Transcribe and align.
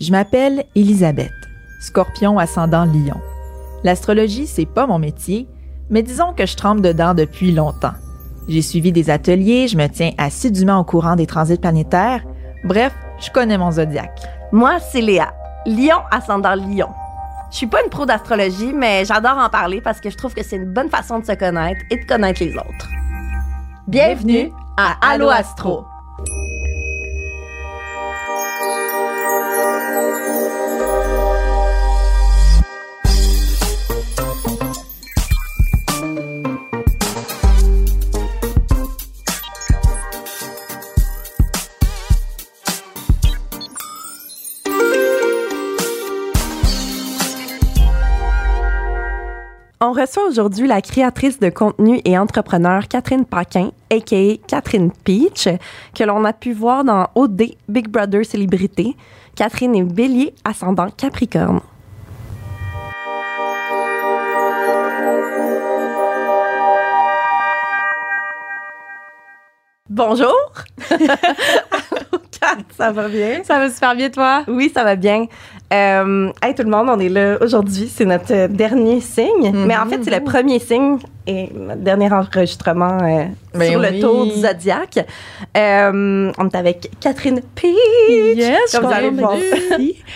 Je 0.00 0.10
m'appelle 0.10 0.64
Elisabeth, 0.74 1.30
scorpion 1.80 2.38
ascendant 2.38 2.84
lion. 2.84 3.20
L'astrologie, 3.84 4.46
c'est 4.46 4.66
pas 4.66 4.88
mon 4.88 4.98
métier, 4.98 5.48
mais 5.88 6.02
disons 6.02 6.32
que 6.32 6.46
je 6.46 6.56
trempe 6.56 6.80
dedans 6.80 7.14
depuis 7.14 7.52
longtemps. 7.52 7.94
J'ai 8.48 8.62
suivi 8.62 8.90
des 8.90 9.08
ateliers, 9.08 9.68
je 9.68 9.76
me 9.76 9.86
tiens 9.86 10.10
assidûment 10.18 10.80
au 10.80 10.84
courant 10.84 11.14
des 11.14 11.26
transits 11.26 11.58
planétaires. 11.58 12.24
Bref, 12.64 12.92
je 13.20 13.30
connais 13.30 13.56
mon 13.56 13.70
zodiaque. 13.70 14.20
Moi, 14.50 14.80
c'est 14.80 15.00
Léa, 15.00 15.32
lion 15.64 16.00
ascendant 16.10 16.56
lion. 16.56 16.88
Je 17.52 17.58
suis 17.58 17.66
pas 17.68 17.82
une 17.84 17.90
pro 17.90 18.04
d'astrologie, 18.04 18.72
mais 18.74 19.04
j'adore 19.04 19.38
en 19.38 19.48
parler 19.48 19.80
parce 19.80 20.00
que 20.00 20.10
je 20.10 20.16
trouve 20.16 20.34
que 20.34 20.42
c'est 20.42 20.56
une 20.56 20.72
bonne 20.72 20.90
façon 20.90 21.20
de 21.20 21.24
se 21.24 21.32
connaître 21.32 21.80
et 21.90 21.98
de 21.98 22.04
connaître 22.04 22.42
les 22.42 22.56
autres. 22.56 22.90
Bienvenue 23.86 24.50
à 24.76 24.96
Allo 25.12 25.28
Astro. 25.28 25.84
Reçoit 49.94 50.26
aujourd'hui 50.26 50.66
la 50.66 50.82
créatrice 50.82 51.38
de 51.38 51.48
contenu 51.50 52.00
et 52.04 52.18
entrepreneur 52.18 52.86
Catherine 52.88 53.24
Paquin, 53.24 53.70
a.k.a. 53.90 54.36
Catherine 54.46 54.90
Peach, 55.04 55.48
que 55.94 56.04
l'on 56.04 56.24
a 56.24 56.32
pu 56.32 56.52
voir 56.52 56.84
dans 56.84 57.06
OD 57.14 57.54
Big 57.68 57.88
Brother 57.88 58.24
Célébrité. 58.24 58.96
Catherine 59.36 59.74
est 59.74 59.82
bélier 59.82 60.34
ascendant 60.44 60.90
Capricorne. 60.90 61.60
Bonjour! 69.90 70.34
Allô, 70.90 71.06
Kat, 72.40 72.58
ça 72.76 72.90
va 72.90 73.08
bien? 73.08 73.44
Ça 73.44 73.58
va 73.58 73.70
super 73.70 73.94
bien, 73.94 74.10
toi? 74.10 74.42
Oui, 74.48 74.70
ça 74.74 74.82
va 74.82 74.96
bien. 74.96 75.26
Euh, 75.74 76.30
hey, 76.42 76.54
tout 76.54 76.62
le 76.62 76.70
monde, 76.70 76.88
on 76.88 77.00
est 77.00 77.08
là 77.08 77.36
aujourd'hui. 77.40 77.90
C'est 77.92 78.04
notre 78.04 78.32
euh, 78.32 78.46
dernier 78.48 79.00
signe. 79.00 79.50
Mhm. 79.52 79.66
Mais 79.66 79.76
en 79.76 79.86
fait, 79.86 79.98
c'est 80.04 80.16
le 80.16 80.22
premier 80.22 80.60
signe 80.60 80.98
et 81.26 81.48
notre 81.52 81.80
dernier 81.80 82.12
enregistrement 82.12 82.98
euh, 83.02 83.24
Ben 83.54 83.70
sur 83.70 83.80
oui. 83.80 83.86
le 83.90 84.00
tour 84.00 84.24
du 84.26 84.32
zodiaque. 84.32 85.04
Euh, 85.56 86.30
on 86.38 86.48
est 86.48 86.54
avec 86.56 86.90
Catherine 87.00 87.40
Peach. 87.54 87.74
Yes, 88.36 88.72
Comme 88.72 88.84
vous 88.86 88.92
allez 88.92 89.10
voir. 89.10 89.32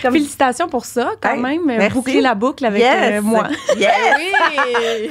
Comme- 0.03 0.12
Félicitations 0.12 0.69
pour 0.69 0.84
ça, 0.84 1.11
quand 1.20 1.34
Hey, 1.34 1.41
même. 1.42 1.62
merci. 1.67 1.95
Boucler 1.97 2.20
la 2.20 2.34
boucle 2.37 2.65
avec 2.65 2.81
Yes. 2.83 2.95
euh, 3.19 3.22
moi. 3.22 3.48
Yes, 3.78 3.91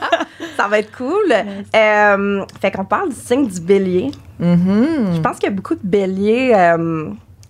ça 0.56 0.66
va 0.66 0.78
être 0.80 0.96
cool. 0.96 1.32
Fait 2.60 2.70
qu'on 2.74 2.84
parle 2.84 3.10
du 3.10 3.16
signe 3.16 3.46
du 3.46 3.60
bélier. 3.60 4.10
Mhm. 4.40 5.14
Je 5.14 5.20
pense 5.20 5.36
qu'il 5.38 5.48
y 5.50 5.52
a 5.52 5.54
beaucoup 5.54 5.74
de 5.74 5.80
béliers. 5.84 6.52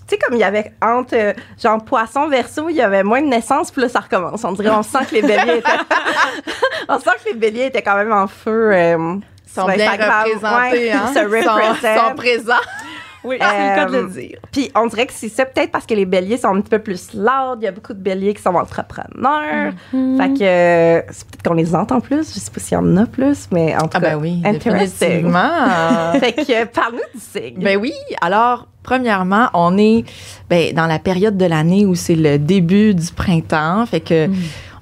Euh, 0.04 0.08
tu 0.08 0.14
sais, 0.14 0.18
comme 0.18 0.34
il 0.36 0.40
y 0.40 0.44
avait 0.44 0.72
entre, 0.82 1.14
euh, 1.14 1.32
genre, 1.62 1.82
poisson, 1.84 2.28
verso, 2.28 2.68
il 2.68 2.76
y 2.76 2.82
avait 2.82 3.02
moins 3.02 3.22
de 3.22 3.26
naissances, 3.28 3.70
puis 3.70 3.82
là, 3.82 3.88
ça 3.88 4.00
recommence. 4.00 4.44
On 4.44 4.52
dirait, 4.52 4.70
on 4.70 4.82
sent 4.82 4.98
que 5.08 5.14
les 5.16 5.22
béliers 5.22 5.58
étaient. 5.58 5.70
on 6.88 6.98
sent 6.98 7.10
que 7.24 7.30
les 7.30 7.36
béliers 7.36 7.66
étaient 7.66 7.82
quand 7.82 7.96
même 7.96 8.12
en 8.12 8.26
feu. 8.26 8.72
euh, 8.72 9.16
Ils 9.46 9.50
sont 9.52 9.66
sur 9.66 9.76
bien 9.76 9.90
représentés, 9.92 10.42
Ouais, 10.42 10.92
hein? 10.92 11.02
ils 11.08 11.14
se 11.14 11.18
Ils 11.18 11.42
sont- 11.44 11.54
représentent. 11.54 12.08
sont 12.08 12.14
présents. 12.16 12.54
Oui, 13.26 13.38
Euh, 13.40 13.44
c'est 13.50 13.70
le 13.70 13.74
cas 13.74 13.86
de 13.86 13.96
le 14.02 14.08
dire. 14.10 14.38
Puis 14.52 14.70
on 14.74 14.86
dirait 14.86 15.06
que 15.06 15.12
c'est 15.14 15.30
ça, 15.30 15.46
peut-être 15.46 15.72
parce 15.72 15.86
que 15.86 15.94
les 15.94 16.04
béliers 16.04 16.36
sont 16.36 16.48
un 16.54 16.60
petit 16.60 16.68
peu 16.68 16.78
plus 16.78 17.14
loud. 17.14 17.56
Il 17.58 17.64
y 17.64 17.66
a 17.66 17.72
beaucoup 17.72 17.94
de 17.94 17.98
béliers 17.98 18.34
qui 18.34 18.42
sont 18.42 18.54
entrepreneurs. 18.54 19.72
Mm-hmm. 19.94 20.16
Fait 20.18 20.38
que 20.38 20.42
euh, 20.44 21.02
c'est 21.10 21.26
peut-être 21.30 21.42
qu'on 21.42 21.54
les 21.54 21.74
entend 21.74 22.02
plus. 22.02 22.34
Je 22.34 22.38
sais 22.38 22.50
pas 22.50 22.60
s'il 22.60 22.74
y 22.74 22.76
en 22.76 22.96
a 22.98 23.06
plus, 23.06 23.48
mais 23.50 23.74
en 23.76 23.88
tout 23.88 23.92
Ah 23.94 24.00
cas, 24.00 24.00
ben 24.00 24.16
oui, 24.20 24.42
définitivement. 24.42 26.12
fait 26.20 26.32
que 26.34 26.52
euh, 26.52 26.66
parle-nous 26.66 26.98
du 27.14 27.20
signe. 27.20 27.62
Ben 27.64 27.78
oui. 27.80 27.94
Alors, 28.20 28.68
premièrement, 28.84 29.48
on 29.54 29.76
est 29.76 30.04
ben, 30.48 30.72
dans 30.72 30.86
la 30.86 31.00
période 31.00 31.36
de 31.36 31.46
l'année 31.46 31.84
où 31.84 31.96
c'est 31.96 32.14
le 32.14 32.38
début 32.38 32.94
du 32.94 33.10
printemps. 33.10 33.84
Fait 33.86 34.00
que 34.00 34.28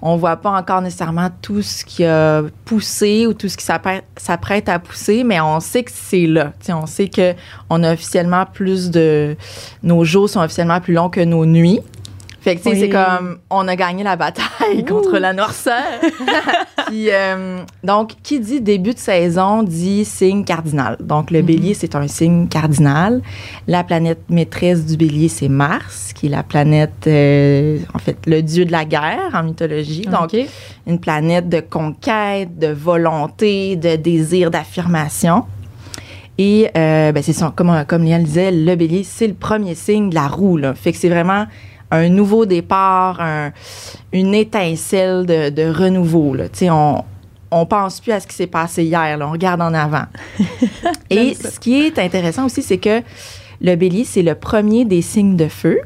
on 0.04 0.16
voit 0.16 0.36
pas 0.36 0.50
encore 0.50 0.82
nécessairement 0.82 1.30
tout 1.40 1.62
ce 1.62 1.84
qui 1.84 2.04
a 2.04 2.42
poussé 2.64 3.26
ou 3.28 3.34
tout 3.34 3.48
ce 3.48 3.56
qui 3.56 3.64
s'apprête 3.64 4.68
à 4.68 4.78
pousser, 4.80 5.22
mais 5.22 5.40
on 5.40 5.60
sait 5.60 5.84
que 5.84 5.92
c'est 5.94 6.26
là. 6.26 6.52
On 6.68 6.86
sait 6.86 7.08
que 7.08 7.34
on 7.70 7.84
a 7.84 7.92
officiellement 7.94 8.44
plus 8.44 8.90
de 8.90 9.36
nos 9.84 10.04
jours 10.04 10.28
sont 10.28 10.40
officiellement 10.40 10.80
plus 10.80 10.92
longs 10.92 11.08
que 11.08 11.20
nos 11.20 11.46
nuits. 11.46 11.80
Fait 12.42 12.56
que 12.56 12.62
tu 12.62 12.70
sais, 12.70 12.70
Oui. 12.70 12.80
c'est 12.80 12.88
comme 12.88 13.38
on 13.50 13.68
a 13.68 13.76
gagné 13.76 14.02
la 14.02 14.16
bataille 14.16 14.84
contre 14.84 15.18
la 15.18 15.32
noirceur. 15.32 16.00
Puis, 16.88 17.06
euh, 17.08 17.60
donc, 17.84 18.14
qui 18.24 18.40
dit 18.40 18.60
début 18.60 18.94
de 18.94 18.98
saison 18.98 19.62
dit 19.62 20.04
signe 20.04 20.44
cardinal. 20.44 20.96
Donc, 21.00 21.30
le 21.30 21.40
bélier, 21.42 21.74
c'est 21.74 21.94
un 21.94 22.08
signe 22.08 22.48
cardinal. 22.48 23.22
La 23.68 23.84
planète 23.84 24.22
maîtresse 24.28 24.84
du 24.84 24.96
bélier, 24.96 25.28
c'est 25.28 25.48
Mars, 25.48 26.12
qui 26.12 26.26
est 26.26 26.30
la 26.30 26.42
planète, 26.42 27.06
euh, 27.06 27.78
en 27.94 27.98
fait, 28.00 28.16
le 28.26 28.42
dieu 28.42 28.64
de 28.64 28.72
la 28.72 28.84
guerre 28.86 29.30
en 29.34 29.44
mythologie. 29.44 30.02
Donc, 30.02 30.36
une 30.88 30.98
planète 30.98 31.48
de 31.48 31.60
conquête, 31.60 32.58
de 32.58 32.72
volonté, 32.72 33.76
de 33.76 33.94
désir 33.94 34.50
d'affirmation. 34.50 35.44
Et 36.38 36.68
euh, 36.76 37.12
ben, 37.12 37.22
c'est 37.22 37.38
comme, 37.54 37.84
comme 37.86 38.02
Léa 38.02 38.18
le 38.18 38.24
disait, 38.24 38.50
le 38.50 38.74
bélier, 38.74 39.04
c'est 39.04 39.28
le 39.28 39.34
premier 39.34 39.76
signe 39.76 40.10
de 40.10 40.16
la 40.16 40.26
roue. 40.26 40.56
Là. 40.56 40.74
Fait 40.74 40.90
que 40.90 40.98
c'est 40.98 41.10
vraiment 41.10 41.46
un 41.92 42.08
nouveau 42.08 42.46
départ, 42.46 43.20
un- 43.20 43.52
une 44.12 44.34
étincelle 44.34 45.24
de, 45.26 45.50
de 45.50 45.62
renouveau. 45.70 46.34
Là. 46.34 46.44
On, 46.62 47.04
on 47.50 47.66
pense 47.66 48.00
plus 48.00 48.12
à 48.12 48.20
ce 48.20 48.26
qui 48.26 48.34
s'est 48.34 48.46
passé 48.46 48.82
hier, 48.82 49.16
là, 49.18 49.28
on 49.28 49.32
regarde 49.32 49.60
en 49.62 49.74
avant. 49.74 50.04
Et 51.10 51.34
ce 51.34 51.60
qui 51.60 51.82
est 51.82 51.98
intéressant 51.98 52.46
aussi, 52.46 52.62
c'est 52.62 52.78
que 52.78 53.02
le 53.60 53.76
bélier, 53.76 54.04
c'est 54.04 54.22
le 54.22 54.34
premier 54.34 54.84
des 54.84 55.02
signes 55.02 55.36
de 55.36 55.48
feu. 55.48 55.78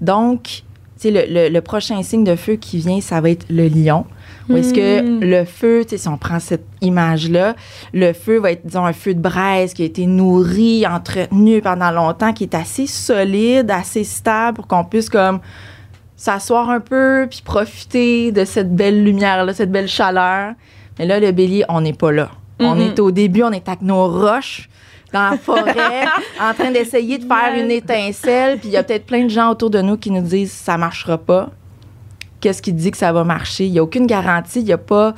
Donc, 0.00 0.62
le, 1.04 1.24
le- 1.28 1.48
le 1.48 1.60
prochain 1.60 2.02
signe 2.02 2.24
de 2.24 2.36
feu 2.36 2.54
qui 2.56 2.78
vient, 2.78 3.00
ça 3.00 3.20
va 3.20 3.30
être 3.30 3.46
le 3.48 3.66
lion. 3.68 4.04
Où 4.50 4.56
est-ce 4.56 4.74
que 4.74 5.00
Hmm. 5.02 5.20
le 5.20 5.44
feu, 5.44 5.84
si 5.86 6.08
on 6.08 6.16
prend 6.18 6.40
cette 6.40 6.66
image-là, 6.80 7.54
le 7.92 8.12
feu 8.12 8.38
va 8.38 8.52
être, 8.52 8.66
disons, 8.66 8.84
un 8.84 8.92
feu 8.92 9.14
de 9.14 9.20
braise 9.20 9.72
qui 9.74 9.82
a 9.82 9.84
été 9.86 10.06
nourri, 10.06 10.86
entretenu 10.86 11.60
pendant 11.62 11.90
longtemps, 11.90 12.32
qui 12.32 12.44
est 12.44 12.54
assez 12.54 12.86
solide, 12.86 13.70
assez 13.70 14.04
stable 14.04 14.56
pour 14.56 14.66
qu'on 14.66 14.84
puisse 14.84 15.08
comme 15.08 15.40
s'asseoir 16.16 16.68
un 16.68 16.80
peu 16.80 17.26
puis 17.30 17.42
profiter 17.44 18.32
de 18.32 18.44
cette 18.44 18.74
belle 18.74 19.04
lumière-là, 19.04 19.54
cette 19.54 19.72
belle 19.72 19.88
chaleur. 19.88 20.52
Mais 20.98 21.06
là, 21.06 21.18
le 21.20 21.30
bélier, 21.32 21.64
on 21.68 21.80
n'est 21.80 21.94
pas 21.94 22.12
là. 22.12 22.30
On 22.62 22.78
est 22.78 22.98
au 23.00 23.10
début, 23.10 23.42
on 23.42 23.52
est 23.52 23.66
avec 23.66 23.80
nos 23.80 24.06
roches 24.06 24.68
dans 25.14 25.30
la 25.30 25.38
forêt, 25.38 26.04
en 26.40 26.52
train 26.52 26.70
d'essayer 26.70 27.16
de 27.16 27.24
faire 27.24 27.54
une 27.56 27.70
étincelle. 27.70 28.58
Puis 28.58 28.68
il 28.68 28.72
y 28.72 28.76
a 28.76 28.82
peut-être 28.82 29.06
plein 29.06 29.24
de 29.24 29.30
gens 29.30 29.50
autour 29.50 29.70
de 29.70 29.80
nous 29.80 29.96
qui 29.96 30.10
nous 30.10 30.20
disent 30.20 30.52
ça 30.52 30.76
marchera 30.76 31.16
pas. 31.16 31.48
Qu'est-ce 32.40 32.62
qui 32.62 32.72
dit 32.72 32.90
que 32.90 32.96
ça 32.96 33.12
va 33.12 33.22
marcher? 33.24 33.66
Il 33.66 33.72
n'y 33.72 33.78
a 33.78 33.82
aucune 33.82 34.06
garantie. 34.06 34.60
Il 34.60 34.64
n'y 34.64 34.72
a 34.72 34.78
pas, 34.78 35.14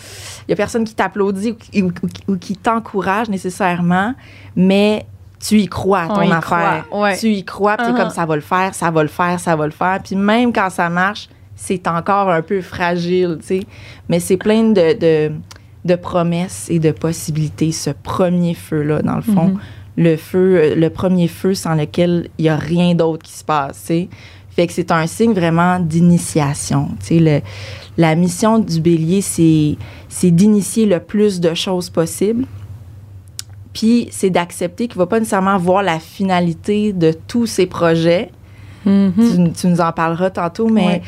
il 0.46 0.50
y 0.50 0.52
a 0.52 0.56
personne 0.56 0.84
qui 0.84 0.94
t'applaudit 0.94 1.52
ou, 1.52 1.54
qui- 1.54 1.82
ou- 1.82 1.92
ou 2.32 2.36
qui 2.36 2.56
t'encourage 2.56 3.28
nécessairement, 3.28 4.14
mais 4.56 5.06
tu 5.40 5.58
y 5.58 5.66
crois 5.66 6.00
à 6.02 6.06
On 6.10 6.14
ton 6.14 6.22
y 6.22 6.32
affaire. 6.32 6.84
croit, 6.88 7.02
ouais. 7.02 7.16
Tu 7.18 7.28
y 7.32 7.44
crois, 7.44 7.76
puis 7.76 7.86
t'es 7.86 7.92
Uh-huh. 7.92 7.96
comme 7.96 8.10
ça 8.10 8.26
va 8.26 8.34
le 8.36 8.42
faire, 8.42 8.74
ça 8.74 8.90
va 8.90 9.02
le 9.02 9.08
faire, 9.08 9.40
ça 9.40 9.56
va 9.56 9.64
le 9.66 9.72
faire. 9.72 10.00
Puis 10.04 10.16
même 10.16 10.52
quand 10.52 10.70
ça 10.70 10.88
marche, 10.88 11.28
c'est 11.56 11.86
encore 11.88 12.28
un 12.30 12.42
peu 12.42 12.60
fragile, 12.60 13.38
tu 13.40 13.46
sais. 13.46 13.60
Mais 14.08 14.18
c'est 14.20 14.36
plein 14.36 14.64
de, 14.70 14.98
de, 14.98 15.32
de 15.84 15.94
promesses 15.96 16.66
et 16.70 16.78
de 16.78 16.90
possibilités, 16.92 17.72
ce 17.72 17.90
premier 17.90 18.54
feu-là, 18.54 19.02
dans 19.02 19.16
le 19.16 19.22
fond. 19.22 19.54
Le 19.96 20.16
feu, 20.16 20.56
euh, 20.56 20.74
le 20.74 20.88
premier 20.90 21.28
feu 21.28 21.54
sans 21.54 21.74
lequel 21.74 22.28
il 22.38 22.44
n'y 22.44 22.48
a 22.48 22.56
rien 22.56 22.94
d'autre 22.94 23.22
qui 23.24 23.32
se 23.32 23.44
passe, 23.44 23.80
tu 23.80 23.86
sais. 23.86 24.08
Fait 24.54 24.66
que 24.66 24.72
c'est 24.72 24.90
un 24.90 25.06
signe 25.06 25.32
vraiment 25.32 25.78
d'initiation. 25.80 26.88
Tu 27.00 27.06
sais, 27.06 27.18
le- 27.18 27.40
la 27.96 28.14
mission 28.14 28.58
du 28.58 28.80
bélier, 28.80 29.20
c'est, 29.22 29.76
c'est 30.08 30.30
d'initier 30.30 30.86
le 30.86 31.00
plus 31.00 31.40
de 31.40 31.54
choses 31.54 31.88
possible. 31.90 32.44
Puis 33.72 34.08
c'est 34.10 34.30
d'accepter 34.30 34.86
qu'il 34.88 34.98
ne 34.98 35.04
va 35.04 35.06
pas 35.06 35.18
nécessairement 35.18 35.56
voir 35.56 35.82
la 35.82 35.98
finalité 35.98 36.92
de 36.92 37.12
tous 37.26 37.46
ses 37.46 37.66
projets. 37.66 38.30
Tu, 38.84 39.52
tu 39.54 39.66
nous 39.68 39.80
en 39.80 39.92
parleras 39.92 40.30
tantôt, 40.30 40.68
mais 40.68 40.86
Ouais. 40.86 41.02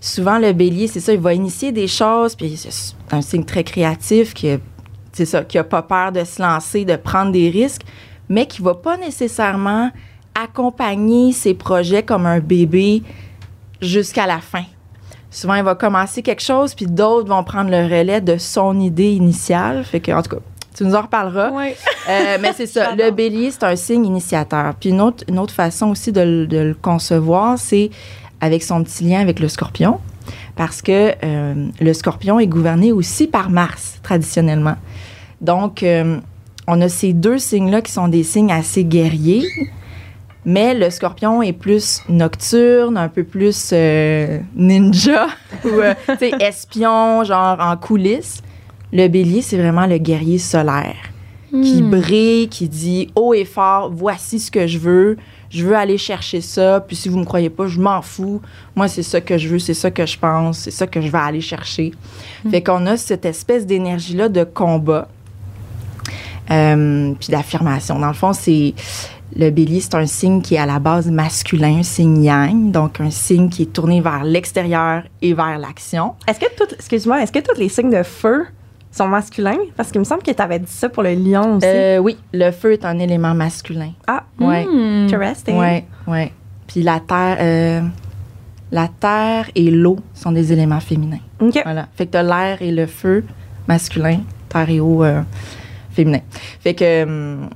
souvent 0.00 0.38
le 0.38 0.52
bélier, 0.52 0.88
c'est 0.88 0.98
ça, 1.00 1.12
il 1.12 1.20
va 1.20 1.32
initier 1.32 1.70
des 1.70 1.86
choses, 1.86 2.34
puis 2.34 2.56
c'est 2.56 2.94
un 3.12 3.22
signe 3.22 3.44
très 3.44 3.62
créatif 3.62 4.34
qui, 4.34 4.48
c'est 5.12 5.24
ça, 5.26 5.44
qui 5.44 5.56
a 5.56 5.62
pas 5.62 5.82
peur 5.82 6.10
de 6.10 6.24
se 6.24 6.42
lancer, 6.42 6.84
de 6.84 6.96
prendre 6.96 7.30
des 7.30 7.48
risques, 7.48 7.82
mais 8.28 8.46
qui 8.46 8.62
va 8.62 8.74
pas 8.74 8.96
nécessairement 8.96 9.90
accompagner 10.34 11.32
ses 11.32 11.54
projets 11.54 12.02
comme 12.02 12.26
un 12.26 12.40
bébé 12.40 13.02
jusqu'à 13.80 14.26
la 14.26 14.38
fin. 14.40 14.64
Souvent, 15.30 15.54
il 15.54 15.62
va 15.62 15.74
commencer 15.76 16.22
quelque 16.22 16.42
chose, 16.42 16.74
puis 16.74 16.86
d'autres 16.86 17.28
vont 17.28 17.44
prendre 17.44 17.70
le 17.70 17.84
relais 17.84 18.20
de 18.20 18.36
son 18.36 18.78
idée 18.80 19.12
initiale. 19.12 19.84
Fait 19.84 20.00
que, 20.00 20.10
en 20.12 20.22
tout 20.22 20.30
cas, 20.36 20.42
tu 20.74 20.84
nous 20.84 20.94
en 20.94 21.02
reparleras. 21.02 21.50
Ouais. 21.50 21.76
Euh, 22.08 22.38
mais 22.40 22.52
c'est 22.56 22.66
ça. 22.66 22.94
Le 22.96 23.10
bélier, 23.10 23.50
c'est 23.52 23.62
un 23.64 23.76
signe 23.76 24.06
initiateur. 24.06 24.74
Puis 24.80 24.90
une 24.90 25.00
autre, 25.00 25.24
une 25.28 25.38
autre 25.38 25.54
façon 25.54 25.88
aussi 25.90 26.10
de, 26.10 26.20
le- 26.20 26.46
de 26.46 26.58
le 26.58 26.74
concevoir, 26.74 27.58
c'est 27.58 27.90
avec 28.40 28.62
son 28.62 28.82
petit 28.82 29.04
lien 29.04 29.20
avec 29.20 29.38
le 29.38 29.48
scorpion, 29.48 29.98
parce 30.56 30.80
que 30.82 31.12
euh, 31.22 31.66
le 31.80 31.92
scorpion 31.92 32.40
est 32.40 32.46
gouverné 32.46 32.90
aussi 32.90 33.26
par 33.28 33.50
Mars, 33.50 33.98
traditionnellement. 34.02 34.76
Donc, 35.40 35.82
euh, 35.82 36.18
on 36.66 36.80
a 36.80 36.88
ces 36.88 37.12
deux 37.12 37.38
signes-là 37.38 37.82
qui 37.82 37.92
sont 37.92 38.08
des 38.08 38.22
signes 38.24 38.50
assez 38.52 38.82
guerriers, 38.84 39.44
mais 40.44 40.74
le 40.74 40.90
scorpion 40.90 41.42
est 41.42 41.52
plus 41.52 42.02
nocturne, 42.08 42.96
un 42.96 43.08
peu 43.08 43.24
plus 43.24 43.70
euh, 43.72 44.38
ninja, 44.54 45.28
ou 45.64 45.68
euh, 45.68 45.94
espion, 46.40 47.24
genre 47.24 47.58
en 47.60 47.76
coulisses. 47.76 48.42
Le 48.92 49.06
bélier, 49.08 49.42
c'est 49.42 49.56
vraiment 49.56 49.86
le 49.86 49.98
guerrier 49.98 50.38
solaire 50.38 50.96
qui 51.50 51.82
Hmm. 51.82 51.90
brille, 51.90 52.48
qui 52.48 52.68
dit 52.68 53.10
haut 53.16 53.34
et 53.34 53.44
fort, 53.44 53.90
voici 53.92 54.38
ce 54.38 54.50
que 54.50 54.66
je 54.68 54.78
veux, 54.78 55.16
je 55.50 55.66
veux 55.66 55.74
aller 55.74 55.98
chercher 55.98 56.40
ça, 56.40 56.80
puis 56.80 56.94
si 56.94 57.08
vous 57.08 57.18
me 57.18 57.24
croyez 57.24 57.50
pas, 57.50 57.66
je 57.66 57.80
m'en 57.80 58.02
fous. 58.02 58.40
Moi, 58.76 58.86
c'est 58.86 59.02
ça 59.02 59.20
que 59.20 59.36
je 59.36 59.48
veux, 59.48 59.58
c'est 59.58 59.74
ça 59.74 59.90
que 59.90 60.06
je 60.06 60.16
pense, 60.16 60.58
c'est 60.58 60.70
ça 60.70 60.86
que 60.86 61.00
je 61.00 61.10
vais 61.10 61.18
aller 61.18 61.40
chercher. 61.40 61.92
Fait 62.50 62.62
qu'on 62.62 62.86
a 62.86 62.96
cette 62.96 63.24
espèce 63.24 63.66
d'énergie-là 63.66 64.28
de 64.28 64.44
combat, 64.44 65.08
euh, 66.52 67.14
puis 67.18 67.30
d'affirmation. 67.30 67.98
Dans 67.98 68.08
le 68.08 68.14
fond, 68.14 68.32
c'est 68.32 68.74
le 69.36 69.50
bélier, 69.50 69.80
c'est 69.80 69.94
un 69.94 70.06
signe 70.06 70.42
qui 70.42 70.56
est 70.56 70.58
à 70.58 70.66
la 70.66 70.78
base 70.78 71.10
masculin, 71.10 71.78
un 71.78 71.82
signe 71.82 72.22
yang, 72.24 72.70
donc 72.72 73.00
un 73.00 73.10
signe 73.10 73.48
qui 73.48 73.62
est 73.62 73.72
tourné 73.72 74.00
vers 74.00 74.24
l'extérieur 74.24 75.02
et 75.22 75.34
vers 75.34 75.58
l'action. 75.58 76.14
Est-ce 76.26 76.40
que 76.40 76.46
tout, 76.56 76.72
excuse-moi, 76.74 77.22
est-ce 77.22 77.32
que 77.32 77.38
tous 77.38 77.58
les 77.58 77.68
signes 77.68 77.90
de 77.90 78.02
feu 78.02 78.46
sont 78.90 79.06
masculins? 79.06 79.56
Parce 79.76 79.90
qu'il 79.92 80.00
me 80.00 80.04
semble 80.04 80.22
que 80.22 80.32
tu 80.32 80.42
avais 80.42 80.58
dit 80.58 80.70
ça 80.72 80.88
pour 80.88 81.02
le 81.04 81.14
lion 81.14 81.56
aussi. 81.58 81.66
Euh, 81.66 81.98
oui, 81.98 82.16
le 82.32 82.50
feu 82.50 82.72
est 82.72 82.84
un 82.84 82.98
élément 82.98 83.34
masculin. 83.34 83.92
ah, 84.08 84.24
Ouais. 84.40 84.64
Hmm. 84.66 85.06
interesting. 85.06 85.56
Ouais, 85.56 85.84
ouais. 86.08 86.32
Puis 86.66 86.82
la 86.82 86.98
terre, 87.00 87.36
euh, 87.40 87.80
la 88.72 88.88
terre 88.88 89.48
et 89.54 89.70
l'eau 89.70 89.98
sont 90.14 90.32
des 90.32 90.52
éléments 90.52 90.80
féminins. 90.80 91.18
OK. 91.40 91.60
Voilà. 91.64 91.86
Fait 91.94 92.06
que 92.06 92.12
t'as 92.12 92.22
l'air 92.22 92.62
et 92.62 92.72
le 92.72 92.86
feu 92.86 93.24
masculin, 93.68 94.20
terre 94.48 94.70
et 94.70 94.80
eau 94.80 95.04
euh, 95.04 95.22
féminin. 95.92 96.20
Fait 96.60 96.74
que, 96.74 97.02
hum, 97.04 97.48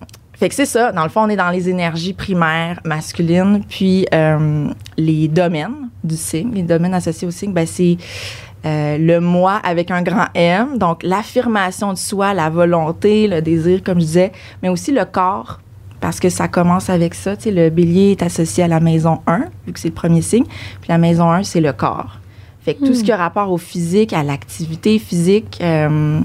fait 0.44 0.50
que 0.50 0.54
c'est 0.54 0.66
ça. 0.66 0.92
Dans 0.92 1.04
le 1.04 1.08
fond, 1.08 1.22
on 1.22 1.30
est 1.30 1.36
dans 1.36 1.48
les 1.48 1.70
énergies 1.70 2.12
primaires 2.12 2.78
masculines, 2.84 3.64
puis 3.66 4.06
euh, 4.12 4.68
les 4.98 5.26
domaines 5.26 5.88
du 6.02 6.18
signe, 6.18 6.52
les 6.52 6.62
domaines 6.62 6.92
associés 6.92 7.26
au 7.26 7.30
signe, 7.30 7.54
ben 7.54 7.66
c'est 7.66 7.96
euh, 8.66 8.98
le 8.98 9.20
moi 9.20 9.54
avec 9.64 9.90
un 9.90 10.02
grand 10.02 10.26
M, 10.34 10.76
donc 10.76 11.02
l'affirmation 11.02 11.94
de 11.94 11.98
soi, 11.98 12.34
la 12.34 12.50
volonté, 12.50 13.26
le 13.26 13.40
désir, 13.40 13.82
comme 13.82 13.98
je 14.00 14.04
disais, 14.04 14.32
mais 14.62 14.68
aussi 14.68 14.92
le 14.92 15.06
corps, 15.06 15.60
parce 16.02 16.20
que 16.20 16.28
ça 16.28 16.46
commence 16.46 16.90
avec 16.90 17.14
ça. 17.14 17.38
Tu 17.38 17.44
sais, 17.44 17.50
le 17.50 17.70
bélier 17.70 18.10
est 18.10 18.22
associé 18.22 18.64
à 18.64 18.68
la 18.68 18.80
maison 18.80 19.20
1, 19.26 19.44
vu 19.66 19.72
que 19.72 19.80
c'est 19.80 19.88
le 19.88 19.94
premier 19.94 20.20
signe, 20.20 20.44
puis 20.44 20.90
la 20.90 20.98
maison 20.98 21.30
1, 21.30 21.44
c'est 21.44 21.62
le 21.62 21.72
corps. 21.72 22.18
Fait 22.60 22.74
que 22.74 22.84
tout 22.84 22.92
ce 22.92 23.02
qui 23.02 23.12
a 23.12 23.16
rapport 23.16 23.50
au 23.50 23.56
physique, 23.56 24.12
à 24.12 24.22
l'activité 24.22 24.98
physique, 24.98 25.58
euh, 25.62 26.20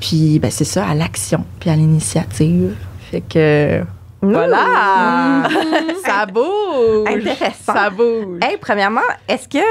puis 0.00 0.40
ben, 0.40 0.50
c'est 0.50 0.64
ça, 0.64 0.84
à 0.84 0.94
l'action, 0.94 1.44
puis 1.60 1.70
à 1.70 1.76
l'initiative. 1.76 2.74
Fait 3.16 3.22
que 3.22 3.82
voilà, 4.20 5.48
ça 6.04 6.26
bouge. 6.26 7.06
Intéressant. 7.08 7.72
Ça 7.72 7.88
bouge. 7.90 8.38
Hey, 8.42 8.58
premièrement, 8.60 9.00
est-ce 9.26 9.48
que 9.48 9.64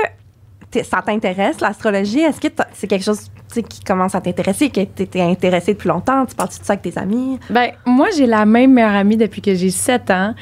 ça 0.83 1.01
t'intéresse, 1.05 1.61
l'astrologie? 1.61 2.21
Est-ce 2.21 2.41
que 2.41 2.47
t'as- 2.47 2.67
c'est 2.73 2.87
quelque 2.87 3.03
chose 3.05 3.29
qui 3.69 3.81
commence 3.83 4.15
à 4.15 4.21
t'intéresser, 4.21 4.69
que 4.69 4.81
tu 4.81 5.03
étais 5.03 5.21
intéressé 5.21 5.73
depuis 5.73 5.87
longtemps? 5.89 6.25
Tu 6.25 6.35
parles 6.35 6.49
de 6.49 6.53
ça 6.55 6.73
avec 6.73 6.81
tes 6.81 6.97
amis? 6.99 7.39
Ben, 7.51 7.69
moi, 7.85 8.07
j'ai 8.17 8.25
la 8.25 8.45
même 8.45 8.73
meilleure 8.73 8.95
amie 8.95 9.15
depuis 9.17 9.41
que 9.41 9.53
j'ai 9.53 9.69
7 9.69 10.09
ans 10.09 10.33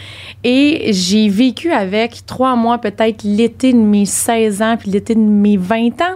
et 0.46 0.92
j'ai 0.94 1.28
vécu 1.30 1.72
avec 1.72 2.26
trois 2.26 2.56
mois, 2.56 2.78
peut-être 2.78 3.24
l'été 3.24 3.74
de 3.74 3.78
mes 3.80 4.06
16 4.06 4.62
ans 4.62 4.78
puis 4.80 4.90
l'été 4.92 5.14
de 5.14 5.20
mes 5.20 5.58
20 5.58 6.02
ans. 6.02 6.16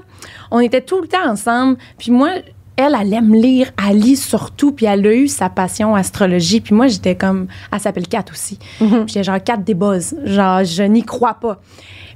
On 0.51 0.59
était 0.61 0.81
tout 0.81 1.01
le 1.01 1.07
temps 1.07 1.29
ensemble. 1.29 1.77
Puis 1.99 2.11
moi, 2.11 2.29
elle, 2.77 2.95
elle 2.99 3.13
aime 3.13 3.33
lire, 3.33 3.71
elle 3.87 3.97
lit 3.97 4.15
surtout, 4.15 4.71
puis 4.71 4.85
elle 4.85 5.05
a 5.05 5.13
eu 5.13 5.27
sa 5.27 5.49
passion 5.49 5.95
astrologie. 5.95 6.61
Puis 6.61 6.75
moi, 6.75 6.87
j'étais 6.87 7.15
comme, 7.15 7.47
elle 7.73 7.79
s'appelle 7.79 8.07
Kat 8.07 8.25
aussi. 8.31 8.59
Puis 8.77 8.87
J'étais 9.07 9.23
genre 9.23 9.43
Kat 9.43 9.57
des 9.57 9.73
buzz. 9.73 10.15
Genre, 10.23 10.63
je 10.63 10.83
n'y 10.83 11.03
crois 11.03 11.33
pas. 11.33 11.59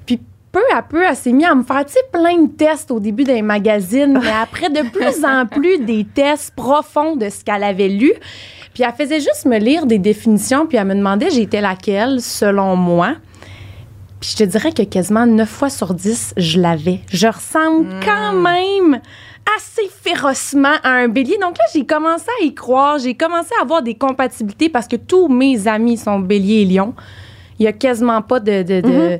Puis 0.05 0.19
peu 0.51 0.61
à 0.75 0.83
peu, 0.83 1.03
elle 1.03 1.15
s'est 1.15 1.31
mise 1.31 1.47
à 1.47 1.55
me 1.55 1.63
faire, 1.63 1.83
tu 1.85 1.93
sais, 1.93 1.99
plein 2.11 2.43
de 2.43 2.49
tests 2.49 2.91
au 2.91 2.99
début 2.99 3.23
des 3.23 3.41
magazines, 3.41 4.19
mais 4.21 4.31
après, 4.41 4.69
de 4.69 4.87
plus 4.89 5.25
en 5.25 5.45
plus, 5.47 5.79
des 5.79 6.05
tests 6.05 6.53
profonds 6.55 7.15
de 7.15 7.29
ce 7.29 7.43
qu'elle 7.43 7.63
avait 7.63 7.89
lu. 7.89 8.11
Puis 8.73 8.83
elle 8.83 8.93
faisait 8.93 9.19
juste 9.19 9.45
me 9.45 9.57
lire 9.57 9.85
des 9.85 9.99
définitions, 9.99 10.67
puis 10.67 10.77
elle 10.77 10.87
me 10.87 10.95
demandait 10.95 11.29
j'étais 11.29 11.61
laquelle, 11.61 12.21
selon 12.21 12.75
moi. 12.75 13.15
Puis 14.19 14.31
je 14.33 14.37
te 14.37 14.43
dirais 14.43 14.71
que 14.71 14.83
quasiment 14.83 15.25
9 15.25 15.49
fois 15.49 15.69
sur 15.69 15.95
10, 15.95 16.35
je 16.37 16.61
l'avais. 16.61 16.99
Je 17.11 17.27
ressemble 17.27 17.87
quand 18.05 18.33
même 18.33 19.01
assez 19.57 19.89
férocement 19.89 20.75
à 20.83 20.89
un 20.91 21.07
bélier. 21.07 21.37
Donc 21.41 21.57
là, 21.57 21.65
j'ai 21.73 21.85
commencé 21.85 22.25
à 22.41 22.43
y 22.45 22.53
croire. 22.53 22.99
J'ai 22.99 23.15
commencé 23.15 23.49
à 23.59 23.63
avoir 23.63 23.81
des 23.81 23.95
compatibilités 23.95 24.69
parce 24.69 24.87
que 24.87 24.95
tous 24.95 25.27
mes 25.27 25.67
amis 25.67 25.97
sont 25.97 26.19
bélier 26.19 26.61
et 26.61 26.65
lion. 26.65 26.93
Il 27.59 27.63
y 27.65 27.67
a 27.67 27.73
quasiment 27.73 28.21
pas 28.21 28.39
de... 28.39 28.63
de, 28.63 28.81
de- 28.81 29.19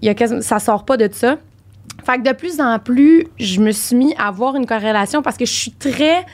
il 0.00 0.04
y 0.06 0.08
a 0.08 0.14
quasiment- 0.14 0.40
ça 0.40 0.58
sort 0.58 0.84
pas 0.84 0.96
de 0.96 1.08
ça. 1.12 1.36
Fait 2.04 2.18
que 2.18 2.22
de 2.28 2.32
plus 2.34 2.60
en 2.60 2.78
plus, 2.78 3.26
je 3.38 3.60
me 3.60 3.70
suis 3.72 3.94
mis 3.96 4.14
à 4.16 4.28
avoir 4.28 4.56
une 4.56 4.66
corrélation 4.66 5.22
parce 5.22 5.36
que 5.36 5.44
je 5.44 5.52
suis 5.52 5.70
très 5.72 6.24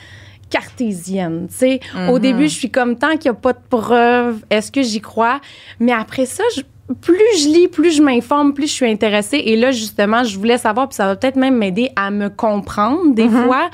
cartésienne. 0.49 1.47
tu 1.49 1.55
sais. 1.57 1.79
Au 2.09 2.17
début, 2.19 2.43
je 2.49 2.55
suis 2.55 2.71
comme 2.71 2.97
tant 2.97 3.17
qu'il 3.17 3.29
n'y 3.31 3.37
a 3.37 3.39
pas 3.39 3.53
de 3.53 3.59
preuves, 3.69 4.43
est-ce 4.49 4.71
que 4.71 4.81
j'y 4.81 4.99
crois? 5.01 5.39
Mais 5.79 5.91
après 5.91 6.25
ça, 6.25 6.43
je- 6.55 6.61
plus 7.01 7.17
je 7.41 7.47
lis, 7.49 7.67
plus 7.67 7.95
je 7.95 8.01
m'informe, 8.01 8.53
plus 8.53 8.67
je 8.67 8.73
suis 8.73 8.89
intéressée. 8.89 9.37
Et 9.45 9.55
là, 9.55 9.71
justement, 9.71 10.23
je 10.23 10.37
voulais 10.37 10.57
savoir, 10.57 10.87
puis 10.89 10.95
ça 10.95 11.05
va 11.05 11.15
peut-être 11.15 11.35
même 11.35 11.55
m'aider 11.57 11.91
à 11.95 12.09
me 12.11 12.29
comprendre 12.29 13.13
des 13.13 13.29
fois, 13.29 13.69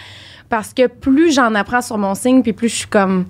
parce 0.49 0.73
que 0.73 0.87
plus 0.87 1.33
j'en 1.33 1.55
apprends 1.55 1.81
sur 1.81 1.97
mon 1.97 2.13
signe, 2.15 2.41
puis 2.43 2.53
plus 2.53 2.69
je 2.69 2.75
suis 2.75 2.87
comme, 2.87 3.25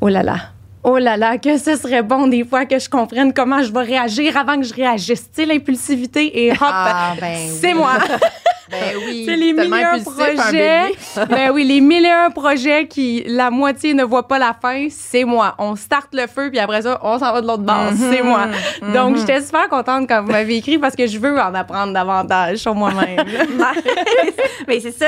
oh 0.00 0.08
là 0.08 0.22
là. 0.22 0.36
Oh 0.84 0.98
là 0.98 1.16
là, 1.16 1.38
que 1.38 1.58
ce 1.58 1.76
serait 1.76 2.02
bon 2.02 2.26
des 2.26 2.44
fois 2.44 2.66
que 2.66 2.76
je 2.80 2.88
comprenne 2.90 3.32
comment 3.32 3.62
je 3.62 3.72
vais 3.72 3.82
réagir 3.82 4.36
avant 4.36 4.56
que 4.56 4.64
je 4.66 4.74
réagisse. 4.74 5.22
Tu 5.32 5.42
sais, 5.42 5.46
l'impulsivité 5.46 6.44
et 6.46 6.50
hop, 6.50 6.58
Ah, 6.60 7.14
ben 7.20 7.36
c'est 7.48 7.72
oui. 7.72 7.78
moi. 7.78 7.92
Ben 8.70 8.78
oui. 9.04 9.24
C'est 9.26 9.36
les 9.36 9.54
tellement 9.54 9.76
mille 9.76 9.84
et 9.84 9.86
un 9.86 9.94
impulsif, 9.94 10.20
un 10.20 10.34
projets. 10.36 11.26
ben 11.28 11.50
oui, 11.52 11.64
les 11.64 11.80
mille 11.80 12.04
et 12.04 12.10
un 12.10 12.30
projets 12.30 12.86
qui, 12.86 13.22
la 13.26 13.50
moitié 13.50 13.94
ne 13.94 14.04
voit 14.04 14.28
pas 14.28 14.38
la 14.38 14.54
fin, 14.60 14.86
c'est 14.90 15.24
moi. 15.24 15.54
On 15.58 15.76
starte 15.76 16.14
le 16.14 16.26
feu, 16.26 16.50
puis 16.50 16.58
après 16.58 16.82
ça, 16.82 16.98
on 17.02 17.18
s'en 17.18 17.32
va 17.32 17.40
de 17.40 17.46
l'autre 17.46 17.62
bord. 17.62 17.92
Mm-hmm. 17.92 18.10
C'est 18.10 18.22
moi. 18.22 18.46
Donc, 18.94 19.16
j'étais 19.16 19.40
super 19.40 19.68
contente 19.68 20.08
quand 20.08 20.22
vous 20.22 20.32
m'avez 20.32 20.56
écrit 20.56 20.78
parce 20.78 20.96
que 20.96 21.06
je 21.06 21.18
veux 21.18 21.38
en 21.38 21.54
apprendre 21.54 21.92
davantage 21.92 22.58
sur 22.58 22.74
moi-même. 22.74 23.18
Mais 24.68 24.80
c'est 24.80 24.92
ça, 24.92 25.06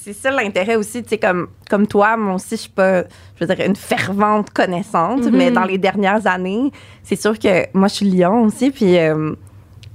c'est 0.00 0.12
ça 0.12 0.30
l'intérêt 0.30 0.76
aussi, 0.76 1.02
tu 1.02 1.10
sais, 1.10 1.18
comme, 1.18 1.48
comme 1.68 1.86
toi, 1.86 2.16
moi 2.16 2.34
aussi, 2.34 2.56
je 2.56 2.62
suis 2.62 2.70
pas, 2.70 3.02
je 3.02 3.44
veux 3.44 3.54
dire, 3.54 3.66
une 3.66 3.76
fervente 3.76 4.50
connaissante, 4.50 5.24
mais 5.30 5.50
dans 5.50 5.64
les 5.64 5.78
dernières 5.78 6.26
années, 6.26 6.70
c'est 7.02 7.20
sûr 7.20 7.38
que 7.38 7.66
moi, 7.76 7.88
je 7.88 7.94
suis 7.94 8.10
lion 8.10 8.44
aussi, 8.44 8.70
puis, 8.70 8.98
euh, 8.98 9.34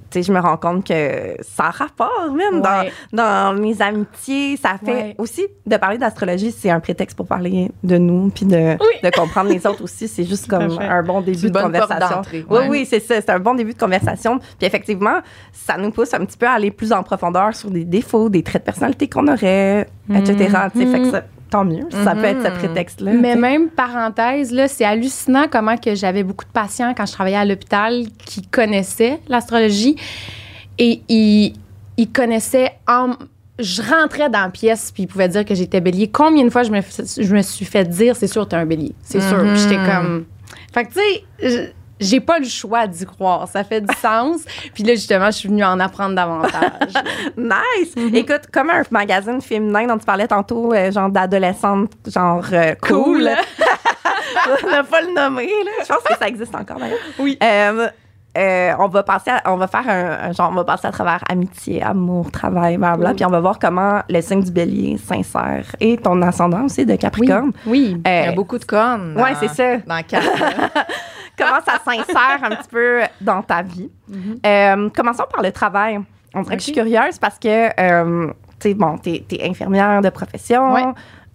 tu 0.09 0.19
sais, 0.19 0.23
je 0.23 0.31
me 0.33 0.39
rends 0.39 0.57
compte 0.57 0.85
que 0.87 1.35
ça 1.41 1.65
a 1.65 1.69
rapport 1.71 2.31
même 2.33 2.61
Ouais. 2.61 2.91
dans, 3.11 3.53
dans 3.53 3.59
mes 3.61 3.81
amitiés. 3.81 4.57
Ça 4.57 4.75
fait 4.83 4.91
Ouais. 4.91 5.15
aussi, 5.17 5.45
de 5.65 5.77
parler 5.77 5.97
d'astrologie, 5.97 6.51
c'est 6.51 6.69
un 6.69 6.79
prétexte 6.79 7.15
pour 7.15 7.27
parler 7.27 7.71
de 7.83 7.97
nous, 7.97 8.29
puis 8.29 8.45
de, 8.45 8.73
de 8.75 9.15
comprendre 9.15 9.49
les 9.49 9.65
autres 9.67 9.83
aussi. 9.83 10.07
C'est 10.07 10.23
juste 10.25 10.47
comme 10.47 10.77
un 10.79 11.03
bon 11.03 11.21
début 11.21 11.47
une 11.47 11.51
de 11.51 11.59
conversation. 11.61 12.21
Oui, 12.33 12.45
ouais. 12.49 12.67
oui, 12.69 12.85
c'est 12.89 12.99
ça. 12.99 13.15
C'est 13.21 13.29
un 13.29 13.39
bon 13.39 13.53
début 13.53 13.73
de 13.73 13.79
conversation. 13.79 14.39
Puis 14.39 14.67
effectivement, 14.67 15.19
ça 15.53 15.77
nous 15.77 15.91
pousse 15.91 16.13
un 16.13 16.25
petit 16.25 16.37
peu 16.37 16.47
à 16.47 16.51
aller 16.53 16.71
plus 16.71 16.91
en 16.91 17.03
profondeur 17.03 17.55
sur 17.55 17.69
des 17.69 17.85
défauts, 17.85 18.29
des 18.29 18.43
traits 18.43 18.63
de 18.63 18.65
personnalité 18.65 19.07
qu'on 19.07 19.27
aurait, 19.27 19.87
etc. 20.13 20.35
Tu 20.73 20.79
sais, 20.79 20.85
Fait 20.87 21.01
que 21.01 21.11
ça, 21.11 21.23
tant 21.50 21.65
mieux. 21.65 21.86
Ça 21.91 22.13
peut 22.15 22.25
être 22.25 22.44
ce 22.44 22.51
prétexte-là. 22.51 23.12
Mais 23.13 23.36
même 23.36 23.70
parenthèse, 23.70 24.51
là, 24.51 24.68
c'est 24.68 24.86
hallucinant 24.86 25.46
comment 25.51 25.77
que 25.77 25.96
j'avais 25.96 26.24
beaucoup 26.24 26.46
de 26.46 26.51
patients 26.51 26.94
quand 26.96 27.06
je 27.06 27.12
travaillais 27.13 27.38
à 27.38 27.46
l'hôpital 27.46 28.03
qui 28.25 28.41
connaissaient 28.44 29.20
l'astrologie 29.27 29.96
et 30.77 31.01
ils, 31.10 31.53
ils 31.98 32.10
connaissaient 32.12 32.72
en 32.88 33.12
je 33.62 33.82
rentrais 33.82 34.29
dans 34.29 34.44
la 34.44 34.50
pièce 34.50 34.89
puis 34.94 35.03
ils 35.03 35.08
pouvaient 35.08 35.27
dire 35.27 35.44
que 35.44 35.53
j'étais 35.53 35.82
bélier. 35.82 36.08
Combien 36.10 36.46
de 36.46 36.50
fois 36.50 36.63
je 36.63 36.72
me, 36.72 36.79
je 36.82 37.36
me 37.36 37.41
suis 37.41 37.65
fait 37.65 37.84
dire 37.84 38.15
c'est 38.15 38.27
sûr 38.27 38.48
t'es 38.48 38.56
un 38.56 38.65
bélier, 38.65 38.94
c'est 39.03 39.20
sûr. 39.20 39.39
Puis 39.41 39.58
j'étais 39.60 39.75
comme 39.75 40.25
fait 40.74 40.86
que 40.86 40.94
tu 40.94 41.00
sais 41.00 41.24
je- 41.44 41.72
j'ai 42.00 42.20
pas 42.20 42.39
le 42.39 42.46
choix 42.46 42.88
d'y 42.88 43.06
croire, 43.06 43.48
ça 43.48 43.63
fait 43.63 43.82
du 43.82 43.94
sens. 43.96 44.41
Puis 44.74 44.84
là 44.84 44.94
justement, 44.94 45.27
je 45.27 45.38
suis 45.38 45.50
venue 45.50 45.63
en 45.63 45.79
apprendre 45.79 46.15
davantage. 46.15 46.94
Nice! 47.38 47.94
Écoute, 48.13 48.44
comme 48.51 48.70
un 48.70 48.84
magazine 48.91 49.41
féminin 49.41 49.86
dont 49.88 49.98
tu 49.98 50.06
parlais 50.06 50.27
tantôt, 50.27 50.74
euh, 50.74 50.91
genre 50.91 51.10
d'adolescente, 51.10 51.91
genre 52.08 52.46
euh, 52.53 52.74
cool. 52.82 53.29
on 54.63 54.70
va 54.70 54.84
pas 54.84 55.01
le 55.01 55.13
nommer, 55.13 55.48
là. 55.48 55.72
Je 55.84 55.88
pense 55.88 56.03
que 56.03 56.18
ça 56.18 56.27
existe 56.27 56.56
encore 56.56 56.77
d'ailleurs. 56.77 56.98
Oui. 57.20 57.38
Euh, 57.44 57.88
euh, 58.38 58.72
on 58.77 58.88
va 58.88 59.01
passer 59.03 59.32
à- 59.32 59.41
on 59.51 59.58
va 59.58 59.68
faire 59.68 59.88
un, 59.89 60.29
un 60.29 60.32
genre 60.34 60.50
on 60.51 60.56
va 60.56 60.63
passer 60.63 60.86
à 60.88 60.91
travers 60.91 61.20
amitié, 61.29 61.82
amour, 61.82 62.29
travail, 62.32 62.77
blablabla, 62.77 63.15
puis 63.15 63.25
on 63.25 63.29
va 63.29 63.39
voir 63.39 63.58
comment 63.58 64.01
le 64.08 64.22
signe 64.22 64.44
du 64.44 64.51
bélier 64.51 64.98
s'insère 65.00 65.65
et 65.79 65.98
ton 65.98 66.22
ascendant 66.22 66.65
aussi 66.65 66.86
de 66.86 66.96
Capricorne. 66.96 67.51
oui. 67.65 67.98
Il 68.06 68.12
y 68.12 68.27
a 68.27 68.32
beaucoup 68.32 68.60
de 68.60 68.65
cornes. 68.65 69.15
Ouais, 69.18 69.34
dans- 69.34 69.39
c'est 69.39 69.48
ça. 69.50 69.77
Dans 69.77 70.03
quatre. 70.03 70.27
comment 71.39 71.60
ça 71.65 71.79
s'insère 71.84 72.39
un 72.43 72.55
petit 72.55 72.69
peu 72.69 73.01
dans 73.22 73.41
ta 73.41 73.62
vie. 73.62 73.89
Euh, 74.46 74.89
commençons 74.89 75.25
par 75.34 75.41
le 75.41 75.51
travail. 75.51 76.00
On 76.36 76.41
dirait 76.41 76.55
que 76.58 76.62
je 76.62 76.65
suis 76.65 76.74
curieuse 76.74 77.17
parce 77.19 77.39
que, 77.39 77.69
euh, 77.79 78.27
tu 78.60 78.69
sais, 78.69 78.74
bon, 78.75 78.98
t'es 78.98 79.24
es 79.31 79.50
infirmière 79.50 80.01
de 80.01 80.10
profession. 80.10 80.74
Ouais. 80.74 80.84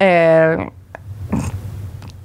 Euh, 0.03 0.57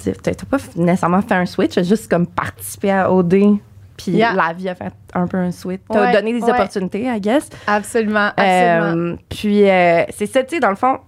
tu 0.04 0.12
t'as 0.14 0.34
t'as 0.34 0.46
pas 0.46 0.58
nécessairement 0.76 1.22
fait 1.22 1.34
un 1.34 1.46
switch, 1.46 1.80
juste 1.84 2.10
comme 2.10 2.28
participé 2.28 2.92
à 2.92 3.12
OD. 3.12 3.58
Puis 3.98 4.12
Yeah. 4.14 4.32
la 4.34 4.54
vie 4.54 4.70
a 4.70 4.76
fait 4.76 4.94
un 5.14 5.28
peu 5.28 5.38
un 5.38 5.52
switch. 5.52 5.82
T'as 5.92 6.00
Ouais, 6.02 6.14
donné 6.14 6.32
des 6.34 6.42
ouais. 6.44 6.52
opportunités, 6.52 7.04
I 7.04 7.20
guess. 7.20 7.50
Absolument, 7.68 8.30
absolument. 8.38 9.12
Euh, 9.14 9.16
puis 9.30 9.70
euh, 9.70 10.04
c'est 10.16 10.26
ça, 10.28 10.42
tu 10.44 10.56
sais, 10.56 10.60
dans 10.62 10.70
le 10.70 10.78
fond, 10.78 11.00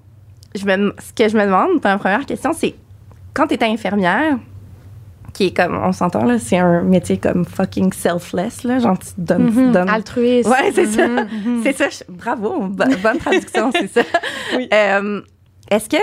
je 0.53 0.65
me, 0.65 0.93
ce 0.99 1.13
que 1.13 1.29
je 1.29 1.37
me 1.37 1.45
demande, 1.45 1.81
ma 1.81 1.97
première 1.97 2.25
question, 2.25 2.51
c'est 2.51 2.75
quand 3.33 3.47
tu 3.47 3.53
étais 3.53 3.65
infirmière, 3.67 4.37
qui 5.33 5.47
est 5.47 5.55
comme, 5.55 5.75
on 5.83 5.91
s'entend 5.91 6.23
là, 6.25 6.37
c'est 6.39 6.57
un 6.57 6.81
métier 6.81 7.17
comme 7.17 7.45
fucking 7.45 7.93
selfless, 7.93 8.63
là, 8.63 8.79
genre 8.79 8.97
tu 8.99 9.09
donnes. 9.17 9.51
tu 9.51 9.59
Mhm. 9.59 9.71
donnes- 9.71 9.89
Altruiste. 9.89 10.49
Ouais, 10.49 10.71
c'est 10.73 10.85
ça. 10.87 11.07
Mhm. 11.07 11.61
C'est 11.63 11.73
ça. 11.77 11.89
je- 11.89 12.11
bravo. 12.13 12.67
bo- 12.67 12.83
bonne 13.03 13.17
traduction, 13.17 13.71
c'est 13.71 13.87
ça. 13.87 14.01
Euh, 14.73 15.21
Est-ce 15.69 15.87
que, 15.89 15.97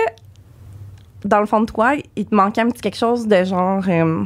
dans 1.25 1.39
le 1.41 1.45
fond 1.45 1.61
de 1.61 1.65
toi, 1.67 1.93
il 2.15 2.25
te 2.25 2.33
manquait 2.33 2.61
un 2.61 2.69
petit 2.69 2.81
quelque 2.81 2.97
chose 2.97 3.27
de 3.27 3.43
genre. 3.43 3.83
euh, 3.87 4.23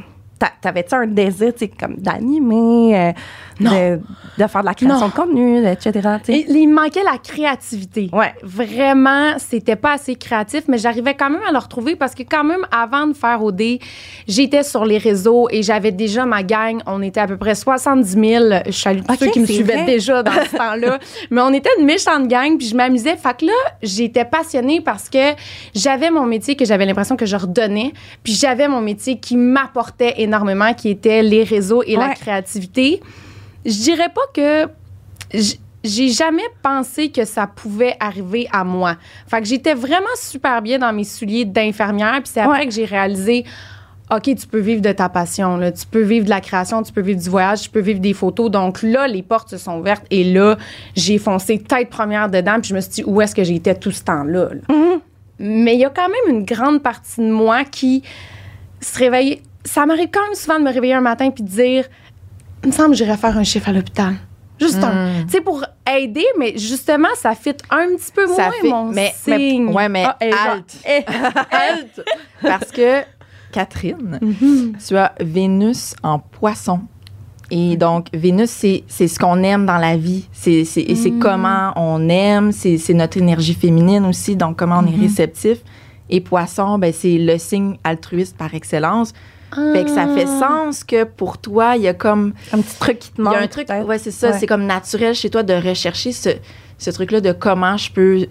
T'avais-tu 0.62 0.96
un 0.96 1.08
désir, 1.08 1.54
comme 1.80 1.96
d'animer, 1.98 2.98
euh, 2.98 3.12
de, 3.60 4.02
de 4.42 4.48
faire 4.48 4.62
de 4.62 4.66
la 4.66 4.74
création 4.74 5.00
Non. 5.00 5.08
de 5.08 5.12
contenu, 5.14 5.68
etc. 5.68 6.10
Et 6.30 6.46
il 6.50 6.68
manquait 6.68 7.04
la 7.04 7.18
créativité. 7.18 8.10
Ouais. 8.14 8.34
Vraiment, 8.44 9.34
c'était 9.38 9.76
pas 9.76 9.94
assez 9.94 10.16
créatif, 10.16 10.64
mais 10.68 10.78
j'arrivais 10.78 11.14
quand 11.16 11.30
même 11.30 11.42
à 11.48 11.52
le 11.52 11.58
retrouver 11.58 11.96
parce 11.96 12.16
que 12.16 12.24
quand 12.24 12.44
même, 12.44 12.66
avant 12.72 13.08
de 13.08 13.14
faire 13.14 13.44
OD, 13.44 13.62
j'étais 14.28 14.64
sur 14.64 14.86
les 14.86 14.98
réseaux 14.98 15.48
et 15.52 15.62
j'avais 15.64 15.92
déjà 15.92 16.26
ma 16.26 16.44
gang. 16.44 16.82
On 16.88 17.02
était 17.02 17.20
à 17.20 17.28
peu 17.28 17.38
près 17.38 17.56
70 17.56 18.10
000. 18.12 18.46
Je 18.68 18.72
salue 18.72 19.00
tous 19.08 19.14
Ok, 19.14 19.20
ceux 19.20 19.28
qui 19.32 19.40
me 19.42 19.46
suivaient 19.46 19.74
vrai. 19.74 19.86
déjà 19.86 20.24
dans 20.24 20.32
ce 20.32 20.56
temps-là. 20.58 21.00
Mais 21.32 21.42
on 21.42 21.54
était 21.54 21.70
une 21.80 21.86
méchante 21.86 22.28
gang, 22.28 22.58
puis 22.58 22.68
je 22.68 22.76
m'amusais. 22.76 23.16
Fait 23.18 23.38
que 23.38 23.46
là, 23.46 23.54
j'étais 23.82 24.26
passionnée 24.26 24.82
parce 24.82 25.10
que 25.10 25.34
j'avais 25.76 26.10
mon 26.10 26.26
métier 26.26 26.56
que 26.56 26.66
j'avais 26.66 26.86
l'impression 26.86 27.16
que 27.16 27.26
je 27.26 27.36
redonnais, 27.36 27.94
puis 28.24 28.34
j'avais 28.34 28.68
mon 28.68 28.82
métier 28.82 29.20
qui 29.20 29.38
m'apportait 29.38 30.14
énormément, 30.18 30.33
qui 30.78 30.90
était 30.90 31.22
les 31.24 31.44
réseaux 31.44 31.84
et 31.84 31.96
la 31.96 32.14
créativité. 32.14 33.02
Je 33.66 33.72
dirais 33.72 34.10
pas 34.14 34.22
que 34.34 34.70
j'ai 35.84 36.10
jamais 36.10 36.44
pensé 36.62 37.10
que 37.10 37.26
ça 37.26 37.46
pouvait 37.48 37.96
arriver 38.00 38.48
à 38.52 38.64
moi. 38.64 38.96
Fait 39.28 39.42
que 39.42 39.48
j'étais 39.48 39.74
vraiment 39.74 40.16
super 40.16 40.62
bien 40.62 40.80
dans 40.80 40.94
mes 40.94 41.04
souliers 41.04 41.46
d'infirmière, 41.46 42.14
puis 42.24 42.32
c'est 42.34 42.40
après 42.42 42.60
Ouais. 42.60 42.66
que 42.68 42.74
j'ai 42.74 42.86
réalisé 42.86 43.44
OK, 44.12 44.24
tu 44.24 44.48
peux 44.48 44.60
vivre 44.60 44.82
de 44.82 44.92
ta 44.92 45.10
passion, 45.10 45.58
là. 45.58 45.72
tu 45.72 45.86
peux 45.88 46.02
vivre 46.02 46.26
de 46.26 46.30
la 46.30 46.42
création, 46.42 46.84
tu 46.84 46.92
peux 46.92 47.02
vivre 47.02 47.20
du 47.22 47.30
voyage, 47.30 47.62
tu 47.64 47.70
peux 47.70 47.80
vivre 47.80 48.00
des 48.02 48.14
photos. 48.14 48.52
Donc 48.52 48.84
là, 48.84 49.08
les 49.08 49.24
portes 49.24 49.50
se 49.50 49.58
sont 49.58 49.80
ouvertes 49.80 50.06
et 50.12 50.24
là, 50.26 50.58
j'ai 50.96 51.18
foncé 51.18 51.58
tête 51.58 51.90
première 51.90 52.30
dedans, 52.30 52.60
puis 52.60 52.70
je 52.70 52.76
me 52.76 52.82
suis 52.82 52.92
dit 52.92 53.04
où 53.06 53.22
est-ce 53.22 53.34
que 53.34 53.44
j'étais 53.44 53.74
tout 53.76 53.92
ce 53.92 54.04
temps-là. 54.04 54.50
là? 54.54 54.76
Mais 55.40 55.74
il 55.74 55.80
y 55.80 55.86
a 55.86 55.90
quand 55.90 56.08
même 56.10 56.36
une 56.38 56.46
grande 56.46 56.84
partie 56.84 57.22
de 57.22 57.32
moi 57.32 57.64
qui 57.64 58.04
se 58.82 59.00
réveille. 59.00 59.42
Ça 59.66 59.86
m'arrive 59.86 60.10
quand 60.14 60.24
même 60.24 60.36
souvent 60.36 60.60
de 60.60 60.64
me 60.66 60.72
réveiller 60.74 60.94
un 60.94 61.02
matin 61.02 61.30
puis 61.32 61.44
de 61.44 61.50
dire 61.50 61.86
il 62.64 62.68
me 62.68 62.72
semble 62.74 62.92
que 62.92 62.96
j'irais 62.98 63.18
faire 63.18 63.38
un 63.38 63.44
chiffre 63.44 63.70
à 63.70 63.74
l'hôpital. 63.74 64.14
Juste 64.60 64.82
un. 64.84 65.24
Tu 65.26 65.32
sais, 65.32 65.42
pour 65.42 65.64
aider, 65.98 66.26
mais 66.40 66.58
justement, 66.58 67.10
ça 67.16 67.34
fit 67.36 67.56
un 67.70 67.88
petit 67.98 68.12
peu 68.14 68.26
moins 68.28 68.36
Ça 68.38 68.52
fait- 68.62 68.70
mon 68.70 68.86
mais- 68.86 69.14
mais- 69.28 69.38
signe. 69.50 69.68
ouais, 69.74 69.90
mais 69.90 70.06
Ah, 70.06 70.16
genre, 70.22 70.54
halte. 70.54 70.78
Halte. 71.52 72.06
Parce 72.42 72.72
que, 72.72 73.02
Catherine, 73.52 74.20
tu 74.88 74.96
as 74.98 75.14
Vénus 75.20 75.96
en 76.04 76.20
poisson. 76.20 76.82
Et 77.52 77.76
donc, 77.76 78.08
Vénus, 78.14 78.50
c'est 78.50 79.08
ce 79.08 79.20
qu'on 79.20 79.44
aime 79.44 79.66
dans 79.66 79.78
la 79.78 79.98
vie. 79.98 80.28
C'est 80.32 80.64
c'est 80.66 81.12
comment 81.20 81.74
on 81.76 82.08
aime, 82.10 82.52
c'est 82.52 82.78
c'est 82.78 82.94
notre 82.94 83.18
énergie 83.18 83.54
féminine 83.56 84.06
aussi, 84.06 84.36
donc 84.36 84.58
comment 84.58 84.80
on 84.80 84.88
est 84.88 85.00
réceptif. 85.00 85.58
Et 86.10 86.22
poisson, 86.22 86.78
ben, 86.78 86.94
c'est 86.94 87.18
le 87.18 87.38
signe 87.38 87.78
altruiste 87.84 88.38
par 88.38 88.54
excellence. 88.54 89.14
Fait 89.74 89.84
que 89.84 89.90
ça 89.90 90.08
fait 90.08 90.26
sens 90.28 90.84
que 90.84 91.04
pour 91.04 91.38
toi, 91.38 91.76
il 91.76 91.84
y 91.84 91.88
a 91.88 91.94
comme 91.94 92.34
Un 92.52 92.60
petit 92.62 92.78
truc 92.80 93.00
qui 93.00 93.10
te 93.12 93.16
il 93.20 93.24
manque. 93.24 93.34
y 93.34 93.38
a 93.38 93.42
un 93.42 93.48
truc, 93.48 93.68
ouais, 93.70 93.98
c'est 94.00 94.12
ça. 94.12 94.32
Ouais. 94.32 94.38
C'est 94.40 94.48
comme 94.48 94.66
naturel 94.66 95.14
chez 95.16 95.30
toi 95.30 95.44
de 95.44 95.54
rechercher 95.54 96.12
ce, 96.12 96.30
ce 96.78 96.90
truc-là 96.92 97.22
de 97.22 97.32
comment 97.32 97.78
je 97.78 97.92
peux 97.92 98.26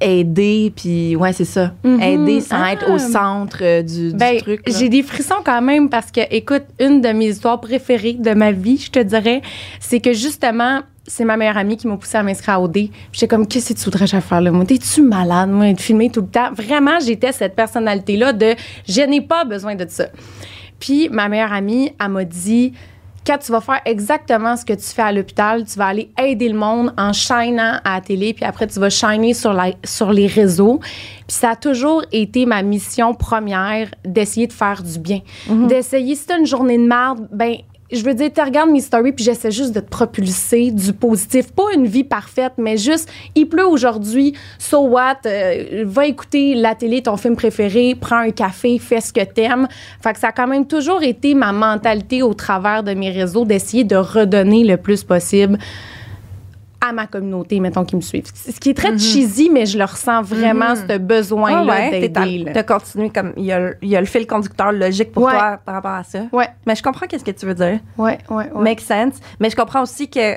aider, 0.00 0.72
puis 0.76 1.16
ouais, 1.16 1.32
c'est 1.32 1.44
ça. 1.44 1.72
Mhm. 1.82 2.00
Aider 2.02 2.40
sans 2.40 2.62
Ah. 2.62 2.72
être 2.72 2.88
au 2.90 2.98
centre 2.98 3.58
euh, 3.62 3.82
du, 3.82 4.12
du 4.12 4.16
Ben, 4.16 4.38
truc. 4.38 4.62
j'ai 4.66 4.88
des 4.88 5.02
frissons 5.02 5.42
quand 5.44 5.60
même 5.60 5.88
parce 5.88 6.12
que, 6.12 6.20
écoute, 6.30 6.62
une 6.78 7.00
de 7.00 7.08
mes 7.08 7.26
histoires 7.30 7.60
préférées 7.60 8.12
de 8.14 8.30
ma 8.32 8.52
vie, 8.52 8.76
je 8.78 8.90
te 8.92 9.00
dirais, 9.00 9.42
c'est 9.80 9.98
que 10.00 10.12
justement, 10.12 10.82
c'est 11.08 11.24
ma 11.24 11.36
meilleure 11.36 11.56
amie 11.56 11.76
qui 11.76 11.88
m'a 11.88 11.96
poussée 11.96 12.18
à 12.18 12.22
m'inscrire 12.22 12.54
à 12.54 12.60
OD. 12.60 12.90
J'étais 13.12 13.26
comme, 13.26 13.46
qu'est-ce 13.46 13.72
que 13.72 13.78
tu 13.78 13.84
voudrais 13.84 14.06
faire 14.06 14.40
là? 14.40 14.50
Moi, 14.52 14.64
t'es-tu 14.64 15.02
malade, 15.02 15.50
moi, 15.50 15.72
de 15.72 15.80
filmer 15.80 16.10
tout 16.10 16.20
le 16.20 16.28
temps? 16.28 16.52
Vraiment, 16.52 17.00
j'étais 17.00 17.32
cette 17.32 17.56
personnalité-là 17.56 18.32
de, 18.32 18.54
je 18.86 19.00
n'ai 19.02 19.20
pas 19.20 19.44
besoin 19.44 19.74
de 19.74 19.86
ça. 19.88 20.06
Puis 20.78 21.08
ma 21.08 21.28
meilleure 21.28 21.52
amie, 21.52 21.92
elle 22.00 22.08
m'a 22.08 22.24
dit, 22.24 22.72
quand 23.26 23.38
tu 23.38 23.52
vas 23.52 23.60
faire 23.60 23.80
exactement 23.84 24.56
ce 24.56 24.64
que 24.64 24.72
tu 24.72 24.86
fais 24.86 25.02
à 25.02 25.12
l'hôpital, 25.12 25.64
tu 25.64 25.78
vas 25.78 25.86
aller 25.88 26.10
aider 26.22 26.48
le 26.48 26.58
monde 26.58 26.94
en 26.96 27.12
shinant 27.12 27.78
à 27.84 27.96
la 27.96 28.00
télé, 28.00 28.32
puis 28.32 28.44
après, 28.44 28.66
tu 28.66 28.78
vas 28.78 28.88
shiner 28.88 29.34
sur, 29.34 29.52
la, 29.52 29.72
sur 29.84 30.12
les 30.12 30.26
réseaux. 30.26 30.78
Puis 30.78 31.36
ça 31.36 31.50
a 31.50 31.56
toujours 31.56 32.04
été 32.10 32.46
ma 32.46 32.62
mission 32.62 33.14
première 33.14 33.90
d'essayer 34.04 34.46
de 34.46 34.52
faire 34.52 34.82
du 34.82 34.98
bien. 34.98 35.20
D'essayer, 35.68 36.14
si 36.14 36.26
t'as 36.26 36.38
une 36.38 36.46
journée 36.46 36.78
de 36.78 36.86
merde, 36.86 37.28
ben 37.32 37.56
je 37.90 38.02
veux 38.02 38.14
dire, 38.14 38.30
tu 38.34 38.40
regardes 38.40 38.70
mes 38.70 38.80
stories, 38.80 39.12
puis 39.12 39.24
j'essaie 39.24 39.50
juste 39.50 39.74
de 39.74 39.80
te 39.80 39.88
propulser 39.88 40.70
du 40.70 40.92
positif. 40.92 41.52
Pas 41.52 41.72
une 41.74 41.86
vie 41.86 42.04
parfaite, 42.04 42.52
mais 42.58 42.76
juste, 42.76 43.08
il 43.34 43.46
pleut 43.46 43.66
aujourd'hui, 43.66 44.34
so 44.58 44.80
what? 44.80 45.20
Euh, 45.26 45.84
va 45.86 46.06
écouter 46.06 46.54
la 46.54 46.74
télé, 46.74 47.02
ton 47.02 47.16
film 47.16 47.34
préféré, 47.36 47.96
prends 47.98 48.18
un 48.18 48.30
café, 48.30 48.78
fais 48.78 49.00
ce 49.00 49.12
que 49.12 49.24
t'aimes. 49.24 49.68
Fait 50.02 50.12
que 50.12 50.18
ça 50.18 50.28
a 50.28 50.32
quand 50.32 50.46
même 50.46 50.66
toujours 50.66 51.02
été 51.02 51.34
ma 51.34 51.52
mentalité 51.52 52.22
au 52.22 52.34
travers 52.34 52.82
de 52.82 52.92
mes 52.92 53.10
réseaux 53.10 53.44
d'essayer 53.44 53.84
de 53.84 53.96
redonner 53.96 54.64
le 54.64 54.76
plus 54.76 55.02
possible 55.02 55.58
à 56.80 56.92
ma 56.92 57.06
communauté, 57.08 57.58
mettons, 57.58 57.84
qui 57.84 57.96
me 57.96 58.00
suivent. 58.00 58.30
Ce 58.34 58.52
qui 58.60 58.70
est 58.70 58.74
très 58.74 58.96
cheesy, 58.96 59.50
mais 59.50 59.66
je 59.66 59.76
le 59.78 59.84
ressens 59.84 60.22
vraiment, 60.22 60.76
ce 60.76 60.82
Ah 60.88 60.98
besoin-là 60.98 61.64
ouais, 61.64 61.90
t'es 61.90 62.00
d'aider. 62.08 62.44
à- 62.46 62.52
là. 62.54 62.62
de 62.62 62.66
continuer 62.66 63.10
comme 63.10 63.32
il 63.36 63.44
y, 63.46 63.52
a, 63.52 63.58
le- 63.58 63.76
il 63.82 63.88
y 63.88 63.96
a 63.96 64.00
le 64.00 64.06
fil 64.06 64.26
conducteur 64.28 64.70
logique 64.70 65.10
pour 65.10 65.24
Ouais. 65.24 65.32
toi 65.32 65.58
par 65.64 65.74
rapport 65.74 65.90
à 65.90 66.04
ça. 66.04 66.20
Ouais, 66.32 66.48
Mais 66.66 66.76
je 66.76 66.82
comprends 66.82 67.06
qu'est-ce 67.06 67.24
que 67.24 67.32
tu 67.32 67.46
veux 67.46 67.54
dire. 67.54 67.80
ouais, 67.96 68.18
ouais. 68.28 68.50
ouais. 68.52 68.62
Make 68.62 68.80
sense. 68.80 69.14
Mais 69.40 69.50
je 69.50 69.56
comprends 69.56 69.82
aussi 69.82 70.08
que 70.08 70.36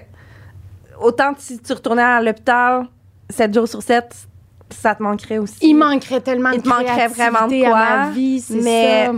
autant 0.99 1.33
si 1.37 1.59
tu 1.59 1.73
retournais 1.73 2.01
à 2.01 2.21
l'hôpital 2.21 2.85
7 3.29 3.53
jours 3.53 3.67
sur 3.67 3.83
7, 3.83 4.11
ça 4.71 4.95
te 4.95 5.03
manquerait 5.03 5.37
aussi. 5.37 5.57
Il 5.61 5.75
manquerait 5.75 6.21
tellement 6.21 6.51
Il 6.51 6.57
de 6.57 6.63
te 6.63 6.69
manquerait 6.69 7.07
vraiment 7.07 7.47
de 7.47 7.63
quoi, 7.67 7.77
à 7.77 7.97
ma 8.07 8.09
vie, 8.11 8.39
c'est 8.39 8.55
mais- 8.61 9.05
ça. 9.05 9.11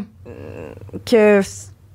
que 1.06 1.42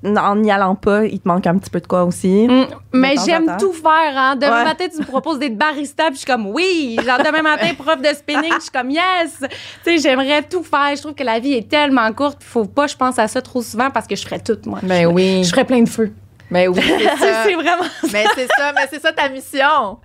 en 0.04 0.36
n'y 0.36 0.50
allant 0.50 0.74
pas, 0.74 1.04
il 1.04 1.18
te 1.20 1.26
manque 1.26 1.46
un 1.46 1.58
petit 1.58 1.70
peu 1.70 1.80
de 1.80 1.86
quoi 1.86 2.04
aussi. 2.04 2.46
Mm, 2.48 2.66
mais 2.92 3.14
j'aime 3.24 3.56
tout 3.58 3.72
faire. 3.72 4.12
Hein. 4.16 4.36
Demain 4.36 4.58
Ouais. 4.58 4.64
matin, 4.64 4.84
tu 4.92 4.98
me 5.00 5.04
proposes 5.06 5.38
d'être 5.38 5.56
barista, 5.56 6.04
puis 6.06 6.14
je 6.14 6.18
suis 6.18 6.26
comme 6.26 6.46
oui. 6.46 6.96
Genre 7.04 7.18
demain 7.18 7.42
matin, 7.42 7.68
prof 7.78 8.00
de 8.00 8.08
spinning, 8.14 8.52
je 8.56 8.62
suis 8.62 8.70
comme 8.70 8.90
yes. 8.90 9.38
Tu 9.40 9.48
sais, 9.84 9.98
j'aimerais 9.98 10.42
tout 10.42 10.62
faire. 10.62 10.94
Je 10.94 11.00
trouve 11.02 11.14
que 11.14 11.24
la 11.24 11.38
vie 11.40 11.54
est 11.54 11.68
tellement 11.68 12.12
courte, 12.12 12.38
il 12.40 12.46
faut 12.46 12.64
pas, 12.64 12.86
je 12.86 12.96
pense 12.96 13.18
à 13.18 13.26
ça 13.28 13.42
trop 13.42 13.60
souvent 13.62 13.90
parce 13.90 14.06
que 14.06 14.14
je 14.16 14.22
ferais 14.24 14.38
tout 14.40 14.58
moi. 14.66 14.78
Ben 14.82 15.06
oui. 15.06 15.42
Je 15.44 15.50
ferais 15.50 15.64
plein 15.64 15.82
de 15.82 15.88
feu. 15.88 16.12
Ben 16.50 16.68
oui, 16.68 16.80
c'est 17.18 17.26
ça. 17.26 17.42
c'est 17.44 17.54
vraiment. 17.54 17.82
mais 18.12 18.24
c'est 18.34 18.48
ça, 18.56 18.72
mais 18.74 18.86
c'est 18.90 19.00
ça 19.02 19.12
ta 19.12 19.28
mission. 19.28 19.98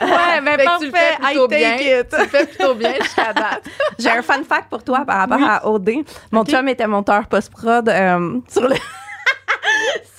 Ouais, 0.00 0.40
mais 0.42 0.52
Fait 0.58 0.64
que 0.64 0.78
tu 0.80 0.84
le 0.86 0.90
fais 0.92 1.16
plutôt 1.20 1.48
bien. 1.48 1.76
Tu 1.78 2.16
le 2.18 2.26
fais 2.26 2.46
plutôt 2.46 2.74
bien 2.74 2.92
jusqu'à 3.00 3.32
date. 3.32 3.62
J'ai 3.98 4.10
un 4.10 4.22
fun 4.22 4.42
fact 4.46 4.68
pour 4.70 4.82
toi 4.82 5.04
par 5.06 5.18
rapport 5.20 5.46
à 5.46 5.66
OD. 5.68 5.90
Mon 6.32 6.44
chum 6.44 6.66
était 6.68 6.86
monteur 6.86 7.26
post-prod 7.28 7.88
euh, 7.88 8.40
sur 8.48 8.62
le. 8.68 8.74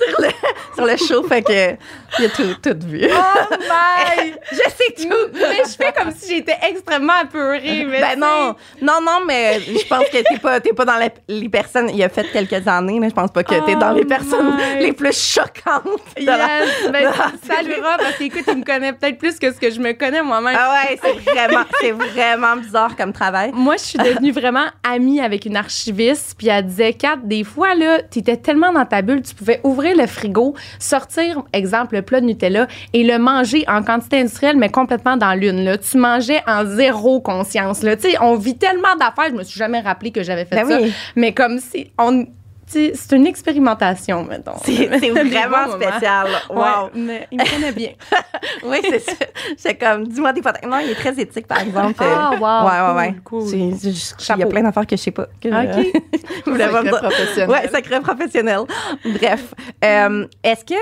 Sur 0.09 0.21
le 0.21 0.34
sur 0.75 0.85
le 0.85 0.97
show, 0.97 1.23
fait 1.27 1.41
que 1.41 1.75
il 2.19 2.25
a 2.25 2.29
tout, 2.29 2.43
tout 2.61 2.77
vu. 2.87 3.01
Oh 3.11 3.55
my! 3.59 4.33
je 4.51 4.57
sais 4.57 5.07
tout. 5.07 5.15
mais 5.33 5.63
je 5.65 5.75
fais 5.75 5.91
comme 5.93 6.11
si 6.15 6.35
j'étais 6.35 6.55
extrêmement 6.69 7.13
apeurée. 7.21 7.85
Mais 7.85 7.99
Ben 8.01 8.19
non, 8.19 8.55
non, 8.81 8.99
non, 9.01 9.25
mais 9.25 9.59
je 9.59 9.85
pense 9.87 10.05
que 10.05 10.17
t'es 10.21 10.37
pas, 10.39 10.59
pas 10.59 10.85
dans 10.85 10.97
les, 10.97 11.09
les 11.27 11.49
personnes. 11.49 11.89
Il 11.93 12.01
a 12.03 12.09
fait 12.09 12.25
quelques 12.31 12.67
années, 12.67 12.99
là, 12.99 13.09
je 13.09 13.13
pense 13.13 13.31
pas 13.31 13.43
que 13.43 13.53
t'es 13.65 13.73
Oh 13.75 13.79
dans 13.79 13.91
les 13.91 14.05
personnes 14.05 14.55
my. 14.55 14.79
les 14.85 14.93
plus 14.93 15.17
choquantes. 15.17 15.83
de 16.15 16.21
sais, 16.21 16.25
la- 16.25 16.35
Yes, 16.65 16.91
ben, 16.91 17.03
la 17.03 17.55
saluera 17.55 17.97
parce 17.97 18.15
qu'écoute, 18.17 18.43
il 18.47 18.57
me 18.57 18.63
connaît 18.63 18.93
peut-être 18.93 19.17
plus 19.17 19.37
que 19.39 19.51
ce 19.53 19.59
que 19.59 19.69
je 19.71 19.79
me 19.79 19.91
connais 19.93 20.21
moi-même. 20.21 20.55
Ah 20.57 20.73
ouais, 20.89 20.99
c'est 21.03 21.31
vraiment, 21.31 21.63
c'est 21.81 21.91
vraiment 21.91 22.55
bizarre 22.57 22.95
comme 22.95 23.11
travail. 23.13 23.51
Moi, 23.53 23.75
je 23.77 23.83
suis 23.83 23.97
devenue 23.99 24.31
vraiment 24.31 24.65
amie 24.83 25.19
avec 25.19 25.45
une 25.45 25.57
archiviste, 25.57 26.35
puis 26.37 26.47
elle 26.47 26.65
disait, 26.65 26.93
Kat, 26.93 27.17
des 27.23 27.43
fois, 27.43 27.75
là, 27.75 28.01
t'étais 28.03 28.37
tellement 28.37 28.71
dans 28.71 28.85
ta 28.85 29.01
bulle, 29.01 29.21
tu 29.21 29.33
pouvais 29.35 29.59
ouvrir 29.63 29.95
le 29.97 30.07
frigo, 30.07 30.34
sortir, 30.79 31.43
exemple, 31.53 31.95
le 31.95 32.01
plat 32.01 32.21
de 32.21 32.25
Nutella 32.25 32.67
et 32.93 33.03
le 33.03 33.17
manger 33.17 33.63
en 33.67 33.83
quantité 33.83 34.19
industrielle, 34.19 34.57
mais 34.57 34.69
complètement 34.69 35.17
dans 35.17 35.33
l'une, 35.33 35.63
là. 35.63 35.77
Tu 35.77 35.97
mangeais 35.97 36.41
en 36.47 36.65
zéro 36.65 37.21
conscience, 37.21 37.83
là. 37.83 37.95
On 38.21 38.35
vit 38.35 38.57
tellement 38.57 38.95
d'affaires, 38.99 39.29
je 39.29 39.35
me 39.35 39.43
suis 39.43 39.57
jamais 39.57 39.79
rappelé 39.79 40.11
que 40.11 40.23
j'avais 40.23 40.45
fait 40.45 40.55
Ben 40.55 40.67
ça. 40.67 40.79
oui. 40.81 40.93
Mais 41.15 41.33
comme 41.33 41.59
si 41.59 41.91
on 41.97 42.25
c'est 42.67 42.93
une 43.13 43.27
expérimentation, 43.27 44.23
mettons. 44.23 44.53
C'est 44.63 44.87
vraiment 45.11 45.71
spécial. 45.75 46.27
Wow. 46.49 46.55
Ouais, 46.57 46.89
mais 46.95 47.27
il 47.31 47.37
me 47.39 47.49
connaît 47.49 47.71
bien. 47.71 47.91
Oui, 48.63 48.77
c'est 48.81 48.99
ça. 48.99 49.13
J'étais 49.57 49.75
comme, 49.77 50.07
dis-moi 50.07 50.33
des 50.33 50.41
photos. 50.41 50.61
Non, 50.69 50.79
il 50.79 50.91
est 50.91 50.95
très 50.95 51.13
éthique, 51.19 51.47
par 51.47 51.61
exemple. 51.61 51.95
Ah, 52.03 52.31
Euh, 52.33 52.37
wow, 52.37 52.67
Ouais, 52.67 52.81
ouais, 52.91 52.95
ouais. 53.07 53.15
cool, 53.23 53.41
cool. 53.41 53.49
C'est- 53.49 53.77
c'est 53.79 53.89
juste- 53.91 54.15
Il 54.35 54.39
y 54.39 54.43
a 54.43 54.47
plein 54.47 54.63
d'affaires 54.63 54.85
que 54.87 54.95
je 54.95 55.01
sais 55.01 55.11
pas. 55.11 55.27
que- 55.41 55.47
OK. 55.49 56.01
Voulais 56.45 56.67
pas 56.67 56.79
Secret 56.79 56.83
dire. 56.91 56.99
professionnel. 57.01 57.49
Ouais, 57.49 57.67
secret 57.73 58.01
professionnel. 58.01 58.59
Bref. 59.05 59.53
Euh, 59.83 60.27
Est-ce 60.43 60.65
que 60.65 60.79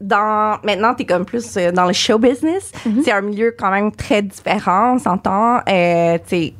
dans 0.00 0.58
maintenant, 0.64 0.94
tu 0.94 1.02
es 1.02 1.06
comme 1.06 1.24
plus 1.24 1.56
euh, 1.56 1.70
dans 1.72 1.86
le 1.86 1.92
show 1.92 2.18
business, 2.18 2.72
Mm-hmm. 2.86 3.02
c'est 3.04 3.12
un 3.12 3.20
milieu 3.22 3.54
quand 3.58 3.70
même 3.70 3.92
très 3.92 4.22
différent, 4.22 4.94
on 4.94 4.98
s'entend. 4.98 5.60
Euh, 5.68 6.18
tu 6.28 6.36
sais, 6.36 6.54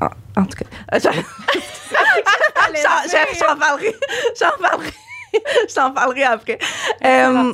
en, 0.00 0.40
en 0.40 0.44
tout 0.44 0.58
cas, 0.58 0.64
euh, 0.94 0.98
j'en- 3.38 3.56
parlerai. 3.56 3.94
J'en 4.38 4.62
parlerai. 4.62 4.90
J'en 5.74 5.90
parlerai 5.92 6.22
après. 6.24 6.58
Euh, 7.04 7.52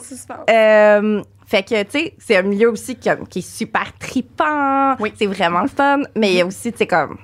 euh, 0.51 1.23
fait 1.47 1.63
que, 1.63 1.83
tu 1.83 1.91
sais, 1.91 2.15
c'est 2.19 2.37
un 2.39 2.43
milieu 2.43 2.71
aussi 2.71 2.97
qui, 2.97 3.11
qui 3.29 3.39
est 3.41 3.43
super 3.57 3.93
tripant. 3.99 4.97
Oui. 4.99 5.13
C'est 5.17 5.27
vraiment 5.27 5.61
le 5.61 5.69
fun. 5.69 6.01
Mais 6.17 6.31
il 6.33 6.37
y 6.37 6.41
a 6.41 6.47
aussi, 6.47 6.73
tu 6.73 6.79
sais, 6.79 6.87
comme 6.87 7.19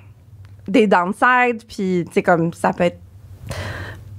des 0.68 0.86
downsides. 0.86 1.64
Puis, 1.66 2.04
tu 2.06 2.12
sais, 2.12 2.22
comme 2.22 2.52
ça 2.52 2.72
peut 2.74 2.84
être. 2.84 2.98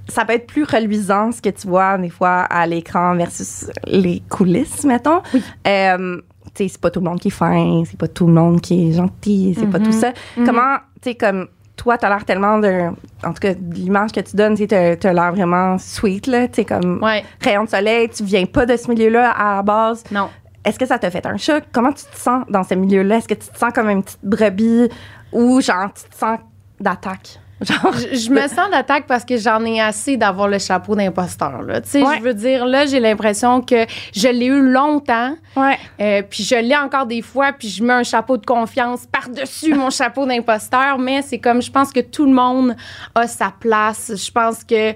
Ça 0.10 0.25
peut 0.25 0.34
être 0.34 0.48
plus 0.48 0.63
reluisant 0.63 1.32
ce 1.32 1.42
que 1.42 1.50
tu 1.50 1.68
vois 1.68 1.98
des 1.98 2.10
fois 2.10 2.42
à 2.42 2.68
l'écran 2.68 3.16
versus 3.16 3.68
les 3.86 4.22
coulisses, 4.30 4.84
mettons. 4.84 5.22
Euh, 5.68 6.18
tu 6.54 6.63
sais, 6.63 6.68
c'est 6.68 6.82
pas 6.82 6.92
tout 6.92 7.00
le 7.00 7.06
monde 7.10 7.20
qui 7.20 7.30
est 7.30 7.32
fin, 7.32 7.84
c'est 7.90 7.98
pas 7.98 8.08
tout 8.10 8.28
le 8.28 8.34
monde 8.34 8.60
qui 8.60 8.90
est 8.90 8.94
gentil, 8.94 9.56
c'est 9.58 9.66
pas 9.70 9.80
tout 9.80 9.92
ça. 9.94 10.12
Comment, 10.46 10.78
tu 11.02 11.12
sais, 11.12 11.16
comme 11.16 11.48
toi, 11.75 11.98
t'as 11.98 12.10
l'air 12.10 12.24
tellement 12.25 12.60
de. 12.60 12.89
En 13.25 13.34
tout 13.34 13.39
cas, 13.42 13.53
l'image 13.72 14.12
que 14.12 14.20
tu 14.20 14.36
donnes, 14.36 14.56
tu 14.56 14.68
t'as 14.68 14.96
l'air 15.13 15.32
vraiment 15.34 15.77
sweet, 15.77 16.27
là. 16.27 16.48
Tu 16.48 16.63
comme 16.65 17.01
Ouais. 17.03 17.24
rayon 17.42 17.63
de 17.65 17.70
soleil, 17.70 18.10
tu 18.10 18.24
viens 18.24 18.46
pas 18.46 18.65
de 18.65 18.77
ce 18.77 18.89
milieu-là 18.89 19.32
à 19.32 19.56
la 19.58 19.62
base. 19.63 20.03
Non. 20.12 20.30
Est-ce 20.65 20.80
que 20.80 20.86
ça 20.86 20.98
t'a 21.00 21.12
fait 21.12 21.25
un 21.25 21.36
choc? 21.38 21.63
Comment 21.74 21.92
tu 21.92 22.06
te 22.06 22.15
sens 22.18 22.46
dans 22.50 22.63
ce 22.63 22.74
milieu-là? 22.75 23.18
Est-ce 23.18 23.27
que 23.27 23.34
tu 23.34 23.48
te 23.50 23.58
sens 23.58 23.74
comme 23.74 23.89
une 23.89 24.01
petite 24.03 24.20
brebis 24.24 24.88
ou 25.34 25.60
genre 25.62 25.92
tu 25.94 26.10
te 26.10 26.15
sens 26.15 26.39
d'attaque? 26.80 27.39
Genre, 27.62 27.94
Je, 27.94 28.16
je 28.18 28.30
me 28.30 28.42
sens 28.48 28.70
d'attaque 28.72 29.06
parce 29.08 29.24
que 29.24 29.38
j'en 29.38 29.64
ai 29.64 29.80
assez 29.80 30.18
d'avoir 30.18 30.48
le 30.50 30.60
chapeau 30.60 30.96
d'imposteur. 30.96 31.62
là. 31.62 31.80
Tu 31.82 31.90
sais, 31.90 32.04
Ouais. 32.04 32.18
je 32.18 32.24
veux 32.24 32.34
dire, 32.34 32.66
là, 32.66 32.86
j'ai 32.86 33.00
l'impression 33.00 33.62
que 33.62 33.86
je 34.14 34.28
l'ai 34.28 34.48
eu 34.48 34.62
longtemps, 34.72 35.36
ouais. 35.56 35.78
euh, 36.02 36.22
puis 36.30 36.44
je 36.44 36.56
l'ai 36.56 36.76
encore 36.76 37.06
des 37.06 37.22
fois, 37.22 37.54
puis 37.54 37.70
je 37.70 37.82
mets 37.84 37.94
un 37.94 38.04
chapeau 38.04 38.38
de 38.38 38.46
confiance 38.46 39.06
par-dessus 39.10 39.74
mon 39.76 39.90
chapeau 39.92 40.26
d'imposteur, 40.26 40.98
mais 40.98 41.22
c'est 41.22 41.40
comme, 41.40 41.62
je 41.62 41.72
pense 41.72 41.94
que 41.94 42.02
tout 42.02 42.26
le 42.26 42.34
monde 42.34 42.76
a 43.16 43.28
sa 43.28 43.54
place. 43.58 44.12
Je 44.16 44.32
pense 44.32 44.64
que, 44.64 44.94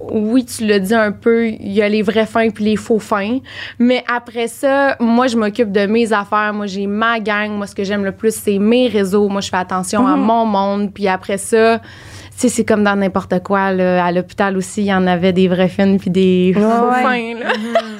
oui, 0.00 0.44
tu 0.44 0.66
l'as 0.66 0.78
dit 0.78 0.94
un 0.94 1.12
peu, 1.12 1.48
il 1.48 1.72
y 1.72 1.82
a 1.82 1.88
les 1.88 2.02
vrais 2.02 2.26
fins 2.26 2.50
puis 2.50 2.64
les 2.64 2.76
faux 2.76 2.98
fins, 2.98 3.38
mais 3.78 4.04
après 4.12 4.48
ça, 4.48 4.96
moi, 5.00 5.26
je 5.26 5.36
m'occupe 5.36 5.72
de 5.72 5.86
mes 5.86 6.12
affaires. 6.12 6.52
Moi, 6.54 6.66
j'ai 6.66 6.86
ma 6.86 7.20
gang. 7.20 7.50
Moi, 7.50 7.66
ce 7.66 7.74
que 7.74 7.84
j'aime 7.84 8.04
le 8.04 8.12
plus, 8.12 8.34
c'est 8.34 8.58
mes 8.58 8.88
réseaux. 8.88 9.28
Moi, 9.28 9.40
je 9.40 9.48
fais 9.48 9.56
attention 9.56 10.06
à 10.06 10.16
mon 10.16 10.44
monde, 10.46 10.92
puis 10.92 11.08
après 11.08 11.38
ça... 11.38 11.78
Tu 11.78 12.42
sais, 12.42 12.48
c'est 12.50 12.64
comme 12.64 12.84
dans 12.84 12.94
n'importe 12.94 13.42
quoi. 13.42 13.72
Là. 13.72 14.04
À 14.04 14.12
l'hôpital 14.12 14.56
aussi, 14.56 14.82
il 14.82 14.86
y 14.86 14.94
en 14.94 15.08
avait 15.08 15.32
des 15.32 15.48
vrais 15.48 15.68
fins 15.68 15.96
puis 15.96 16.08
des 16.08 16.52
faux 16.54 16.60
ouais. 16.60 17.02
fins. 17.02 17.34
là. 17.40 17.52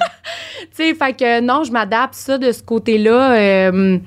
tu 0.61 0.67
sais, 0.71 0.93
fait 0.93 1.11
que 1.11 1.41
non, 1.41 1.65
je 1.65 1.73
m'adapte 1.73 2.13
ça 2.13 2.37
de 2.37 2.49
ce 2.53 2.63
côté-là. 2.63 3.33
euh, 3.33 3.97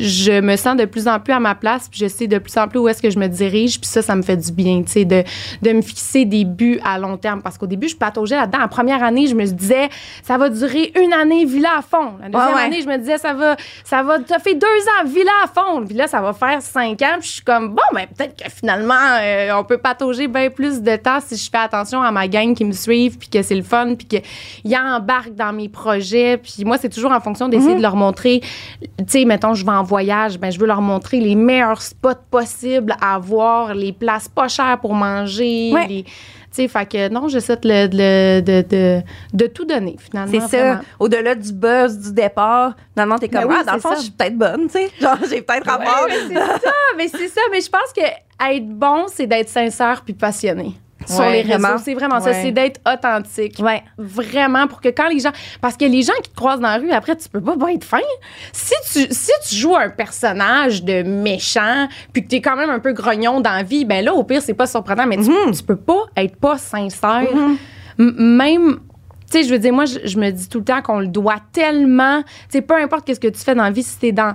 je 0.00 0.40
me 0.40 0.56
sens 0.56 0.76
de 0.76 0.84
plus 0.86 1.06
en 1.06 1.20
plus 1.20 1.32
à 1.32 1.40
ma 1.40 1.54
place, 1.54 1.88
puis 1.88 2.00
je 2.00 2.08
sais 2.08 2.26
de 2.26 2.38
plus 2.38 2.56
en 2.56 2.66
plus 2.68 2.78
où 2.80 2.88
est-ce 2.88 3.00
que 3.00 3.10
je 3.10 3.18
me 3.18 3.28
dirige, 3.28 3.80
puis 3.80 3.88
ça, 3.88 4.02
ça 4.02 4.16
me 4.16 4.22
fait 4.22 4.36
du 4.36 4.50
bien, 4.50 4.82
tu 4.82 4.90
sais, 4.92 5.04
de, 5.04 5.22
de 5.62 5.72
me 5.72 5.82
fixer 5.82 6.24
des 6.24 6.44
buts 6.44 6.80
à 6.84 6.98
long 6.98 7.16
terme. 7.16 7.42
Parce 7.42 7.58
qu'au 7.58 7.66
début, 7.66 7.88
je 7.88 7.96
pataugeais 7.96 8.36
là-dedans. 8.36 8.58
La 8.58 8.68
première 8.68 9.02
année, 9.04 9.26
je 9.26 9.34
me 9.34 9.44
disais, 9.44 9.88
ça 10.22 10.36
va 10.36 10.48
durer 10.50 10.92
une 11.00 11.12
année, 11.12 11.44
villa 11.44 11.70
à 11.78 11.82
fond. 11.82 12.14
La 12.20 12.28
deuxième 12.28 12.48
Ouais, 12.48 12.54
ouais. 12.54 12.62
année, 12.62 12.80
je 12.82 12.88
me 12.88 12.98
disais, 12.98 13.18
ça 13.18 13.34
va, 13.34 13.56
ça 13.84 14.02
va, 14.02 14.18
fait 14.42 14.54
deux 14.54 14.66
ans, 14.66 15.06
villa 15.06 15.30
à 15.44 15.46
fond. 15.46 15.84
Puis 15.86 15.94
là, 15.94 16.06
ça 16.08 16.20
va 16.20 16.32
faire 16.32 16.60
cinq 16.60 17.00
ans, 17.02 17.16
puis 17.20 17.28
je 17.28 17.32
suis 17.34 17.42
comme, 17.42 17.68
bon, 17.74 17.82
ben, 17.94 18.06
peut-être 18.06 18.42
que 18.42 18.50
finalement, 18.50 18.94
euh, 19.20 19.50
on 19.56 19.62
peut 19.64 19.78
patauger 19.78 20.26
bien 20.26 20.50
plus 20.50 20.82
de 20.82 20.96
temps 20.96 21.18
si 21.24 21.36
je 21.36 21.48
fais 21.48 21.58
attention 21.58 22.02
à 22.02 22.10
ma 22.10 22.26
gang 22.26 22.54
qui 22.54 22.64
me 22.64 22.72
suivent, 22.72 23.16
puis 23.18 23.28
que 23.28 23.42
c'est 23.42 23.54
le 23.54 23.62
fun, 23.62 23.94
puis 23.94 24.06
qu'ils 24.06 24.76
embarquent 24.76 25.34
dans 25.36 25.52
mes 25.52 25.68
projets. 25.68 26.36
Puis 26.38 26.64
moi, 26.64 26.78
c'est 26.78 26.88
toujours 26.88 27.12
en 27.12 27.20
fonction 27.20 27.48
d'essayer 27.48 27.76
de 27.76 27.82
leur 27.82 27.96
montrer, 27.96 28.40
tu 28.98 29.04
sais, 29.06 29.24
mettons, 29.24 29.54
je 29.54 29.64
vais 29.64 29.72
en 29.72 29.83
voyage, 29.84 30.38
ben, 30.38 30.50
je 30.50 30.58
veux 30.58 30.66
leur 30.66 30.80
montrer 30.82 31.20
les 31.20 31.34
meilleurs 31.36 31.80
spots 31.82 32.10
possibles 32.30 32.94
à 33.00 33.18
voir, 33.18 33.74
les 33.74 33.92
places 33.92 34.26
pas 34.28 34.48
chères 34.48 34.78
pour 34.80 34.94
manger, 34.94 35.70
Ouais. 35.72 35.86
les- 35.86 36.04
Tu 36.04 36.62
sais, 36.62 36.68
fait 36.68 36.86
que 36.86 37.08
non, 37.08 37.26
j'essaie 37.26 37.56
de, 37.56 37.86
de, 37.88 38.40
de, 38.40 38.62
de, 38.68 39.02
de 39.32 39.46
tout 39.48 39.64
donner, 39.64 39.96
finalement. 39.98 40.46
C'est 40.48 40.56
ça. 40.56 40.80
Au-delà 41.00 41.34
du 41.34 41.52
buzz 41.52 41.98
du 41.98 42.12
départ, 42.12 42.74
non, 42.96 43.18
t'es 43.18 43.26
Ben 43.26 43.40
comme, 43.42 43.50
oui, 43.50 43.56
ah, 43.60 43.64
dans 43.64 43.72
le 43.74 43.80
fond, 43.80 43.94
je 43.96 44.02
suis 44.02 44.10
peut-être 44.12 44.38
bonne, 44.38 44.66
tu 44.68 44.74
sais. 44.78 44.90
Genre, 45.00 45.16
j'ai 45.28 45.42
peut-être 45.42 45.68
rapport. 45.68 46.06
Ouais, 46.06 46.14
mais 46.28 46.28
c'est 46.28 46.34
ça, 46.64 46.70
mais 46.96 47.08
c'est 47.08 47.28
ça. 47.28 47.40
Mais 47.50 47.60
je 47.60 47.68
pense 47.68 47.92
que 47.92 48.02
être 48.52 48.68
bon, 48.68 49.06
c'est 49.08 49.26
d'être 49.26 49.48
sincère 49.48 50.02
puis 50.04 50.14
passionné. 50.14 50.74
Sur 51.06 51.20
Ouais, 51.20 51.32
les 51.32 51.42
réseaux, 51.42 51.58
vraiment. 51.58 51.78
c'est 51.78 51.94
vraiment 51.94 52.20
ça. 52.20 52.32
C'est 52.34 52.52
d'être 52.52 52.80
authentique. 52.90 53.58
Ouais. 53.60 53.82
Vraiment, 53.98 54.66
pour 54.66 54.80
que 54.80 54.88
quand 54.88 55.08
les 55.08 55.20
gens. 55.20 55.32
Parce 55.60 55.76
que 55.76 55.84
les 55.84 56.02
gens 56.02 56.12
qui 56.22 56.30
te 56.30 56.36
croisent 56.36 56.60
dans 56.60 56.68
la 56.68 56.78
rue, 56.78 56.90
après, 56.92 57.16
tu 57.16 57.28
peux 57.28 57.40
pas, 57.40 57.56
pas 57.56 57.72
être 57.72 57.84
fin. 57.84 57.98
Si 58.52 58.74
tu, 58.92 59.06
si 59.14 59.30
tu 59.48 59.54
joues 59.56 59.76
un 59.76 59.90
personnage 59.90 60.82
de 60.84 61.02
méchant, 61.02 61.88
puis 62.12 62.22
que 62.24 62.28
tu 62.28 62.36
es 62.36 62.40
quand 62.40 62.56
même 62.56 62.70
un 62.70 62.78
peu 62.80 62.92
grognon 62.92 63.40
dans 63.40 63.52
la 63.52 63.62
vie, 63.62 63.84
ben 63.84 64.04
là, 64.04 64.14
au 64.14 64.24
pire, 64.24 64.42
c'est 64.42 64.54
pas 64.54 64.66
surprenant, 64.66 65.06
mais 65.06 65.16
tu, 65.16 65.30
tu 65.56 65.62
peux 65.62 65.76
pas 65.76 66.04
être 66.16 66.36
pas 66.36 66.58
sincère. 66.58 67.26
M- 67.98 68.14
Même. 68.18 68.78
Tu 69.30 69.40
sais, 69.40 69.48
je 69.48 69.52
veux 69.52 69.58
dire, 69.58 69.72
moi, 69.72 69.84
je, 69.86 69.98
je 70.04 70.18
me 70.18 70.30
dis 70.30 70.48
tout 70.48 70.58
le 70.58 70.64
temps 70.64 70.82
qu'on 70.82 71.00
le 71.00 71.06
doit 71.08 71.36
tellement. 71.52 72.22
Tu 72.22 72.28
sais, 72.50 72.60
peu 72.62 72.74
importe 72.76 73.06
qu'est-ce 73.06 73.18
que 73.20 73.28
tu 73.28 73.40
fais 73.40 73.54
dans 73.54 73.64
la 73.64 73.70
vie, 73.70 73.82
si 73.82 73.98
t'es 73.98 74.12
dans 74.12 74.34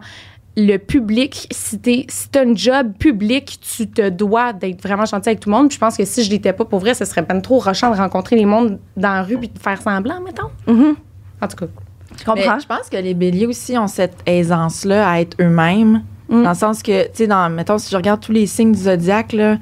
le 0.60 0.78
public, 0.78 1.48
si 1.52 1.80
t'es 1.80 2.06
si 2.10 2.30
t'as 2.30 2.46
un 2.46 2.56
job 2.56 2.94
public, 3.00 3.60
tu 3.62 3.88
te 3.88 4.10
dois 4.10 4.54
d'être 4.54 4.82
vraiment 4.82 5.06
gentil 5.06 5.30
avec 5.30 5.40
tout 5.40 5.50
le 5.50 5.56
monde. 5.56 5.70
Puis 5.70 5.76
je 5.76 5.80
pense 5.80 5.98
que 5.98 6.06
si 6.06 6.24
je 6.24 6.30
l'étais 6.30 6.54
pas, 6.54 6.66
pour 6.66 6.80
vrai, 6.80 6.94
ce 6.94 7.06
serait 7.06 7.24
pas 7.24 7.40
trop 7.40 7.60
rochant 7.60 7.92
de 7.92 7.98
rencontrer 7.98 8.36
les 8.36 8.46
mondes 8.46 8.80
dans 8.98 9.14
la 9.14 9.24
rue 9.24 9.38
puis 9.38 9.48
de 9.48 9.60
faire 9.60 9.82
semblant, 9.82 10.20
mettons. 10.22 10.50
Mhm. 10.68 10.96
En 11.42 11.48
tout 11.48 11.56
cas. 11.56 11.66
Je 12.12 12.32
Mais 12.34 12.44
comprends. 12.44 12.60
je 12.60 12.68
pense 12.68 12.90
que 12.90 12.98
les 12.98 13.14
béliers 13.14 13.46
aussi 13.46 13.78
ont 13.78 13.88
cette 13.88 14.18
aisance-là 14.26 15.10
à 15.10 15.22
être 15.22 15.38
eux-mêmes. 15.40 16.04
Mm. 16.28 16.44
Dans 16.44 16.50
le 16.50 16.56
sens 16.56 16.84
que, 16.84 17.04
tu 17.04 17.10
sais, 17.14 17.28
dans, 17.28 17.50
mettons, 17.50 17.78
si 17.78 17.90
je 17.90 17.96
regarde 17.96 18.20
tous 18.20 18.32
les 18.32 18.46
signes 18.46 18.74
du 18.74 18.80
zodiaque, 18.80 19.34
là, 19.34 19.58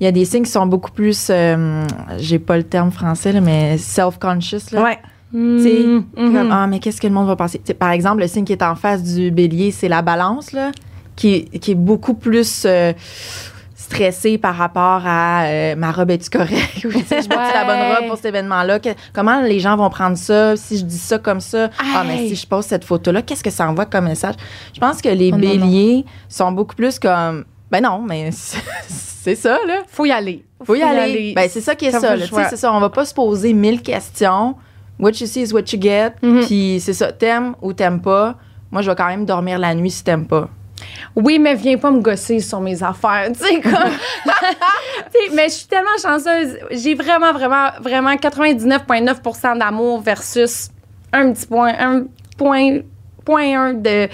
il 0.00 0.04
y 0.04 0.06
a 0.06 0.12
des 0.12 0.24
signes 0.24 0.44
qui 0.44 0.50
sont 0.50 0.66
beaucoup 0.66 0.90
plus, 0.90 1.28
euh, 1.30 1.84
j'ai 2.18 2.38
pas 2.38 2.56
le 2.56 2.64
terme 2.64 2.90
français, 2.90 3.32
là, 3.32 3.40
mais 3.40 3.78
self-conscious. 3.78 4.72
Là. 4.72 4.82
Ouais. 4.82 4.98
Tu 5.32 5.62
sais, 5.62 5.84
Mhm. 5.84 6.04
comme, 6.34 6.50
ah, 6.52 6.66
mais 6.66 6.78
qu'est-ce 6.80 7.00
que 7.00 7.06
le 7.06 7.12
monde 7.12 7.26
va 7.28 7.36
penser? 7.36 7.60
Par 7.78 7.90
exemple, 7.92 8.20
le 8.20 8.26
signe 8.28 8.44
qui 8.44 8.52
est 8.52 8.62
en 8.62 8.74
face 8.74 9.02
du 9.02 9.30
bélier, 9.30 9.70
c'est 9.70 9.88
la 9.88 10.02
balance, 10.02 10.52
là, 10.52 10.72
qui, 11.16 11.34
est- 11.34 11.58
qui 11.58 11.70
est 11.72 11.76
beaucoup 11.76 12.14
plus 12.14 12.64
euh, 12.66 12.92
stressé 13.76 14.38
par 14.38 14.56
rapport 14.56 15.02
à 15.06 15.44
euh, 15.44 15.76
ma 15.76 15.90
robe 15.92 16.10
est-tu 16.10 16.30
correcte? 16.30 16.76
Ou, 16.84 16.90
je 16.90 17.28
porte 17.28 17.54
la 17.54 17.64
bonne 17.64 17.96
robe 17.96 18.06
pour 18.08 18.16
cet 18.16 18.26
événement-là? 18.26 18.78
Comment 19.12 19.40
les 19.40 19.60
gens 19.60 19.76
vont 19.76 19.90
prendre 19.90 20.16
ça? 20.16 20.56
Si 20.56 20.78
je 20.78 20.84
dis 20.84 20.98
ça 20.98 21.18
comme 21.18 21.40
ça, 21.40 21.70
ah, 21.78 22.04
mais 22.06 22.28
si 22.28 22.36
je 22.36 22.46
pose 22.46 22.64
cette 22.64 22.84
photo-là, 22.84 23.22
qu'est-ce 23.22 23.42
que 23.44 23.50
ça 23.50 23.68
envoie 23.68 23.86
comme 23.86 24.04
message? 24.06 24.34
Je 24.74 24.80
pense 24.80 25.00
que 25.02 25.08
les 25.08 25.30
Oh, 25.32 25.36
non, 25.36 25.46
non. 25.46 25.50
béliers 25.66 26.04
sont 26.28 26.52
beaucoup 26.52 26.74
plus 26.74 26.98
comme, 26.98 27.44
ben 27.70 27.82
non, 27.82 28.02
mais 28.06 28.30
c'est 28.88 29.34
ça, 29.36 29.58
là. 29.66 29.82
Faut 29.88 30.04
y 30.06 30.12
aller. 30.12 30.44
Faut 30.64 30.74
y 30.74 30.82
aller. 30.82 31.32
Ben, 31.34 31.48
c'est 31.50 31.60
ça 31.60 31.74
qui 31.74 31.86
est 31.86 31.90
ça. 31.92 32.16
C'est 32.48 32.56
ça. 32.56 32.72
On 32.72 32.80
va 32.80 32.90
pas 32.90 33.04
se 33.04 33.14
poser 33.14 33.52
mille 33.52 33.80
questions. 33.82 34.56
What 35.00 35.12
you 35.20 35.26
see 35.26 35.42
is 35.42 35.52
what 35.52 35.72
you 35.72 35.80
get. 35.80 36.12
Mhm. 36.22 36.44
Puis 36.46 36.80
c'est 36.80 36.92
ça. 36.92 37.10
T'aimes 37.10 37.54
ou 37.62 37.72
t'aimes 37.72 38.00
pas. 38.00 38.36
Moi, 38.70 38.82
je 38.82 38.90
vais 38.90 38.96
quand 38.96 39.08
même 39.08 39.24
dormir 39.24 39.58
la 39.58 39.74
nuit 39.74 39.90
si 39.90 40.04
t'aimes 40.04 40.26
pas. 40.26 40.48
Oui, 41.16 41.38
mais 41.38 41.54
viens 41.54 41.76
pas 41.76 41.90
me 41.90 42.00
gosser 42.00 42.40
sur 42.40 42.60
mes 42.60 42.82
affaires. 42.82 43.28
Tu 43.32 43.44
sais, 43.44 43.60
comme. 43.60 43.72
Mais 45.34 45.48
je 45.48 45.54
suis 45.54 45.66
tellement 45.66 45.90
chanceuse. 46.02 46.56
J'ai 46.70 46.94
vraiment, 46.94 47.32
vraiment, 47.32 47.68
vraiment 47.82 48.14
99,9% 48.14 49.58
d'amour 49.58 50.00
versus 50.00 50.70
un 51.12 51.32
petit 51.32 51.46
point, 51.46 51.74
un 51.78 52.04
point. 52.36 52.78
Point 53.22 53.54
1 53.54 53.74
de, 53.74 54.08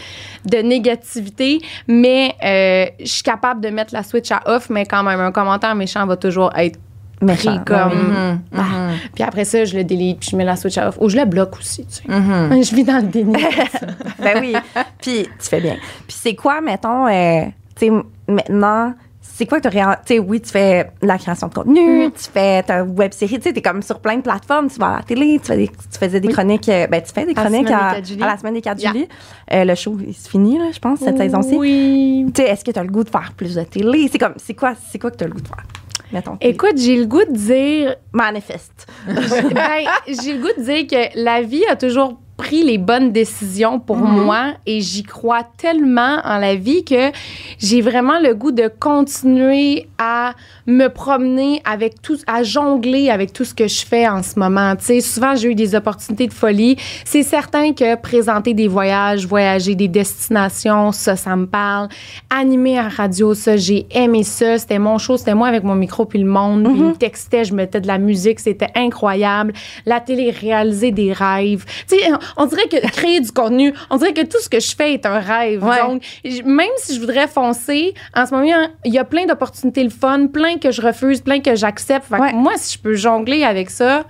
de 0.47 0.59
négativité, 0.59 1.61
mais 1.87 2.35
euh, 2.45 2.87
je 2.99 3.07
suis 3.07 3.23
capable 3.23 3.61
de 3.61 3.69
mettre 3.69 3.95
la 3.95 4.03
switch 4.03 4.33
à 4.33 4.43
off, 4.47 4.69
mais 4.69 4.85
quand 4.85 5.05
même, 5.05 5.21
un 5.21 5.31
commentaire 5.31 5.77
méchant 5.77 6.05
va 6.07 6.17
toujours 6.17 6.51
être 6.57 6.77
Méchant. 7.23 7.57
pris 7.57 7.65
comme. 7.65 7.93
Mhm, 8.09 8.41
Ah. 8.57 8.61
mhm, 8.63 8.91
Puis 9.15 9.25
après 9.25 9.45
ça, 9.45 9.65
je 9.65 9.77
le 9.77 9.85
délite, 9.85 10.21
puis 10.21 10.29
je 10.33 10.37
mets 10.37 10.45
la 10.45 10.57
switch 10.57 10.77
off. 10.79 10.97
Ou 11.01 11.09
je 11.09 11.17
le 11.17 11.25
bloque 11.25 11.57
aussi, 11.59 11.87
tu 11.87 11.95
sais. 11.95 12.03
mhm. 12.09 12.63
Je 12.63 12.75
vis 12.75 12.85
dans 12.85 12.97
le 12.97 13.09
déni. 13.09 13.33
ben 14.23 14.39
oui. 14.41 14.55
Puis 15.01 15.23
tu 15.41 15.49
fais 15.49 15.61
bien. 15.61 15.77
Puis 16.07 16.17
c'est 16.21 16.35
quoi, 16.35 16.61
mettons, 16.61 17.07
euh, 17.07 17.45
tu 17.79 17.87
sais, 17.87 17.93
maintenant, 18.29 18.93
c'est 19.21 19.45
quoi 19.47 19.61
que 19.61 19.69
tu 19.69 19.77
Tu 19.77 19.85
sais, 20.07 20.19
oui, 20.19 20.41
tu 20.41 20.51
fais 20.51 20.91
la 21.03 21.19
création 21.19 21.49
de 21.49 21.55
contenu, 21.55 22.11
tu 22.13 22.31
fais 22.33 22.63
ta 22.63 22.83
web 22.85 23.13
série, 23.13 23.37
tu 23.37 23.43
sais, 23.43 23.53
t'es 23.53 23.61
comme 23.61 23.83
sur 23.83 24.01
plein 24.01 24.17
de 24.17 24.23
plateformes, 24.23 24.69
tu 24.71 24.79
vas 24.79 24.89
à 24.95 24.97
la 24.99 25.03
télé, 25.03 25.39
tu, 25.41 25.47
fais 25.49 25.57
des- 25.59 25.69
tu 25.69 25.99
faisais 25.99 26.21
des 26.21 26.29
chroniques, 26.29 26.69
euh, 26.71 26.87
ben 26.87 27.03
tu 27.03 27.13
fais 27.13 27.27
des 27.27 27.33
À 27.33 27.43
la 27.45 27.49
chroniques 27.51 27.67
semaine 27.69 27.79
à, 27.81 27.91
des 27.91 27.97
quatre 27.97 28.07
juillet. 28.07 28.23
à 28.23 28.27
la 28.27 28.39
semaine 28.39 28.55
des 28.55 28.61
4 28.63 28.81
Yeah. 28.81 28.91
juillet. 28.93 29.09
Euh, 29.53 29.65
le 29.65 29.75
show, 29.75 29.97
il 30.07 30.15
se 30.15 30.29
finit, 30.29 30.59
là, 30.59 30.65
je 30.73 30.79
pense, 30.79 31.01
cette 31.01 31.19
saison-ci. 31.19 31.55
Oui. 31.57 32.27
Tu 32.35 32.43
sais, 32.43 32.49
est-ce 32.49 32.65
que 32.65 32.71
tu 32.71 32.79
as 32.79 32.83
le 32.83 32.89
goût 32.91 33.05
de 33.05 33.11
faire 33.11 33.33
plus 33.37 33.55
de 33.55 33.63
télé? 33.63 34.09
C'est 34.11 34.19
comme, 34.19 34.35
c'est 34.37 34.55
quoi, 34.55 34.73
c'est 34.91 34.99
quoi 34.99 35.11
que 35.11 35.17
tu 35.17 35.25
as 35.25 35.29
le 35.29 35.35
goût 35.35 35.41
de 35.43 35.49
faire? 35.49 35.65
Mettons? 36.13 36.37
Écoute, 36.41 36.77
j'ai 36.77 36.97
le 36.97 37.07
goût 37.07 37.25
de 37.25 37.37
dire 37.37 37.97
manifeste. 38.13 38.87
ben, 39.07 39.85
j'ai 40.07 40.35
le 40.35 40.41
goût 40.41 40.61
de 40.61 40.63
dire 40.63 40.87
que 40.87 41.23
la 41.23 41.43
vie 41.43 41.65
a 41.67 41.77
toujours 41.77 42.19
pris 42.37 42.63
les 42.63 42.79
bonnes 42.79 43.13
décisions 43.13 43.81
pour 43.81 43.97
moi 43.97 44.53
et 44.67 44.81
j'y 44.81 45.03
crois 45.03 45.43
tellement 45.57 46.19
en 46.25 46.39
la 46.39 46.55
vie 46.55 46.85
que 46.85 47.11
j'ai 47.59 47.81
vraiment 47.81 48.19
le 48.21 48.35
goût 48.35 48.53
de 48.53 48.71
continuer 48.81 49.89
à 49.99 50.35
me 50.67 50.89
promener 50.89 51.63
avec 51.65 52.03
tout, 52.03 52.19
à 52.27 52.43
jongler 52.43 53.11
avec 53.11 53.33
tout 53.33 53.45
ce 53.45 53.55
que 53.55 53.69
je 53.69 53.85
fais 53.87 54.07
en 54.07 54.23
ce 54.23 54.39
moment. 54.39 54.77
Tu 54.77 54.85
sais, 54.85 55.01
souvent 55.01 55.35
j'ai 55.35 55.51
eu 55.51 55.55
des 55.55 55.75
opportunités 55.75 56.27
de 56.27 56.33
folie. 56.33 56.77
C'est 57.05 57.23
certain 57.23 57.73
que 57.73 57.97
présenter 57.97 58.55
des 58.55 58.69
voyages, 58.69 59.27
voyager 59.27 59.75
des 59.75 59.89
destinations, 59.89 60.93
ça, 60.93 61.17
ça 61.17 61.37
me 61.37 61.47
parle. 61.47 61.89
Animer 62.31 62.79
à 62.79 62.89
radio, 62.89 63.35
ça, 63.35 63.57
j'ai 63.57 63.87
aimé 63.91 64.23
ça. 64.23 64.59
C'était 64.59 64.79
mon 64.79 64.99
show, 64.99 65.17
c'était 65.17 65.35
moi 65.35 65.49
avec 65.49 65.63
mon 65.63 65.75
micro 65.75 66.05
puis 66.05 66.19
le 66.19 66.29
monde. 66.29 66.65
Puis 66.65 66.75
il 66.77 66.85
me 66.85 66.95
textait, 66.95 67.45
je 67.45 67.55
mettais 67.55 67.81
de 67.81 67.87
la 67.87 67.99
musique, 67.99 68.41
c'était 68.41 68.71
incroyable. 68.75 69.53
La 69.87 70.01
télé, 70.01 70.31
réaliser 70.31 70.91
des 70.91 71.13
rêves. 71.13 71.65
Tu 71.89 71.97
sais, 71.99 72.11
on 72.37 72.47
dirait 72.47 72.69
que 72.69 72.77
créer 72.91 73.21
du 73.21 73.31
contenu, 73.33 73.73
on 73.91 73.97
dirait 73.97 74.13
que 74.13 74.23
tout 74.23 74.39
ce 74.41 74.49
que 74.49 74.61
je 74.61 74.75
fais 74.75 74.95
est 74.95 75.07
un 75.07 75.19
rêve. 75.19 75.63
Ouais. 75.65 75.81
Donc, 75.81 76.03
même 76.45 76.69
si 76.79 76.95
je 76.95 77.01
voudrais 77.01 77.29
foncer, 77.29 77.95
en 78.15 78.27
ce 78.27 78.35
moment, 78.35 78.69
il 78.85 78.93
y 78.93 78.99
a 78.99 79.05
plein 79.05 79.27
d'opportunités 79.27 79.85
le 79.85 79.91
fun, 79.91 80.27
plein 80.27 80.59
que 80.59 80.71
je 80.71 80.83
refuse, 80.83 81.21
plein 81.21 81.41
que 81.41 81.55
j'accepte. 81.55 82.07
Fait 82.09 82.17
que 82.17 82.23
Ouais. 82.23 82.33
moi, 82.33 82.53
si 82.57 82.75
je 82.77 82.83
peux 82.83 82.95
jongler 82.95 83.45
avec 83.45 83.71
ça, 83.71 84.05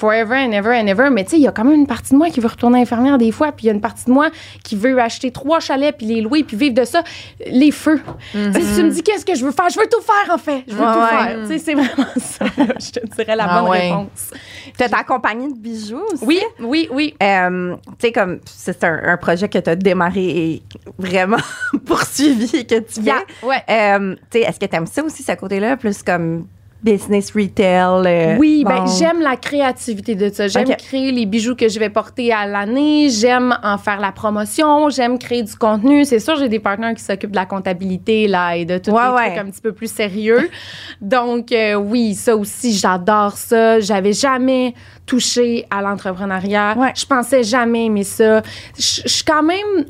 forever 0.00 0.34
and 0.34 0.52
ever 0.52 0.70
and 0.74 0.86
ever. 0.86 1.10
Mais 1.10 1.24
tu 1.24 1.30
sais, 1.30 1.36
il 1.36 1.42
y 1.42 1.46
a 1.48 1.52
quand 1.52 1.64
même 1.64 1.74
une 1.78 1.86
partie 1.86 2.12
de 2.12 2.16
moi 2.18 2.30
qui 2.30 2.40
veut 2.40 2.48
retourner 2.48 2.80
infirmière 2.80 3.18
des 3.18 3.30
fois, 3.32 3.52
puis 3.52 3.64
il 3.64 3.68
y 3.68 3.70
a 3.70 3.74
une 3.74 3.80
partie 3.80 4.06
de 4.06 4.10
moi 4.10 4.30
qui 4.64 4.74
veut 4.76 4.98
acheter 4.98 5.30
trois 5.30 5.60
chalets, 5.60 5.96
puis 5.96 6.06
les 6.06 6.20
louer, 6.22 6.42
puis 6.42 6.56
vivre 6.56 6.74
de 6.74 6.84
ça. 6.84 7.02
Les 7.46 7.70
feux. 7.70 8.00
Tu 8.32 8.52
sais, 8.52 8.60
si 8.62 8.74
tu 8.76 8.82
me 8.84 8.90
dis 8.90 9.02
qu'est-ce 9.02 9.24
que 9.26 9.34
je 9.34 9.44
veux 9.44 9.52
faire, 9.52 9.68
je 9.68 9.78
veux 9.78 9.86
tout 9.86 10.00
faire, 10.02 10.34
en 10.34 10.38
fait. 10.38 10.64
Je 10.66 10.74
veux 10.74 10.80
Ouais, 10.80 10.92
tout 10.92 10.98
ouais. 11.00 11.08
faire. 11.08 11.38
Tu 11.42 11.46
sais, 11.48 11.58
c'est 11.58 11.74
vraiment 11.74 12.08
ça. 12.16 12.44
je 12.56 12.90
te 13.00 13.06
dirais 13.14 13.36
la 13.36 13.44
Ah 13.48 13.60
bonne 13.60 13.70
ouais. 13.70 13.90
réponse. 13.90 14.30
T'as 14.76 14.88
ta 14.88 15.04
compagnie 15.04 15.52
de 15.52 15.58
bijoux 15.58 16.02
aussi? 16.12 16.24
Oui, 16.24 16.40
oui, 16.60 16.88
oui. 16.90 17.14
Euh, 17.22 17.76
tu 17.98 18.06
sais, 18.06 18.12
comme 18.12 18.40
c'est 18.46 18.82
un, 18.84 19.00
un 19.04 19.16
projet 19.16 19.48
que 19.48 19.58
tu 19.58 19.68
as 19.68 19.76
démarré 19.76 20.24
et 20.24 20.62
vraiment 20.98 21.36
poursuivi 21.86 22.66
que 22.66 22.78
tu 22.80 22.94
fais. 22.94 23.00
Yeah, 23.02 23.20
ouais. 23.42 23.62
Euh, 23.68 24.14
tu 24.30 24.38
sais, 24.38 24.44
est-ce 24.46 24.58
que 24.60 24.66
tu 24.66 24.76
aimes 24.76 24.86
ça 24.86 25.02
aussi, 25.04 25.22
ce 25.22 25.32
côté-là, 25.32 25.76
plus 25.76 26.02
comme 26.02 26.46
business 26.82 27.32
retail? 27.34 28.06
euh, 28.06 28.36
Oui, 28.38 28.64
ben 28.66 28.84
bon. 28.84 28.86
j'aime 28.86 29.20
la 29.20 29.36
créativité 29.36 30.14
de 30.14 30.28
ça. 30.32 30.48
J'aime 30.48 30.74
créer 30.76 31.12
les 31.12 31.26
bijoux 31.26 31.54
que 31.54 31.68
je 31.68 31.78
vais 31.78 31.90
porter 31.90 32.32
à 32.32 32.46
l'année. 32.46 33.08
J'aime 33.10 33.56
en 33.62 33.76
faire 33.78 34.00
la 34.00 34.12
promotion. 34.12 34.88
J'aime 34.90 35.18
créer 35.18 35.42
du 35.42 35.54
contenu. 35.54 36.04
C'est 36.04 36.20
sûr, 36.20 36.36
j'ai 36.36 36.48
des 36.48 36.58
partenaires 36.60 36.94
qui 36.94 37.02
s'occupent 37.04 37.30
de 37.32 37.36
la 37.36 37.46
comptabilité 37.46 38.28
là 38.28 38.56
et 38.56 38.64
de 38.64 38.78
tous 38.78 38.90
Ouais, 38.90 39.02
les 39.08 39.14
ouais. 39.14 39.26
trucs 39.34 39.46
un 39.46 39.50
petit 39.50 39.60
peu 39.60 39.72
plus 39.72 39.92
sérieux. 39.92 40.48
Donc 41.00 41.52
euh, 41.52 41.74
oui, 41.74 42.14
ça 42.14 42.36
aussi, 42.36 42.72
j'adore 42.72 43.36
ça. 43.36 43.80
J'avais 43.80 44.12
jamais 44.12 44.74
touché 45.06 45.66
à 45.70 45.82
l'entrepreneuriat. 45.82 46.74
Ouais. 46.78 46.92
Je 46.96 47.04
pensais 47.04 47.42
jamais 47.42 47.86
aimer 47.86 48.04
ça. 48.04 48.42
Je 48.76 49.02
suis 49.06 49.24
quand 49.24 49.42
même 49.42 49.84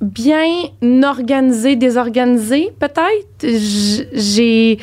bien 0.00 0.46
organisée, 1.04 1.76
désorganisée, 1.76 2.72
peut-être. 2.78 3.46
J'ai 4.12 4.78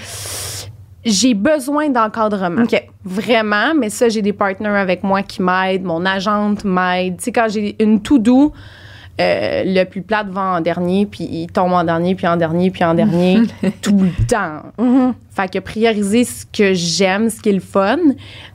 j'ai 1.07 1.33
besoin 1.33 1.89
d'encadrement. 1.89 2.61
OK. 2.63 2.83
Vraiment, 3.03 3.73
mais 3.75 3.89
ça, 3.89 4.09
j'ai 4.09 4.21
des 4.21 4.33
partenaires 4.33 4.75
avec 4.75 5.03
moi 5.03 5.23
qui 5.23 5.41
m'aident. 5.41 5.83
Mon 5.83 6.05
agente 6.05 6.63
m'aide. 6.63 7.17
Tu 7.17 7.23
sais, 7.25 7.31
quand 7.31 7.47
j'ai 7.49 7.75
une 7.81 8.01
tout 8.01 8.19
doux, 8.19 8.51
euh, 9.19 9.63
le 9.65 9.83
plus 9.85 10.03
plate 10.03 10.27
va 10.27 10.41
en 10.57 10.61
dernier, 10.61 11.05
puis 11.07 11.23
il 11.23 11.47
tombe 11.47 11.73
en 11.73 11.83
dernier, 11.83 12.13
puis 12.13 12.27
en 12.27 12.37
dernier, 12.37 12.69
puis 12.69 12.83
en 12.83 12.93
dernier, 12.93 13.41
tout 13.81 13.97
le 13.97 14.25
temps. 14.27 14.61
Mhm. 14.77 15.13
Fait 15.31 15.51
que 15.51 15.59
prioriser 15.59 16.23
ce 16.23 16.45
que 16.45 16.73
j'aime, 16.73 17.29
ce 17.29 17.39
qui 17.41 17.49
est 17.49 17.53
le 17.53 17.59
fun. 17.59 17.97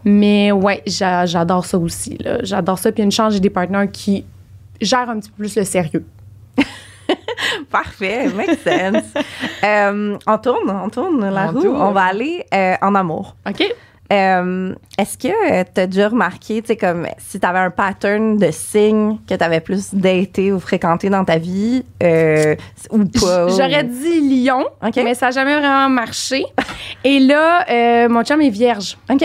Mais 0.04 0.52
ouais, 0.52 0.82
j'a- 0.86 1.26
j'adore 1.26 1.64
ça 1.64 1.78
aussi. 1.78 2.16
là. 2.20 2.38
J'adore 2.42 2.78
ça. 2.78 2.92
Puis 2.92 3.02
une 3.02 3.10
chance, 3.10 3.32
j'ai 3.34 3.40
des 3.40 3.50
partenaires 3.50 3.90
qui 3.90 4.24
gèrent 4.80 5.10
un 5.10 5.18
petit 5.18 5.30
peu 5.30 5.38
plus 5.44 5.56
le 5.56 5.64
sérieux. 5.64 6.04
Parfait, 7.70 8.28
makes 8.28 8.58
sense. 8.62 9.04
Euh, 9.64 10.18
on 10.26 10.38
tourne, 10.38 10.68
on 10.70 10.88
tourne 10.88 11.30
la 11.32 11.48
On 11.48 11.52
roue. 11.52 11.62
tourne. 11.62 11.80
On 11.80 11.92
va 11.92 12.02
aller 12.06 12.44
euh, 12.52 12.74
en 12.82 12.96
amour. 12.96 13.36
OK? 13.48 13.62
Euh, 14.12 14.74
Est-ce 14.98 15.16
que 15.16 15.62
tu 15.72 15.80
as 15.80 15.86
déjà 15.86 16.08
remarqué, 16.08 16.60
tu 16.62 16.66
sais, 16.68 16.76
comme 16.76 17.06
si 17.18 17.38
tu 17.38 17.46
avais 17.46 17.60
un 17.60 17.70
pattern 17.70 18.36
de 18.36 18.50
signes 18.50 19.18
que 19.28 19.34
tu 19.34 19.42
avais 19.44 19.60
plus 19.60 19.94
daté 19.94 20.52
ou 20.52 20.58
fréquenté 20.58 21.08
dans 21.10 21.24
ta 21.24 21.38
vie 21.38 21.84
euh, 22.02 22.56
ou 22.90 23.04
pas? 23.04 23.48
J'aurais 23.48 23.84
dit 23.84 24.44
lion, 24.44 24.64
mais 24.96 25.14
ça 25.14 25.26
n'a 25.26 25.30
jamais 25.32 25.54
vraiment 25.56 25.88
marché. 25.88 26.44
Et 27.04 27.20
là, 27.20 27.64
euh, 27.70 28.08
mon 28.08 28.24
chum 28.24 28.42
est 28.42 28.50
vierge. 28.50 28.98
OK. 29.10 29.22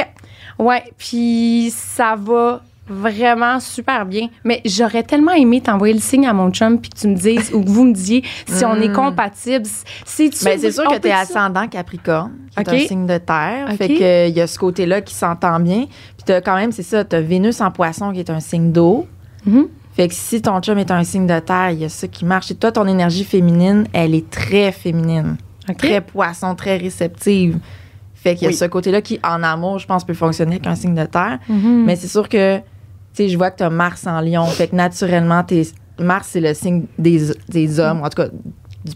Ouais, 0.60 0.84
puis 0.98 1.72
ça 1.76 2.16
va 2.18 2.62
vraiment 2.88 3.60
super 3.60 4.06
bien. 4.06 4.28
Mais 4.44 4.62
j'aurais 4.66 5.04
tellement 5.04 5.34
aimé 5.34 5.62
t'envoyer 5.62 5.94
le 5.94 6.00
signe 6.00 6.28
à 6.28 6.34
mon 6.34 6.52
chum 6.52 6.80
puis 6.80 6.90
que 6.90 6.98
tu 6.98 7.08
me 7.08 7.16
dises 7.16 7.52
ou 7.54 7.64
que 7.64 7.70
vous 7.70 7.86
me 7.86 7.94
disiez 7.94 8.24
si 8.48 8.66
on 8.66 8.76
est 8.76 8.92
compatible. 8.92 9.66
C'est 10.06 10.30
Ben, 10.44 10.58
c'est 10.60 10.72
sûr 10.72 10.86
que 10.90 10.98
tu 10.98 11.08
es 11.08 11.12
ascendant 11.12 11.68
Capricorne, 11.68 12.32
qui 12.56 12.60
est 12.62 12.70
un 12.70 12.88
signe 12.88 13.06
de 13.06 13.18
terre. 13.18 13.68
Fait 13.78 13.90
que 13.90 14.28
il 14.30 14.36
y 14.36 14.42
a 14.42 14.48
ce 14.48 14.58
côté-là 14.60 15.02
qui 15.02 15.14
s'entend 15.14 15.60
bien. 15.60 15.86
Puis 16.18 16.26
tu 16.26 16.34
quand 16.44 16.56
même, 16.56 16.72
c'est 16.72 16.84
ça, 16.84 17.04
tu 17.04 17.16
as 17.16 17.22
Vénus 17.22 17.62
en 17.62 17.72
poisson 17.72 18.12
qui 18.12 18.20
est 18.20 18.30
un 18.30 18.40
signe 18.40 18.72
d'eau. 18.72 19.08
Mhm. 19.46 19.68
Fait 19.94 20.08
que 20.08 20.14
si 20.14 20.42
ton 20.42 20.60
chum 20.62 20.78
est 20.78 20.92
un 20.92 21.04
signe 21.04 21.26
de 21.26 21.40
terre, 21.40 21.72
il 21.72 21.80
y 21.80 21.86
a 21.86 21.90
ça 21.90 22.08
qui 22.08 22.24
marche. 22.24 22.52
Et 22.52 22.56
toi, 22.56 22.72
ton 22.72 22.86
énergie 22.88 23.24
féminine, 23.24 23.88
elle 23.94 24.14
est 24.14 24.30
très 24.30 24.72
féminine. 24.72 25.38
Très 25.78 26.02
poisson, 26.02 26.54
très 26.56 26.78
réceptive. 26.78 27.58
Fait 28.14 28.36
qu'il 28.36 28.44
y 28.44 28.46
a 28.46 28.50
Oui. 28.50 28.56
ce 28.56 28.66
côté-là 28.66 29.02
qui, 29.02 29.20
en 29.24 29.42
amour, 29.44 29.80
je 29.80 29.88
pense, 29.88 30.04
peut 30.04 30.14
fonctionner 30.14 30.54
avec 30.56 30.68
un 30.68 30.76
signe 30.76 30.96
de 30.96 31.06
terre. 31.06 31.40
Mhm. 31.50 31.84
Mais 31.86 31.96
c'est 31.96 32.08
sûr 32.08 32.30
que, 32.30 32.58
tu 32.58 32.64
sais, 33.18 33.30
je 33.30 33.38
vois 33.38 33.52
que 33.52 33.58
tu 33.58 33.64
as 33.64 33.70
Mars 33.70 34.06
en 34.08 34.22
lion. 34.22 34.46
Fait 34.46 34.68
que 34.70 34.76
naturellement, 34.76 35.44
t'es- 35.44 35.68
Mars, 36.00 36.30
c'est 36.32 36.42
le 36.42 36.54
signe 36.54 36.86
des, 36.98 37.32
des 37.50 37.80
hommes, 37.80 38.02
en 38.04 38.10
tout 38.10 38.22
cas, 38.22 38.28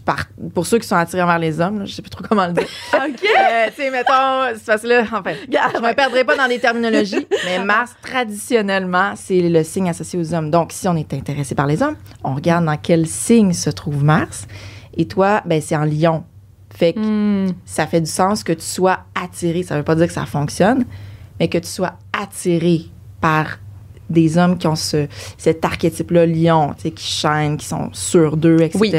par- 0.06 0.26
pour 0.54 0.66
ceux 0.66 0.78
qui 0.78 0.86
sont 0.88 0.96
attirés 0.96 1.22
envers 1.22 1.38
les 1.38 1.60
hommes, 1.60 1.80
là, 1.80 1.84
je 1.84 1.92
sais 1.92 2.00
plus 2.02 2.10
trop 2.10 2.22
comment 2.26 2.46
le 2.46 2.52
dire. 2.52 2.62
OK. 2.94 3.00
Euh, 3.02 3.66
tu 3.68 3.82
sais, 3.82 3.90
mettons, 3.90 4.54
c'est 4.56 4.64
parce 4.66 4.82
que 4.82 4.86
là, 4.86 5.02
enfin, 5.12 5.32
je 5.50 5.80
me 5.80 5.94
perdrai 5.94 6.24
pas 6.24 6.36
dans 6.36 6.46
les 6.46 6.58
terminologies, 6.60 7.26
mais 7.44 7.62
Mars, 7.64 7.94
traditionnellement, 8.02 9.12
c'est 9.16 9.40
le 9.48 9.62
signe 9.64 9.90
associé 9.90 10.18
aux 10.18 10.32
hommes. 10.34 10.50
Donc, 10.50 10.72
si 10.72 10.88
on 10.88 10.96
est 10.96 11.12
intéressé 11.12 11.54
par 11.54 11.66
les 11.66 11.82
hommes, 11.82 11.96
on 12.24 12.34
regarde 12.34 12.64
dans 12.64 12.76
quel 12.76 13.06
signe 13.06 13.52
se 13.52 13.70
trouve 13.70 14.02
Mars. 14.04 14.46
Et 14.96 15.06
toi, 15.06 15.42
ben, 15.44 15.60
c'est 15.60 15.76
en 15.76 15.84
lion. 15.84 16.24
Fait 16.74 16.94
que 16.94 17.00
Hmm. 17.00 17.52
ça 17.66 17.86
fait 17.86 18.00
du 18.00 18.10
sens 18.10 18.42
que 18.44 18.52
tu 18.52 18.64
sois 18.64 19.00
attiré. 19.20 19.62
Ça 19.62 19.76
veut 19.76 19.82
pas 19.82 19.94
dire 19.94 20.06
que 20.06 20.12
ça 20.12 20.24
fonctionne, 20.24 20.84
mais 21.38 21.48
que 21.48 21.58
tu 21.58 21.68
sois 21.68 21.94
attiré 22.18 22.82
par 23.20 23.58
des 24.12 24.38
hommes 24.38 24.56
qui 24.58 24.66
ont 24.68 24.76
ce, 24.76 25.06
cet 25.38 25.64
archétype-là, 25.64 26.26
lion, 26.26 26.74
qui 26.80 26.92
chaînent, 26.96 27.56
qui 27.56 27.66
sont 27.66 27.88
sûrs 27.92 28.36
d'eux, 28.36 28.60
etc. 28.62 28.78
Oui. 28.80 28.92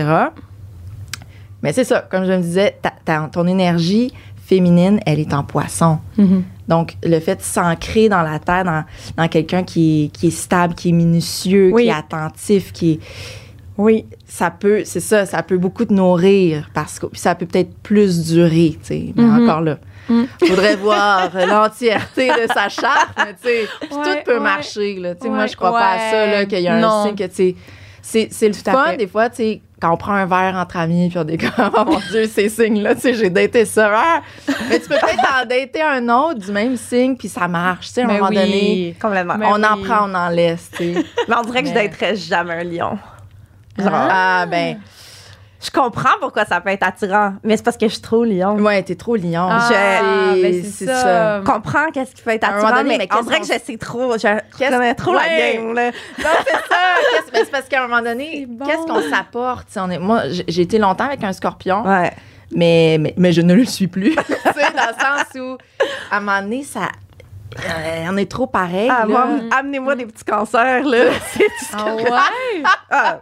Mais 1.62 1.72
c'est 1.72 1.86
ça, 1.86 2.02
comme 2.10 2.26
je 2.26 2.32
me 2.32 2.42
disais, 2.42 2.78
ta- 2.82 2.94
ta- 3.06 3.30
ton 3.32 3.48
énergie 3.48 4.12
féminine, 4.46 5.00
elle 5.06 5.20
est 5.20 5.34
en 5.34 5.44
poisson. 5.44 6.00
Mhm. 6.18 6.44
Donc, 6.68 6.98
le 7.04 7.20
fait 7.20 7.38
de 7.38 7.42
s'ancrer 7.42 8.10
dans 8.10 8.22
la 8.22 8.40
terre, 8.40 8.64
dans, 8.66 8.84
dans 9.18 9.28
quelqu'un 9.28 9.64
qui 9.64 10.06
est, 10.06 10.08
qui 10.10 10.28
est 10.28 10.32
stable, 10.32 10.76
qui 10.76 10.90
est 10.90 10.94
minutieux, 10.94 11.72
Oui. 11.74 11.84
qui 11.84 11.90
est 11.90 11.94
attentif, 11.94 12.72
qui 12.74 12.92
est, 12.94 13.00
Oui. 13.78 14.06
ça 14.28 14.52
peut, 14.52 14.84
c'est 14.86 15.00
ça, 15.00 15.26
ça 15.26 15.42
peut 15.44 15.58
beaucoup 15.58 15.86
te 15.86 15.94
nourrir 15.94 16.70
parce 16.74 17.00
que 17.00 17.08
puis 17.08 17.20
ça 17.20 17.34
peut 17.36 17.46
peut-être 17.46 17.76
plus 17.82 18.26
durer, 18.28 18.78
tu 18.82 18.86
sais. 18.88 19.14
Mais 19.16 19.24
Mhm. 19.24 19.44
encore 19.44 19.62
là, 19.62 19.78
Mhm. 20.10 20.28
faudrait 20.48 20.76
voir 20.76 21.30
l'entièreté 21.48 22.28
de 22.28 22.52
sa 22.54 22.70
charte, 22.70 23.10
mais 23.18 23.34
tu 23.34 23.50
sais, 23.50 23.62
Ouais, 23.96 24.04
tout 24.04 24.24
peut 24.26 24.34
ouais. 24.36 24.40
marcher, 24.40 24.96
là. 25.00 25.16
Tu 25.16 25.22
sais, 25.24 25.30
moi, 25.30 25.48
je 25.48 25.56
crois 25.56 25.72
pas 25.72 25.92
à 25.94 26.00
ça, 26.12 26.26
là, 26.28 26.46
qu'il 26.46 26.60
y 26.60 26.68
a 26.68 26.76
un 26.76 27.06
signe 27.06 27.16
que, 27.16 27.24
tu 27.24 27.36
sais, 27.36 27.56
c'est, 28.02 28.28
c'est 28.32 28.48
le 28.50 28.54
fun, 28.54 28.96
des 28.98 29.08
fois, 29.08 29.30
tu 29.30 29.38
sais, 29.38 29.62
quand 29.82 29.92
on 29.94 29.98
prend 29.98 30.14
un 30.14 30.26
verre 30.26 30.56
entre 30.58 30.76
amis, 30.78 31.10
puis 31.10 31.18
on 31.20 31.28
est 31.28 31.38
comme, 31.38 31.72
oh 31.78 31.86
mon 31.86 32.00
Dieu, 32.12 32.26
ces 32.28 32.50
signes-là, 32.50 32.96
tu 32.96 33.02
sais, 33.02 33.14
j'ai 33.14 33.30
daté 33.30 33.64
ça. 33.66 33.92
Ah! 33.96 34.22
Mais 34.70 34.80
tu 34.80 34.88
peux 34.90 34.96
peut-être 34.96 35.24
en 35.42 35.46
dater 35.46 35.82
un 35.82 36.10
autre 36.10 36.40
du 36.40 36.52
même 36.52 36.76
signe, 36.78 37.16
puis 37.16 37.28
ça 37.30 37.48
marche, 37.48 37.88
tu 37.88 37.94
sais, 37.94 38.02
à 38.02 38.06
un 38.06 38.08
Mais 38.08 38.14
moment 38.16 38.30
oui. 38.30 38.36
donné. 38.36 38.96
Complètement. 39.02 39.36
On 39.42 39.64
en 39.64 39.78
oui. 39.78 39.84
prend, 39.88 40.10
on 40.10 40.14
en 40.14 40.30
laisse, 40.30 40.70
tu 40.76 40.94
sais. 40.94 41.06
Mais 41.30 41.36
on 41.38 41.42
dirait 41.44 41.64
que 41.64 41.70
je 41.70 41.74
daterais 41.74 42.16
jamais 42.18 42.54
un 42.56 42.64
lion. 42.64 42.98
Genre, 43.78 43.90
Ah, 43.92 44.46
ben, 44.46 44.80
je 45.64 45.72
comprends 45.72 46.18
pourquoi 46.20 46.46
ça 46.46 46.60
peut 46.62 46.70
être 46.70 46.84
attirant, 46.84 47.34
mais 47.44 47.56
c'est 47.58 47.64
parce 47.64 47.78
que 47.78 47.88
je 47.88 47.94
suis 47.94 48.02
trop 48.02 48.24
lion. 48.24 48.56
ouais, 48.58 48.84
t'es 48.84 48.96
trop 48.96 49.16
lion. 49.16 49.48
Ah, 49.50 49.68
C'est- 49.70 50.42
ben, 50.42 50.64
c'est 50.64 50.86
ça. 50.86 51.40
Je 51.42 51.46
comprends 51.46 51.88
qu'est-ce 51.94 52.14
qui 52.14 52.22
peut 52.22 52.32
être 52.32 52.44
attirant, 52.48 52.70
donné, 52.76 52.90
mais, 52.90 52.98
mais 53.00 53.08
qu'est-ce 53.08 53.24
dirait 53.24 53.40
que 53.40 53.46
je 53.48 53.60
sais 53.66 53.78
trop. 53.78 54.18
Je 54.18 54.40
connais 54.58 54.94
trop 54.96 55.14
la 55.14 55.28
game, 55.28 55.74
là. 55.74 55.86
Non, 55.92 55.92
c'est 56.46 56.52
ça. 56.52 56.78
Ben, 57.32 57.42
c'est 57.46 57.52
parce 57.52 57.68
qu'à 57.68 57.84
un 57.84 57.88
moment 57.88 58.02
donné, 58.02 58.46
bon. 58.48 58.66
qu'est-ce 58.66 58.86
qu'on 58.86 59.02
s'apporte? 59.10 59.68
Moi, 60.00 60.24
j'ai 60.48 60.62
été 60.62 60.78
longtemps 60.78 61.06
avec 61.06 61.24
un 61.24 61.34
scorpion, 61.34 61.84
Ouais. 61.88 62.12
mais, 62.56 62.98
mais, 63.00 63.14
mais 63.18 63.32
je 63.32 63.42
ne 63.42 63.54
le 63.56 63.66
suis 63.66 63.88
plus. 63.88 64.16
tu 64.16 64.24
sais, 64.24 64.72
dans 64.76 64.88
le 64.88 65.00
sens 65.00 65.26
où, 65.42 65.58
à 66.12 66.18
un 66.18 66.20
moment 66.20 66.42
donné, 66.42 66.64
ça. 66.64 66.90
euh, 67.66 68.06
on 68.10 68.18
est 68.18 68.30
trop 68.30 68.48
pareil. 68.48 68.90
Ah, 68.92 69.06
amenez-moi 69.58 69.96
des 69.96 70.06
petits 70.06 70.26
cancers, 70.26 70.84
là. 70.84 71.06
C'est 71.32 71.48
Ah 71.74 71.96
ouais? 71.96 72.64
Ah, 72.92 73.20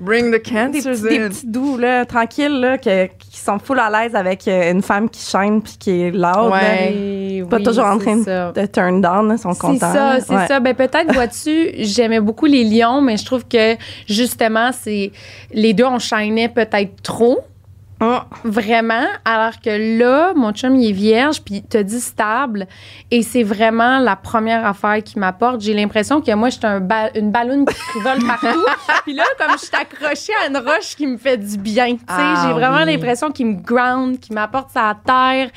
Bring 0.00 0.28
the 0.28 0.32
Des, 0.32 0.40
cancers 0.42 0.92
petits- 0.92 1.02
des 1.02 1.18
in. 1.24 1.28
petits 1.28 1.46
doux, 1.46 1.76
là, 1.76 2.04
tranquilles, 2.04 2.60
là, 2.60 2.78
que- 2.78 3.06
qui 3.06 3.38
sont 3.38 3.58
full 3.58 3.78
à 3.78 3.90
l'aise 3.90 4.14
avec 4.14 4.46
euh, 4.48 4.70
une 4.72 4.82
femme 4.82 5.08
qui 5.10 5.20
chaîne 5.24 5.60
puis 5.62 5.76
qui 5.78 5.90
est 6.02 6.10
loud. 6.10 6.50
Ouais. 6.52 6.60
là. 6.60 7.42
Oui, 7.42 7.42
Pas 7.50 7.60
toujours 7.60 7.84
en 7.84 7.98
c'est 7.98 8.04
train 8.04 8.22
ça. 8.22 8.52
de 8.52 8.66
turn 8.66 9.00
down, 9.00 9.28
là, 9.28 9.36
sont 9.36 9.52
C'est 9.52 9.58
contents. 9.60 9.92
ça, 9.92 10.14
là. 10.14 10.20
c'est 10.20 10.34
Ouais. 10.34 10.46
ça. 10.46 10.60
Ben 10.60 10.74
peut-être 10.74 11.12
vois-tu, 11.12 11.70
j'aimais 11.78 12.20
beaucoup 12.20 12.46
les 12.46 12.64
lions, 12.64 13.00
mais 13.00 13.16
je 13.16 13.24
trouve 13.24 13.44
que 13.46 13.76
justement 14.08 14.70
c'est 14.72 15.12
les 15.52 15.72
deux 15.74 15.84
on 15.84 15.98
shinait 15.98 16.48
peut-être 16.48 17.02
trop. 17.02 17.40
Hum. 17.98 18.20
Vraiment, 18.44 19.06
alors 19.24 19.58
que 19.60 19.98
là, 19.98 20.32
mon 20.34 20.52
chum, 20.52 20.74
il 20.76 20.90
est 20.90 20.92
vierge, 20.92 21.40
puis 21.42 21.62
t'as 21.62 21.82
dit 21.82 22.00
stable, 22.00 22.66
et 23.10 23.22
c'est 23.22 23.42
vraiment 23.42 23.98
la 23.98 24.16
première 24.16 24.66
affaire 24.66 25.02
qui 25.02 25.18
m'apporte. 25.18 25.62
J'ai 25.62 25.72
l'impression 25.72 26.20
que 26.20 26.30
moi, 26.34 26.50
j'étais 26.50 26.66
un 26.66 26.80
ba- 26.80 27.10
une 27.14 27.30
ballonne 27.30 27.64
qui 27.64 27.74
frivole 27.90 28.18
partout, 28.26 28.64
puis 29.04 29.14
là, 29.14 29.24
comme 29.38 29.52
je 29.52 29.64
suis 29.64 29.74
accrochée 29.74 30.32
à 30.44 30.48
une 30.48 30.58
roche 30.58 30.94
qui 30.94 31.06
me 31.06 31.16
fait 31.16 31.38
du 31.38 31.56
bien, 31.56 31.86
tu 31.92 31.98
sais, 32.00 32.04
Ah 32.08 32.44
j'ai 32.46 32.52
vraiment 32.52 32.84
oui. 32.84 32.92
l'impression 32.92 33.30
qu'il 33.30 33.46
me 33.46 33.54
ground, 33.62 34.20
qu'il 34.20 34.34
m'apporte 34.34 34.70
sa 34.72 34.94
terre, 35.04 35.48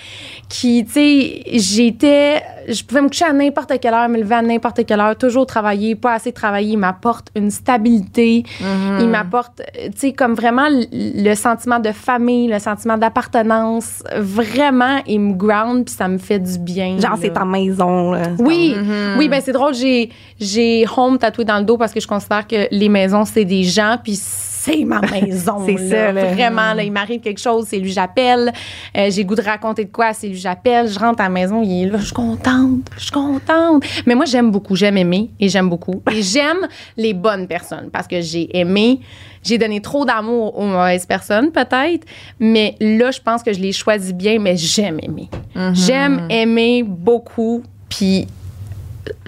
qui, 0.47 0.86
tu 0.86 0.91
sais, 0.93 1.43
j'étais, 1.60 2.41
je 2.69 2.82
pouvais 2.84 3.02
me 3.02 3.10
coucher 3.10 3.25
à 3.25 3.34
n'importe 3.34 3.73
quelle 3.82 3.93
heure, 3.93 4.08
me 4.08 4.17
lever 4.17 4.36
à 4.36 4.41
n'importe 4.41 4.86
quelle 4.86 5.02
heure, 5.02 5.17
toujours 5.17 5.45
travailler, 5.45 5.95
pas 5.95 6.13
assez 6.13 6.32
travailler, 6.32 6.71
il 6.73 6.78
m'apporte 6.78 7.28
une 7.36 7.52
stabilité, 7.52 8.43
Mhm. 8.62 8.97
il 9.02 9.10
m'apporte, 9.10 9.62
tu 9.75 9.91
sais, 9.97 10.13
comme 10.13 10.36
vraiment 10.36 10.67
le 10.69 11.36
sentiment 11.36 11.80
de 11.80 11.91
famille, 11.91 12.29
le 12.48 12.60
sentiment 12.60 12.98
d'appartenance. 12.98 14.04
Vraiment, 14.18 15.00
il 15.08 15.20
me 15.20 15.34
ground, 15.34 15.86
puis 15.86 15.94
ça 15.94 16.08
me 16.08 16.18
fait 16.18 16.39
du 16.39 16.58
bien. 16.60 17.00
Genre, 17.00 17.18
c'est 17.22 17.34
ta 17.34 17.46
maison. 17.46 18.12
Là. 18.13 18.24
Oui, 18.39 18.76
Mhm. 18.78 19.15
oui, 19.18 19.28
ben 19.30 19.42
c'est 19.44 19.52
drôle. 19.54 19.74
J'ai 19.74 20.10
j'ai 20.39 20.86
home 20.96 21.18
tatoué 21.18 21.46
dans 21.46 21.60
le 21.60 21.65
dos 21.65 21.78
parce 21.78 21.94
que 21.94 22.00
je 22.00 22.08
considère 22.08 22.48
que 22.48 22.68
les 22.72 22.89
maisons 22.89 23.26
c'est 23.26 23.46
des 23.46 23.63
gens, 23.63 23.98
puis 24.04 24.15
c'est 24.60 24.84
ma 24.84 25.02
maison. 25.12 25.65
C'est 25.65 25.78
ça, 25.89 26.12
là. 26.12 26.34
Vraiment, 26.34 26.74
là, 26.74 26.84
il 26.84 26.91
m'arrive 26.91 27.22
quelque 27.22 27.39
chose, 27.39 27.65
c'est 27.69 27.80
lui 27.80 27.91
j'appelle. 27.91 28.52
Euh, 28.98 29.10
J'ai 29.10 29.24
goût 29.24 29.36
de 29.36 29.41
raconter 29.41 29.86
de 29.86 29.91
quoi, 29.91 30.13
c'est 30.13 30.28
lui 30.28 30.38
j'appelle. 30.38 30.88
Je 30.89 31.00
rentre 31.00 31.22
à 31.22 31.24
la 31.24 31.30
maison, 31.30 31.62
il 31.63 31.84
est 31.84 31.89
là, 31.89 31.98
je 32.00 32.06
suis 32.06 32.13
contente, 32.13 32.82
je 32.98 33.04
suis 33.04 33.12
contente. 33.12 33.84
Mais 34.06 34.15
moi 34.15 34.26
j'aime 34.26 34.52
beaucoup, 34.52 34.76
j'aime 34.76 34.98
aimer 34.98 35.30
et 35.39 35.50
j'aime 35.50 35.69
beaucoup. 35.69 36.02
Et 36.12 36.22
j'aime 36.22 36.67
les 36.98 37.13
bonnes 37.13 37.48
personnes 37.48 37.89
parce 37.91 38.08
que 38.08 38.22
j'ai 38.22 38.56
aimé, 38.58 39.00
j'ai 39.43 39.58
donné 39.58 39.82
trop 39.82 40.04
d'amour 40.06 40.58
aux 40.58 40.65
mauvaises 40.65 41.06
personnes 41.06 41.52
peut-être, 41.52 42.06
mais 42.39 42.76
là 42.80 43.12
je 43.12 43.19
pense 43.22 43.43
que 43.43 43.54
je 43.54 43.60
les 43.60 43.72
choisis 43.72 44.13
bien, 44.13 44.39
mais 44.39 44.58
j'aime 44.58 45.00
aimer. 45.02 45.30
Mhm. 45.56 45.76
J'aime 45.76 46.28
aimer 46.30 46.84
beaucoup, 46.84 47.63
puis 47.89 48.28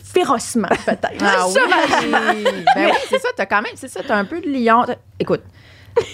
férocement 0.03 0.67
peut-être. 0.85 1.21
Ah 1.21 1.45
oui. 1.47 1.55
ben 2.75 2.85
oui, 2.87 2.91
c'est 3.09 3.19
ça, 3.19 3.29
t'as 3.35 3.45
quand 3.45 3.61
même, 3.61 3.71
c'est 3.75 3.87
ça, 3.87 4.01
t'as 4.05 4.15
un 4.15 4.25
peu 4.25 4.39
de 4.41 4.47
lion. 4.49 4.83
Écoute, 5.19 5.41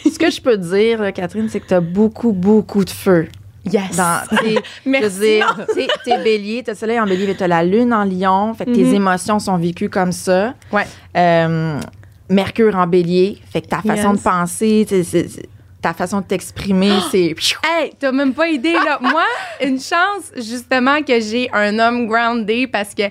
ce 0.03 0.17
que 0.17 0.30
je 0.30 0.41
peux 0.41 0.58
te 0.58 0.75
dire, 0.75 1.13
Catherine, 1.13 1.49
c'est 1.49 1.60
que 1.60 1.67
t'as 1.67 1.80
beaucoup, 1.80 2.32
beaucoup 2.32 2.84
de 2.86 2.89
feu. 2.89 3.27
Yes. 3.65 3.97
Dans, 3.97 4.21
Merci. 4.86 5.41
t'es 6.06 6.23
bélier, 6.23 6.63
t'as 6.63 6.71
le 6.71 6.77
soleil 6.77 6.99
en 6.99 7.06
bélier, 7.06 7.27
mais 7.27 7.36
t'as 7.36 7.47
la 7.47 7.63
lune 7.65 7.93
en 7.93 8.06
lion, 8.06 8.53
fait 8.53 8.65
que 8.65 8.71
tes 8.71 8.84
Mhm. 8.84 8.93
émotions 8.95 9.39
sont 9.39 9.58
vécues 9.58 9.89
comme 9.89 10.12
ça. 10.13 10.53
Ouais. 10.71 10.86
Euh, 11.17 11.80
Mercure 12.30 12.75
en 12.75 12.88
bélier, 12.88 13.41
fait 13.51 13.62
que 13.62 13.67
ta 13.67 13.82
façon 13.82 14.12
Yes. 14.13 14.19
de 14.19 14.23
penser, 14.23 14.86
t'sais, 14.88 15.25
ta 15.82 15.93
façon 15.93 16.19
de 16.21 16.25
t'exprimer, 16.25 16.91
c'est... 17.12 17.36
Hey, 17.65 17.93
t'as 17.99 18.12
même 18.12 18.34
pas 18.34 18.47
idée, 18.49 18.73
là. 18.73 18.99
Moi, 19.01 19.23
une 19.63 19.80
chance, 19.80 20.32
justement, 20.36 21.01
que 21.03 21.19
j'ai 21.21 21.49
un 21.53 21.77
homme 21.80 22.06
groundé 22.08 22.67
parce 22.67 22.93
que 22.93 23.03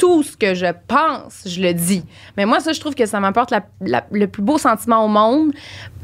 tout 0.00 0.22
ce 0.22 0.34
que 0.36 0.54
je 0.54 0.66
pense, 0.88 1.42
je 1.46 1.60
le 1.60 1.74
dis. 1.74 2.02
Mais 2.38 2.46
moi, 2.46 2.58
ça, 2.60 2.72
je 2.72 2.80
trouve 2.80 2.94
que 2.94 3.04
ça 3.04 3.20
m'apporte 3.20 3.52
le 4.10 4.26
plus 4.26 4.42
beau 4.42 4.56
sentiment 4.56 5.04
au 5.04 5.08
monde. 5.08 5.52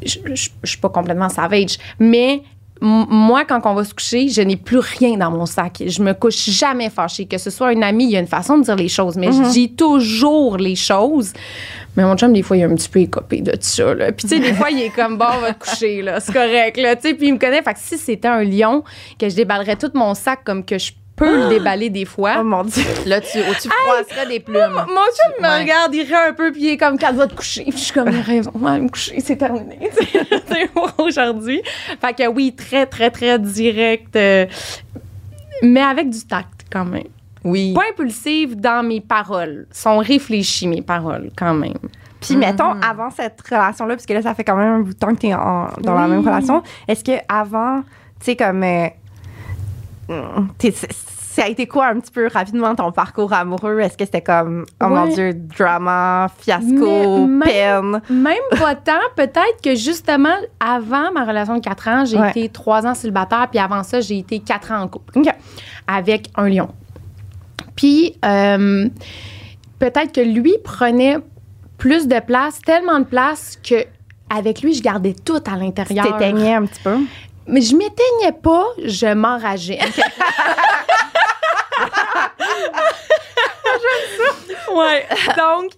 Je, 0.05 0.19
je- 0.35 0.51
je 0.63 0.69
suis 0.71 0.79
pas 0.79 0.91
complètement 0.91 1.31
savage, 1.31 1.79
mais 1.99 2.43
moi, 2.83 3.47
quand 3.47 3.63
on 3.65 3.73
va 3.73 3.85
se 3.85 3.95
coucher, 3.95 4.29
je 4.29 4.43
n'ai 4.43 4.57
plus 4.59 4.81
rien 4.81 5.17
dans 5.17 5.31
mon 5.31 5.47
sac. 5.47 5.83
Je 5.87 6.03
me 6.03 6.13
couche 6.13 6.51
jamais 6.51 6.91
fâchée. 6.91 7.25
Que 7.25 7.39
ce 7.39 7.49
soit 7.49 7.69
un 7.69 7.81
ami, 7.81 8.05
il 8.05 8.11
y 8.11 8.17
a 8.19 8.21
une 8.21 8.27
façon 8.27 8.59
de 8.59 8.65
dire 8.65 8.77
les 8.77 8.89
choses, 8.91 9.17
mais 9.17 9.33
je 9.33 9.51
dis 9.51 9.73
toujours 9.73 10.59
les 10.59 10.77
choses. 10.77 11.33
Mais 11.97 12.05
mon 12.05 12.15
chum, 12.19 12.35
des 12.35 12.43
fois, 12.43 12.59
il 12.59 12.61
est 12.61 12.65
un 12.67 12.75
petit 12.75 12.91
peu 12.91 12.99
écopé 13.01 13.41
de 13.41 13.57
ça. 13.59 13.95
Là. 13.95 14.13
Puis, 14.13 14.29
tu 14.29 14.35
sais, 14.37 14.41
des 14.41 14.53
fois, 14.53 14.71
il 14.71 14.83
est 14.83 14.91
comme, 14.91 15.17
bon, 15.17 15.25
on 15.37 15.41
va 15.41 15.55
te 15.55 15.65
coucher, 15.71 16.03
là. 16.03 16.21
C'est 16.21 16.35
correct, 16.35 16.77
là. 16.77 16.97
Tu 16.97 17.09
sais, 17.09 17.15
puis 17.15 17.29
il 17.29 17.33
me 17.33 17.39
connaît. 17.39 17.63
Fait 17.63 17.73
que 17.73 17.81
si 17.81 17.97
c'était 17.97 18.29
un 18.29 18.45
lion, 18.45 18.85
que 19.19 19.27
je 19.31 19.35
déballerais 19.37 19.77
tout 19.77 19.91
mon 19.95 20.13
sac 20.13 20.41
comme 20.45 20.63
que 20.63 20.77
je 20.77 20.93
peux 21.17 21.45
le 21.45 21.49
déballer 21.49 21.89
des 21.91 22.05
fois. 22.05 22.37
Oh 22.41 22.45
mon 22.45 22.63
Dieu. 22.65 22.85
Là, 23.07 23.21
tu, 23.21 23.39
oh, 23.39 23.53
tu 23.61 23.69
froisserais 23.69 24.27
des 24.29 24.41
plumes. 24.41 24.71
Mon 24.75 24.85
chum 24.85 25.33
me 25.41 25.49
Ouais. 25.49 25.61
regarde, 25.63 25.95
il 25.95 26.03
rit 26.03 26.15
un 26.29 26.33
peu, 26.35 26.53
puis 26.53 26.63
il 26.63 26.69
est 26.73 26.77
comme, 26.77 26.99
quand 26.99 27.13
va 27.15 27.27
te 27.27 27.35
coucher. 27.35 27.63
Puis 27.65 27.73
je 27.73 27.85
suis 27.85 27.93
comme, 27.93 28.09
raison, 28.09 28.53
ouais, 28.55 28.79
me 28.79 28.89
coucher, 28.89 29.19
c'est 29.21 29.37
terminé. 29.37 29.79
C'est 30.49 30.71
aujourd'hui. 30.99 31.63
Fait 32.01 32.13
que 32.15 32.27
oui, 32.29 32.55
très, 32.55 32.87
très, 32.87 33.11
très 33.11 33.39
direct, 33.39 34.15
euh, 34.17 34.47
mais 35.63 35.81
avec 35.83 36.11
du 36.11 36.21
tact 36.27 36.67
quand 36.71 36.85
même. 36.85 37.05
Oui. 37.45 37.73
Pas 37.75 37.83
impulsive 37.91 38.57
dans 38.61 38.85
mes 38.87 39.01
paroles. 39.01 39.67
Sont 39.71 39.99
réfléchies, 39.99 40.67
mes 40.69 40.83
paroles, 40.83 41.31
quand 41.37 41.55
même. 41.55 41.75
Puis, 42.21 42.35
mettons, 42.37 42.73
avant 42.83 43.11
cette 43.11 43.41
relation-là, 43.49 43.95
parce 43.95 44.07
que 44.07 44.13
là, 44.13 44.23
ça 44.23 44.35
fait 44.35 44.43
quand 44.43 44.57
même 44.57 44.73
un 44.73 44.81
bout 44.81 44.95
de 44.95 44.99
temps 44.99 45.15
que 45.15 45.21
tu 45.21 45.27
es 45.29 45.31
dans 45.31 45.95
la 45.95 46.09
même 46.09 46.21
relation, 46.27 46.63
est-ce 46.89 47.05
que 47.05 47.13
avant, 47.29 47.83
tu 48.19 48.27
sais, 48.27 48.37
comme. 48.37 48.63
euh, 48.65 48.89
ça 50.09 51.45
a 51.45 51.49
été 51.49 51.67
quoi 51.67 51.89
un 51.89 52.01
petit 52.01 52.11
peu 52.13 52.29
rapidement 52.33 52.75
ton 52.75 52.93
parcours 52.93 53.33
amoureux? 53.33 53.79
Est-ce 53.81 53.97
que 53.99 54.05
c'était 54.07 54.23
comme, 54.23 54.65
oh 54.83 54.87
mon. 54.89 55.07
Dieu, 55.09 55.35
drama, 55.35 56.29
fiasco, 56.39 57.27
Mais 57.27 57.45
peine? 57.47 58.01
Même 58.09 58.37
pas 58.59 58.75
tant. 58.75 58.93
Peut-être 59.17 59.61
que 59.63 59.75
justement, 59.75 60.35
avant 60.61 61.13
ma 61.13 61.25
relation 61.25 61.55
de 61.57 61.61
4 61.61 61.89
ans, 61.89 62.05
j'ai 62.07 62.19
Ouais. 62.19 62.31
été 62.31 62.49
3 62.49 62.87
ans 62.87 62.95
célibataire, 62.95 63.49
puis 63.51 63.59
avant 63.59 63.83
ça, 63.83 64.01
j'ai 64.01 64.19
été 64.19 64.39
4 64.39 64.73
ans 64.73 64.81
en 64.83 64.89
couple 64.89 65.13
avec 65.87 66.31
un 66.37 66.49
lion. 66.49 66.69
Puis, 67.75 68.15
euh, 68.25 68.89
peut-être 69.79 70.13
que 70.13 70.21
lui 70.23 70.55
prenait 70.65 71.19
plus 71.77 72.09
de 72.09 72.19
place, 72.21 72.61
tellement 72.63 72.99
de 73.01 73.05
place 73.05 73.59
que 73.63 73.85
avec 74.35 74.63
lui, 74.63 74.73
je 74.75 74.83
gardais 74.83 75.15
tout 75.15 75.37
à 75.37 75.41
Tu 75.41 75.59
l'intérieur. 75.59 76.17
t'éteignais 76.17 76.55
un 76.55 76.65
petit 76.65 76.81
peu? 76.83 76.97
Mais 77.49 77.61
je 77.61 77.75
m'éteignais 77.77 78.33
pas, 78.43 78.65
je 78.85 79.13
m'enrageais. 79.15 79.79
ouais. 84.75 85.07
Donc, 85.37 85.71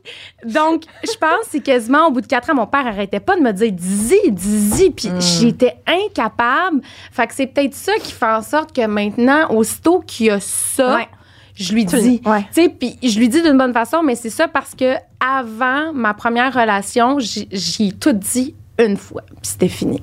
donc 0.45 0.83
je 1.05 1.17
pense 1.19 1.45
que 1.45 1.51
c'est 1.51 1.61
quasiment 1.61 2.07
au 2.09 2.11
bout 2.11 2.21
de 2.21 2.27
quatre 2.27 2.51
ans, 2.51 2.55
mon 2.55 2.67
père 2.67 2.87
arrêtait 2.87 3.21
pas 3.21 3.37
de 3.37 3.41
me 3.43 3.53
dire 3.53 3.73
dis 3.73 4.31
dis 4.31 4.91
puis 4.91 5.11
j'étais 5.21 5.77
incapable. 5.87 6.81
Fait 7.13 7.27
que 7.27 7.35
c'est 7.35 7.47
peut-être 7.47 7.75
ça 7.75 7.93
qui 8.03 8.13
fait 8.13 8.27
en 8.27 8.43
sorte 8.43 8.75
que 8.75 8.87
maintenant, 8.87 9.51
aussitôt 9.51 10.01
qu'il 10.01 10.27
y 10.27 10.31
a 10.31 10.41
ça, 10.41 10.97
Ouais. 10.97 11.09
je 11.55 11.73
lui 11.73 11.85
dis. 11.85 12.21
ouais. 12.25 12.47
Tu 12.55 12.63
sais, 12.63 12.69
puis 12.69 12.99
je 13.03 13.19
lui 13.19 13.29
dis 13.29 13.43
d'une 13.43 13.59
bonne 13.59 13.73
façon, 13.73 14.03
mais 14.03 14.15
c'est 14.15 14.31
ça 14.31 14.49
parce 14.49 14.75
que 14.75 14.95
avant 15.21 15.93
ma 15.93 16.15
première 16.15 16.53
relation, 16.55 17.19
j'ai 17.19 17.93
tout 17.93 18.13
dit 18.13 18.55
une 18.79 18.97
fois, 18.97 19.23
puis 19.27 19.37
c'était 19.43 19.69
fini. 19.69 20.03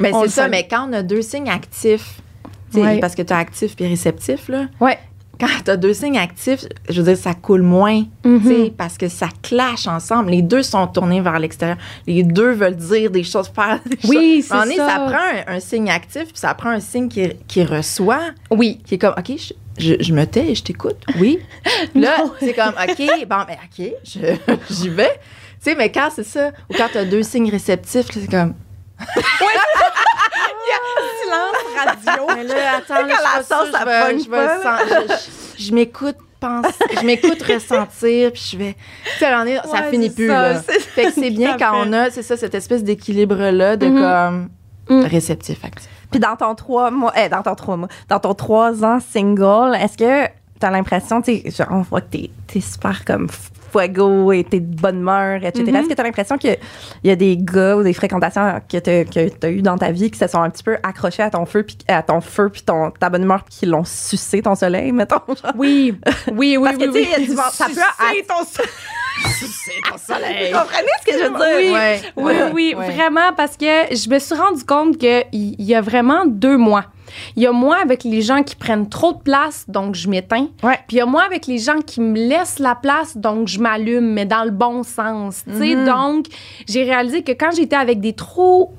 Mais 0.00 0.10
On 0.12 0.20
c'est 0.20 0.26
le 0.26 0.30
ça, 0.30 0.48
mais 0.48 0.66
quand 0.68 0.88
on 0.88 0.92
a 0.92 1.02
deux 1.02 1.22
signes 1.22 1.48
actifs, 1.50 2.20
Ouais. 2.74 2.98
parce 3.00 3.14
que 3.14 3.22
tu 3.22 3.32
as 3.32 3.38
actif 3.38 3.74
et 3.78 3.88
réceptif, 3.88 4.48
là, 4.48 4.66
Ouais. 4.80 4.98
quand 5.40 5.46
tu 5.64 5.70
as 5.70 5.76
deux 5.78 5.94
signes 5.94 6.18
actifs, 6.18 6.66
je 6.90 7.00
veux 7.00 7.14
dire, 7.14 7.16
ça 7.16 7.32
coule 7.32 7.62
moins, 7.62 8.04
Mhm. 8.24 8.42
sais, 8.44 8.72
parce 8.76 8.98
que 8.98 9.08
ça 9.08 9.28
clash 9.40 9.86
ensemble. 9.86 10.30
Les 10.32 10.42
deux 10.42 10.62
sont 10.62 10.86
tournés 10.86 11.20
vers 11.22 11.38
l'extérieur. 11.38 11.78
Les 12.06 12.22
deux 12.22 12.50
veulent 12.52 12.76
dire 12.76 13.10
des 13.10 13.22
choses, 13.24 13.48
faire 13.54 13.80
des 13.86 13.96
Oui, 14.08 14.44
choses. 14.46 14.64
C'est 14.68 14.76
ça. 14.76 14.88
ça 14.88 14.98
prend 15.06 15.52
un, 15.52 15.56
un 15.56 15.60
signe 15.60 15.88
actif, 15.90 16.24
puis 16.24 16.32
ça 16.34 16.52
prend 16.54 16.70
un 16.70 16.80
signe 16.80 17.08
qui, 17.08 17.28
qui 17.48 17.64
reçoit, 17.64 18.32
Oui. 18.50 18.80
qui 18.84 18.96
est 18.96 18.98
comme, 18.98 19.14
OK, 19.16 19.32
je, 19.38 19.52
je- 19.78 20.02
je 20.02 20.12
me 20.12 20.26
tais 20.26 20.50
et 20.50 20.54
je 20.54 20.62
t'écoute. 20.64 20.96
Oui. 21.18 21.38
là, 21.94 22.16
c'est 22.40 22.52
comme, 22.52 22.74
OK, 22.74 22.98
bon, 23.26 23.36
ben, 23.46 23.56
OK, 23.64 23.92
je- 24.04 24.54
j'y 24.74 24.88
vais. 24.90 25.18
Tu 25.66 25.72
sais, 25.72 25.76
mais 25.76 25.90
quand 25.90 26.10
c'est 26.14 26.22
ça, 26.22 26.50
ou 26.70 26.74
quand 26.76 26.86
tu 26.92 26.98
as 26.98 27.04
deux 27.04 27.24
signes 27.24 27.50
réceptifs, 27.50 28.06
c'est 28.12 28.30
comme, 28.30 28.54
Silence 31.22 31.56
radio. 31.76 32.26
Mais 32.36 32.44
là, 32.44 32.54
attends, 32.78 33.06
là, 33.06 33.14
la 33.36 33.42
sauce, 33.42 33.72
ça 33.72 33.84
je 34.12 34.18
je 34.18 34.24
je- 35.08 35.14
je- 35.58 35.64
Je 35.66 35.74
m'écoute 35.74 36.16
penser, 36.38 36.68
je 37.00 37.04
m'écoute 37.04 37.42
ressentir, 37.42 38.30
puis 38.32 38.48
je 38.52 38.56
vais. 38.58 38.76
Tu 39.18 39.18
sais, 39.18 39.26
ça 39.70 39.82
finit 39.90 40.10
plus, 40.10 40.28
ça, 40.28 40.52
là. 40.52 40.62
c'est- 40.62 40.78
Fait 40.80 41.04
que 41.06 41.12
c'est 41.12 41.30
bien 41.30 41.56
quand 41.58 41.72
fait. 41.82 41.88
on 41.88 41.92
a, 41.92 42.10
c'est 42.10 42.22
ça, 42.22 42.36
cette 42.36 42.54
espèce 42.54 42.84
d'équilibre-là 42.84 43.76
de 43.76 43.86
Mhm. 43.86 44.00
comme 44.00 44.48
Mm. 45.00 45.04
réceptif, 45.06 45.64
actif. 45.64 45.88
Puis 46.12 46.20
dans 46.20 46.36
ton 46.36 46.54
trois 46.54 46.90
mois, 46.92 47.12
eh, 47.16 47.28
dans 47.28 47.42
ton 47.42 47.54
trois 47.56 47.76
mois, 47.76 47.88
dans 48.08 48.20
ton 48.20 48.34
trois 48.34 48.84
ans 48.84 49.00
single, 49.00 49.74
est-ce 49.80 49.96
que 49.98 50.30
t'as 50.58 50.70
l'impression, 50.70 51.20
tu 51.22 51.36
sais, 51.42 51.50
genre, 51.50 51.68
on 51.70 51.82
voit 51.82 52.00
que 52.00 52.10
t'es, 52.10 52.30
t'es 52.46 52.60
super 52.60 53.04
comme 53.04 53.28
fuego 53.28 54.32
et 54.32 54.44
t'es 54.44 54.60
de 54.60 54.80
bonne 54.80 55.00
humeur, 55.00 55.36
etc. 55.44 55.64
Mhm. 55.66 55.76
Est-ce 55.76 55.88
que 55.88 55.94
t'as 55.94 56.02
l'impression 56.04 56.38
qu'il 56.38 56.56
y 57.04 57.10
a 57.10 57.16
des 57.16 57.36
gars 57.36 57.76
ou 57.76 57.82
des 57.82 57.92
fréquentations 57.92 58.60
que 58.70 58.78
t'as, 58.78 59.04
que 59.04 59.28
t'as 59.28 59.50
eu 59.50 59.60
dans 59.60 59.76
ta 59.76 59.90
vie 59.90 60.10
qui 60.10 60.18
se 60.18 60.26
sont 60.28 60.40
un 60.40 60.48
petit 60.50 60.62
peu 60.62 60.76
accrochés 60.82 61.22
à 61.24 61.30
ton 61.30 61.44
feu, 61.46 61.62
puis 61.64 61.76
à 61.88 62.02
ton 62.02 62.20
feu, 62.20 62.48
puis 62.50 62.62
ton, 62.62 62.90
ta 62.92 63.10
bonne 63.10 63.24
humeur, 63.24 63.42
puis 63.44 63.58
qui 63.60 63.66
l'ont 63.66 63.84
sucé 63.84 64.40
ton 64.40 64.54
soleil, 64.54 64.92
mettons? 64.92 65.16
genre? 65.28 65.52
Oui, 65.56 65.98
oui, 66.32 66.56
oui, 66.56 66.64
Parce 66.64 66.76
que, 66.76 66.90
oui, 66.90 67.08
tu 67.14 67.20
oui. 67.30 67.36
ça 67.36 67.64
peut 67.66 67.72
Sucer 67.72 67.80
être- 68.20 68.26
ton 68.28 68.44
C'est 68.44 69.90
ton 69.90 69.98
soleil. 69.98 70.52
Vous 70.52 70.58
comprenez 70.58 70.88
ce 71.00 71.06
que 71.06 71.12
je 71.12 71.24
veux 71.24 71.30
dire? 71.30 71.56
Oui. 71.56 71.72
Ouais, 71.72 72.00
Oui, 72.16 72.34
oui, 72.54 72.74
ouais. 72.78 72.90
vraiment, 72.94 73.32
parce 73.36 73.56
que 73.56 73.64
je 73.94 74.08
me 74.08 74.18
suis 74.18 74.34
rendu 74.34 74.64
compte 74.64 74.96
qu'il 74.98 75.24
y 75.32 75.56
y 75.64 75.74
a 75.74 75.80
vraiment 75.80 76.24
deux 76.26 76.56
mois. 76.56 76.84
Il 77.36 77.42
y 77.42 77.46
a 77.46 77.52
moi 77.52 77.76
avec 77.82 78.04
les 78.04 78.22
gens 78.22 78.42
qui 78.42 78.56
prennent 78.56 78.88
trop 78.88 79.12
de 79.12 79.18
place, 79.18 79.64
donc 79.68 79.94
je 79.94 80.08
m'éteins. 80.08 80.48
Ouais. 80.62 80.78
Puis 80.88 80.96
il 80.96 80.98
y 80.98 81.00
a 81.00 81.06
moi 81.06 81.22
avec 81.24 81.46
les 81.46 81.58
gens 81.58 81.80
qui 81.84 82.00
me 82.00 82.16
laissent 82.16 82.58
la 82.58 82.74
place, 82.74 83.16
donc 83.16 83.48
je 83.48 83.58
m'allume, 83.60 84.12
mais 84.12 84.24
dans 84.26 84.44
le 84.44 84.50
bon 84.50 84.82
sens. 84.82 85.42
Sais, 85.58 85.74
Mhm. 85.74 85.84
donc 85.86 86.26
j'ai 86.68 86.84
réalisé 86.84 87.22
que 87.22 87.32
quand 87.32 87.50
j'étais 87.54 87.76
avec 87.76 88.00
des 88.00 88.12
trop 88.12 88.72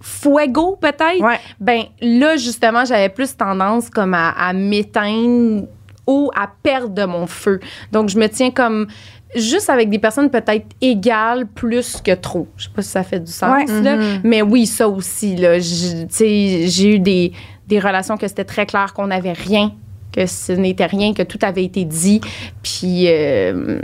fuego 0.00 0.76
peut-être, 0.80 1.20
Ouais. 1.20 1.38
ben 1.60 1.82
là 2.00 2.36
justement 2.36 2.84
j'avais 2.84 3.08
plus 3.08 3.36
tendance 3.36 3.90
comme 3.90 4.14
à, 4.14 4.30
à 4.30 4.52
m'éteindre 4.52 5.66
ou 6.06 6.30
à 6.36 6.48
perdre 6.62 6.94
de 6.94 7.04
mon 7.04 7.26
feu. 7.26 7.60
Donc 7.92 8.08
je 8.08 8.18
me 8.18 8.28
tiens 8.28 8.50
comme 8.50 8.86
juste 9.34 9.68
avec 9.68 9.90
des 9.90 9.98
personnes 9.98 10.30
peut-être 10.30 10.66
égales 10.80 11.46
plus 11.46 12.00
que 12.02 12.14
trop. 12.14 12.46
Je 12.56 12.64
sais 12.64 12.70
pas 12.74 12.80
si 12.82 12.88
ça 12.90 13.02
fait 13.02 13.20
du 13.20 13.30
sens 13.30 13.52
Ouais. 13.68 13.82
là, 13.82 13.96
Mhm. 13.96 14.20
mais 14.24 14.40
oui 14.40 14.66
ça 14.66 14.88
aussi 14.88 15.36
là. 15.36 15.58
Je- 15.58 16.04
Tu 16.06 16.14
sais 16.14 16.66
j'ai 16.68 16.94
eu 16.94 16.98
des 17.00 17.32
des 17.68 17.78
relations 17.80 18.16
que 18.16 18.26
c'était 18.28 18.44
très 18.44 18.66
clair 18.66 18.92
qu'on 18.94 19.06
n'avait 19.08 19.32
rien 19.32 19.72
que 20.10 20.24
ce 20.24 20.52
n'était 20.52 20.86
rien, 20.86 21.12
que 21.12 21.22
tout 21.22 21.38
avait 21.42 21.64
été 21.64 21.84
dit, 21.84 22.22
puis 22.62 23.04
euh, 23.08 23.78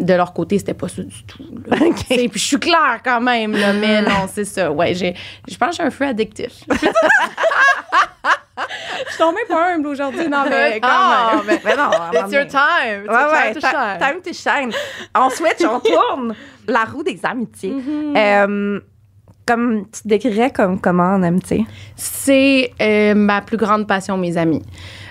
de 0.00 0.12
leur 0.12 0.32
côté, 0.32 0.58
c'était 0.58 0.74
pas 0.74 0.88
ça 0.88 1.02
du 1.02 1.22
tout. 1.22 1.44
là. 1.68 1.76
OK. 1.86 1.94
Tu 2.08 2.16
sais, 2.16 2.28
Puis 2.28 2.40
je 2.40 2.44
suis 2.46 2.58
claire 2.58 2.98
quand 3.04 3.20
même, 3.20 3.52
là, 3.52 3.72
mais 3.72 4.02
non, 4.10 4.26
c'est 4.30 4.44
ça. 4.44 4.72
Ouais, 4.72 4.92
j'ai, 4.94 5.14
je 5.48 5.56
pense 5.56 5.70
que 5.70 5.76
j'ai 5.76 5.82
un 5.84 5.90
feu 5.92 6.06
addictif. 6.06 6.64
Je 9.06 9.10
suis 9.12 9.18
tombée 9.18 9.44
pas 9.48 9.72
humble 9.74 9.86
aujourd'hui, 9.86 10.28
non, 10.28 10.42
mais 10.50 10.80
quand 10.80 10.88
Ah, 10.90 11.32
même. 11.36 11.44
mais 11.46 11.60
Mais 11.64 11.76
non, 11.76 11.90
it's 12.12 12.32
your 12.32 12.46
time. 12.46 13.04
It's 13.04 13.08
Ouais, 13.08 13.20
your 13.22 13.32
ouais, 13.32 13.52
time 13.52 13.54
to 13.54 13.60
shine. 13.60 13.98
time 14.00 14.20
to 14.22 14.32
shine. 14.32 14.72
On 15.14 15.30
switch, 15.30 15.64
on 15.64 15.78
tourne 15.80 16.34
la 16.66 16.84
roue 16.84 17.04
des 17.04 17.20
amitiés. 17.22 17.70
Mhm. 17.70 18.14
Euh, 18.16 18.80
comme 19.48 19.86
tu 19.90 20.02
te 20.02 20.08
décrirais 20.08 20.50
comme 20.50 20.78
comment 20.78 21.14
en 21.14 21.22
amitié? 21.22 21.64
C'est 21.96 22.70
euh, 22.82 23.14
ma 23.14 23.40
plus 23.40 23.56
grande 23.56 23.86
passion, 23.86 24.18
mes 24.18 24.36
amis. 24.36 24.62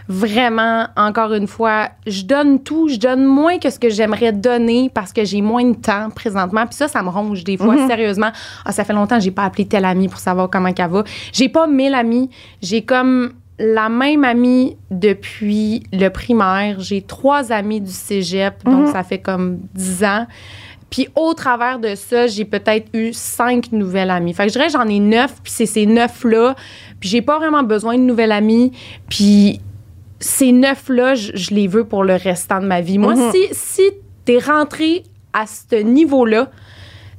Vraiment, 0.07 0.87
encore 0.95 1.33
une 1.33 1.47
fois, 1.47 1.89
je 2.05 2.23
donne 2.23 2.61
tout, 2.61 2.87
je 2.87 2.97
donne 2.97 3.25
moins 3.25 3.57
que 3.57 3.71
ce 3.71 3.79
que 3.79 3.89
j'aimerais 3.89 4.31
donner 4.31 4.91
parce 4.93 5.11
que 5.11 5.25
j'ai 5.25 5.41
moins 5.41 5.65
de 5.65 5.75
temps 5.75 6.11
présentement. 6.11 6.67
Puis 6.67 6.75
ça, 6.75 6.87
ça 6.87 7.01
me 7.01 7.09
ronge 7.09 7.43
des 7.43 7.57
fois, 7.57 7.87
sérieusement. 7.87 8.29
Ah, 8.63 8.71
ça 8.71 8.83
fait 8.83 8.93
longtemps 8.93 9.17
que 9.17 9.23
j'ai 9.23 9.31
pas 9.31 9.43
appelé 9.43 9.65
telle 9.65 9.85
amie 9.85 10.07
pour 10.07 10.19
savoir 10.19 10.51
comment 10.51 10.71
qu'elle 10.71 10.91
va. 10.91 11.03
J'ai 11.33 11.49
pas 11.49 11.65
mille 11.65 11.95
amis. 11.95 12.29
J'ai 12.61 12.83
comme 12.83 13.33
la 13.59 13.89
même 13.89 14.23
amie 14.23 14.77
depuis 14.91 15.83
le 15.91 16.09
primaire. 16.09 16.79
J'ai 16.79 17.01
trois 17.01 17.51
amis 17.51 17.81
du 17.81 17.91
cégep, 17.91 18.63
donc 18.63 18.89
ça 18.89 19.03
fait 19.03 19.19
comme 19.19 19.57
dix 19.73 20.03
ans. 20.03 20.27
Puis 20.89 21.07
au 21.15 21.33
travers 21.33 21.79
de 21.79 21.95
ça, 21.95 22.27
j'ai 22.27 22.45
peut-être 22.45 22.87
eu 22.93 23.11
cinq 23.13 23.71
nouvelles 23.71 24.09
amies. 24.09 24.33
Fait 24.33 24.43
que 24.43 24.49
je 24.49 24.53
dirais 24.53 24.67
que 24.67 24.73
j'en 24.73 24.87
ai 24.87 24.99
neuf, 24.99 25.33
puis 25.43 25.51
c'est 25.51 25.65
ces 25.65 25.85
neuf-là. 25.85 26.55
Puis 26.99 27.09
j'ai 27.09 27.21
pas 27.21 27.37
vraiment 27.39 27.63
besoin 27.63 27.97
de 27.97 28.03
nouvelles 28.03 28.31
amies. 28.31 28.71
Puis 29.09 29.59
ces 30.19 30.51
neuf-là, 30.51 31.15
je, 31.15 31.31
je 31.35 31.53
les 31.53 31.67
veux 31.67 31.83
pour 31.83 32.03
le 32.03 32.15
restant 32.15 32.61
de 32.61 32.65
ma 32.67 32.81
vie. 32.81 32.97
Moi, 32.97 33.15
Mhm. 33.15 33.31
si, 33.31 33.47
si 33.51 33.81
t'es 34.25 34.39
rentré 34.39 35.03
à 35.33 35.45
ce 35.45 35.75
niveau-là, 35.75 36.49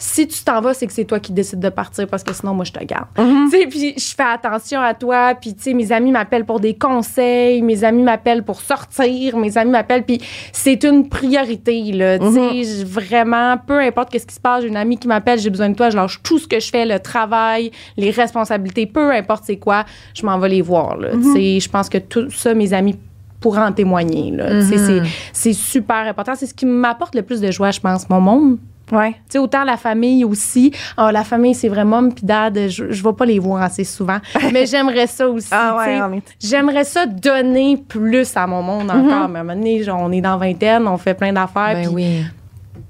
si 0.00 0.28
tu 0.28 0.44
t'en 0.44 0.60
vas, 0.60 0.74
c'est 0.74 0.86
que 0.86 0.92
c'est 0.92 1.04
toi 1.04 1.18
qui 1.18 1.32
décides 1.32 1.58
de 1.58 1.68
partir 1.70 2.06
parce 2.06 2.22
que 2.22 2.32
sinon, 2.32 2.54
moi, 2.54 2.64
je 2.64 2.70
te 2.72 2.84
garde. 2.84 3.08
Tu 3.50 3.58
sais, 3.58 3.66
puis 3.66 3.94
je 3.98 4.14
fais 4.14 4.22
attention 4.22 4.80
à 4.80 4.94
toi. 4.94 5.34
Puis, 5.34 5.54
tu 5.54 5.62
sais, 5.62 5.74
mes 5.74 5.90
amis 5.90 6.12
m'appellent 6.12 6.44
pour 6.44 6.60
des 6.60 6.74
conseils, 6.74 7.62
mes 7.62 7.82
amis 7.82 8.02
m'appellent 8.04 8.44
pour 8.44 8.60
sortir, 8.60 9.36
mes 9.36 9.58
amis 9.58 9.72
m'appellent. 9.72 10.04
Puis, 10.04 10.20
c'est 10.52 10.84
une 10.84 11.08
priorité, 11.08 11.82
là. 11.92 12.18
Tu 12.18 12.24
sais, 12.32 12.62
je- 12.80 12.86
vraiment, 12.86 13.56
peu 13.58 13.80
importe 13.80 14.10
qu'est-ce 14.10 14.26
qui 14.26 14.34
se 14.36 14.40
passe, 14.40 14.62
j'ai 14.62 14.68
une 14.68 14.76
amie 14.76 14.98
qui 14.98 15.08
m'appelle, 15.08 15.38
j'ai 15.40 15.50
besoin 15.50 15.68
de 15.70 15.74
toi, 15.74 15.90
je 15.90 15.96
lâche 15.96 16.20
tout 16.22 16.38
ce 16.38 16.46
que 16.46 16.60
je 16.60 16.70
fais, 16.70 16.86
le 16.86 17.00
travail, 17.00 17.70
les 17.96 18.10
responsabilités, 18.10 18.86
peu 18.86 19.10
importe 19.12 19.44
c'est 19.46 19.56
quoi, 19.56 19.84
je 20.14 20.24
m'en 20.24 20.38
vais 20.38 20.48
les 20.48 20.62
voir, 20.62 20.96
là. 20.96 21.08
Tu 21.12 21.32
sais, 21.32 21.60
je 21.60 21.68
pense 21.68 21.88
que 21.88 21.98
tout 21.98 22.30
ça, 22.30 22.54
mes 22.54 22.72
amis 22.72 22.96
pourraient 23.40 23.62
en 23.64 23.72
témoigner, 23.72 24.30
sais, 24.68 24.78
c'est- 24.78 25.02
c'est 25.32 25.52
super 25.54 26.06
important. 26.08 26.34
C'est 26.36 26.46
ce 26.46 26.54
qui 26.54 26.66
m'apporte 26.66 27.14
le 27.16 27.22
plus 27.22 27.40
de 27.40 27.50
joie, 27.50 27.70
je 27.72 27.80
pense, 27.80 28.08
mon 28.08 28.20
monde. 28.20 28.58
Ouais. 28.92 29.12
Tu 29.12 29.18
sais, 29.30 29.38
autant 29.38 29.64
la 29.64 29.76
famille 29.76 30.24
aussi. 30.24 30.72
Ah, 30.96 31.12
la 31.12 31.24
famille, 31.24 31.54
c'est 31.54 31.68
vraiment 31.68 32.08
puis 32.10 32.24
dad, 32.24 32.58
je, 32.68 32.90
je 32.90 33.02
vais 33.02 33.12
pas 33.12 33.24
les 33.26 33.38
voir 33.38 33.62
assez 33.62 33.84
souvent. 33.84 34.18
Mais 34.52 34.66
j'aimerais 34.66 35.06
ça 35.06 35.28
aussi. 35.28 35.48
Ah 35.50 35.76
ouais, 35.76 36.00
on 36.02 36.12
est- 36.14 36.36
J'aimerais 36.40 36.84
ça 36.84 37.06
donner 37.06 37.76
plus 37.76 38.36
à 38.36 38.46
mon 38.46 38.62
monde 38.62 38.90
encore. 38.90 39.28
Mais 39.28 39.38
à 39.38 39.42
un 39.42 39.44
moment 39.44 39.54
donné, 39.54 39.82
genre, 39.82 40.00
on 40.02 40.12
est 40.12 40.20
dans 40.20 40.36
vingtaine, 40.38 40.86
on 40.88 40.96
fait 40.98 41.14
plein 41.14 41.32
d'affaires. 41.32 41.74
Ben 41.74 41.88
oui. 41.92 42.24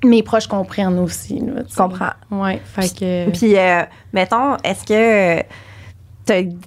Mes 0.05 0.23
proches 0.23 0.47
comprennent 0.47 0.99
aussi. 1.01 1.41
Là, 1.41 1.63
Je 1.69 1.75
comprends. 1.75 2.11
Ouais, 2.31 2.61
fait 2.65 2.89
que. 2.95 3.31
Puis, 3.37 3.57
euh, 3.59 3.83
mettons, 4.13 4.57
est-ce 4.63 4.85
que 4.85 5.43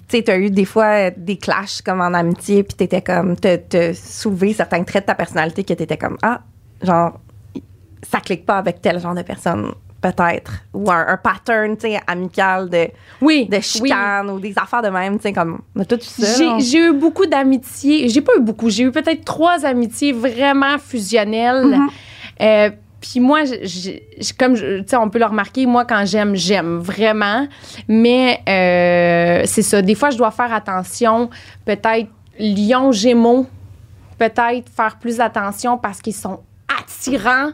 tu 0.08 0.22
t'as 0.24 0.36
eu 0.38 0.50
des 0.50 0.64
fois 0.64 1.10
des 1.10 1.36
clashs 1.38 1.80
comme 1.82 2.00
en 2.00 2.12
amitié, 2.14 2.62
puis 2.64 2.74
t'étais 2.76 3.00
comme, 3.00 3.36
t'as 3.36 3.58
t'as 3.58 3.94
soulevé 3.94 4.52
certains 4.52 4.82
traits 4.82 5.04
de 5.04 5.06
ta 5.06 5.14
personnalité 5.14 5.62
que 5.64 5.72
t'étais 5.74 5.96
comme, 5.96 6.16
ah, 6.22 6.40
genre, 6.82 7.20
ça 8.02 8.20
clique 8.20 8.44
pas 8.46 8.58
avec 8.58 8.80
tel 8.82 8.98
genre 9.00 9.14
de 9.14 9.22
personne, 9.22 9.72
peut-être. 10.00 10.52
Ou 10.74 10.90
un, 10.90 11.06
un 11.08 11.16
pattern, 11.16 11.76
tu 11.76 11.88
sais, 11.88 12.00
amical 12.06 12.68
de, 12.68 12.88
oui. 13.20 13.46
de 13.46 13.56
oui. 13.56 13.62
chicane 13.62 14.30
ou 14.30 14.40
des 14.40 14.54
affaires 14.56 14.82
de 14.82 14.88
même, 14.88 15.16
tu 15.16 15.22
sais, 15.22 15.32
comme, 15.32 15.60
on 15.76 15.80
a 15.80 15.84
tout 15.84 15.98
ça. 16.00 16.58
J'ai, 16.58 16.78
eu 16.78 16.92
beaucoup 16.92 17.26
d'amitiés. 17.26 18.08
J'ai 18.08 18.20
pas 18.20 18.32
eu 18.36 18.40
beaucoup. 18.40 18.70
J'ai 18.70 18.84
eu 18.84 18.90
peut-être 18.92 19.24
trois 19.24 19.64
amitiés 19.64 20.12
vraiment 20.12 20.78
fusionnelles. 20.78 21.66
Mhm. 21.66 21.88
Euh, 22.40 22.70
puis 23.00 23.18
moi, 23.20 23.44
je- 23.44 24.32
comme 24.38 24.54
tu 24.54 24.84
sais, 24.86 24.96
on 24.96 25.10
peut 25.10 25.18
le 25.18 25.24
remarquer, 25.26 25.66
moi 25.66 25.84
quand 25.84 26.04
j'aime, 26.06 26.36
j'aime 26.36 26.78
vraiment. 26.78 27.46
Mais 27.88 28.40
euh, 28.48 29.42
c'est 29.46 29.62
ça. 29.62 29.82
Des 29.82 29.94
fois, 29.96 30.10
je 30.10 30.18
dois 30.18 30.30
faire 30.30 30.52
attention. 30.52 31.28
Peut-être 31.64 32.08
Lion 32.38 32.92
Gémeaux. 32.92 33.46
Peut-être 34.18 34.68
faire 34.68 34.98
plus 35.00 35.18
attention 35.20 35.78
parce 35.78 36.00
qu'ils 36.00 36.14
sont 36.14 36.40
attirants. 36.80 37.50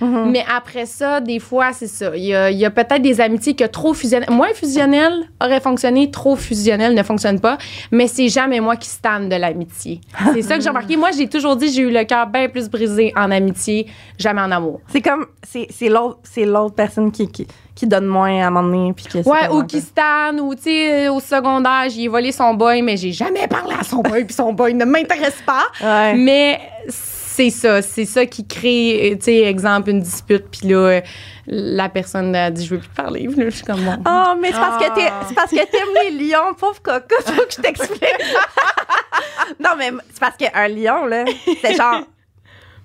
Mhm. 0.00 0.30
Mais 0.30 0.44
après 0.54 0.86
ça, 0.86 1.20
des 1.20 1.38
fois, 1.38 1.72
c'est 1.72 1.86
ça. 1.86 2.16
Il 2.16 2.24
y 2.24 2.34
a, 2.34 2.50
il 2.50 2.58
y 2.58 2.64
a 2.64 2.70
peut-être 2.70 3.02
des 3.02 3.20
amitiés 3.20 3.54
que 3.54 3.64
trop 3.64 3.94
fusionnelles. 3.94 4.30
Moins 4.30 4.52
fusionnelles 4.54 5.28
auraient 5.42 5.60
fonctionné, 5.60 6.10
trop 6.10 6.36
fusionnelles 6.36 6.94
ne 6.94 7.02
fonctionnent 7.02 7.40
pas. 7.40 7.58
Mais 7.90 8.06
c'est 8.06 8.28
jamais 8.28 8.60
moi 8.60 8.76
qui 8.76 8.88
stanne 8.88 9.28
de 9.28 9.36
l'amitié. 9.36 10.00
C'est 10.34 10.42
ça 10.42 10.56
que 10.56 10.62
j'ai 10.62 10.68
remarqué. 10.68 10.96
Moi, 10.96 11.10
j'ai 11.16 11.28
toujours 11.28 11.56
dit 11.56 11.72
j'ai 11.72 11.82
eu 11.82 11.90
le 11.90 12.04
cœur 12.04 12.26
bien 12.26 12.48
plus 12.48 12.68
brisé 12.68 13.12
en 13.16 13.30
amitié, 13.30 13.86
jamais 14.18 14.40
en 14.42 14.50
amour. 14.50 14.80
C'est 14.88 15.00
comme, 15.00 15.26
c'est 15.42 15.66
c'est 15.70 15.88
l'autre 15.88 16.18
c'est 16.22 16.44
l'autre 16.44 16.74
personne 16.74 17.10
qui, 17.10 17.28
qui, 17.30 17.46
qui 17.74 17.86
donne 17.86 18.06
moins 18.06 18.42
à 18.42 18.46
un 18.46 18.50
moment 18.50 18.68
donné, 18.68 18.92
puis 18.92 19.04
que 19.06 19.22
c'est 19.22 19.28
Ouais, 19.28 19.48
ou 19.50 19.62
qui 19.64 19.76
peu- 19.76 19.82
stanne, 19.82 20.40
ou 20.40 20.54
tu 20.54 20.62
sais, 20.62 21.08
au 21.08 21.20
secondaire, 21.20 21.84
j'ai 21.88 22.08
volé 22.08 22.32
son 22.32 22.54
boy, 22.54 22.82
mais 22.82 22.96
j'ai 22.96 23.12
jamais 23.12 23.46
parlé 23.48 23.74
à 23.78 23.82
son 23.84 23.98
boy, 24.02 24.24
puis 24.24 24.34
son 24.34 24.52
boy 24.52 24.74
ne 24.74 24.84
m'intéresse 24.84 25.42
pas. 25.46 25.64
Ouais. 25.82 26.14
Mais 26.14 26.60
c'est 26.88 27.15
ça, 27.50 27.82
c'est 27.82 28.04
ça 28.04 28.26
qui 28.26 28.46
crée, 28.46 29.12
euh, 29.12 29.16
tu 29.16 29.24
sais, 29.24 29.36
exemple, 29.42 29.90
une 29.90 30.00
dispute, 30.00 30.44
puis 30.50 30.68
là, 30.68 30.76
euh, 30.76 31.00
la 31.46 31.88
personne 31.88 32.34
a 32.34 32.50
dit, 32.50 32.64
je 32.64 32.74
veux 32.74 32.80
plus 32.80 32.88
te 32.88 32.94
parler. 32.94 33.26
Là, 33.26 33.44
je 33.50 33.50
suis 33.56 33.64
comme, 33.64 33.80
bon. 33.84 33.96
Oh, 34.06 34.34
mais 34.40 34.48
c'est 34.52 34.58
parce 34.58 34.82
que 34.84 34.94
t'es- 34.94 35.08
Ah. 35.10 35.20
c'est 35.28 35.34
parce 35.34 35.50
que 35.50 35.56
t'aimes 35.56 35.94
les 36.18 36.26
lions, 36.28 36.54
pauvre 36.58 36.80
coco. 36.82 37.14
Faut 37.24 37.32
que 37.46 37.52
je 37.56 37.60
t'explique. 37.62 38.00
non, 39.60 39.70
mais 39.78 39.90
c'est 40.12 40.20
parce 40.20 40.36
qu'un 40.36 40.68
lion, 40.68 41.06
là, 41.06 41.24
c'est 41.62 41.74
genre. 41.74 42.00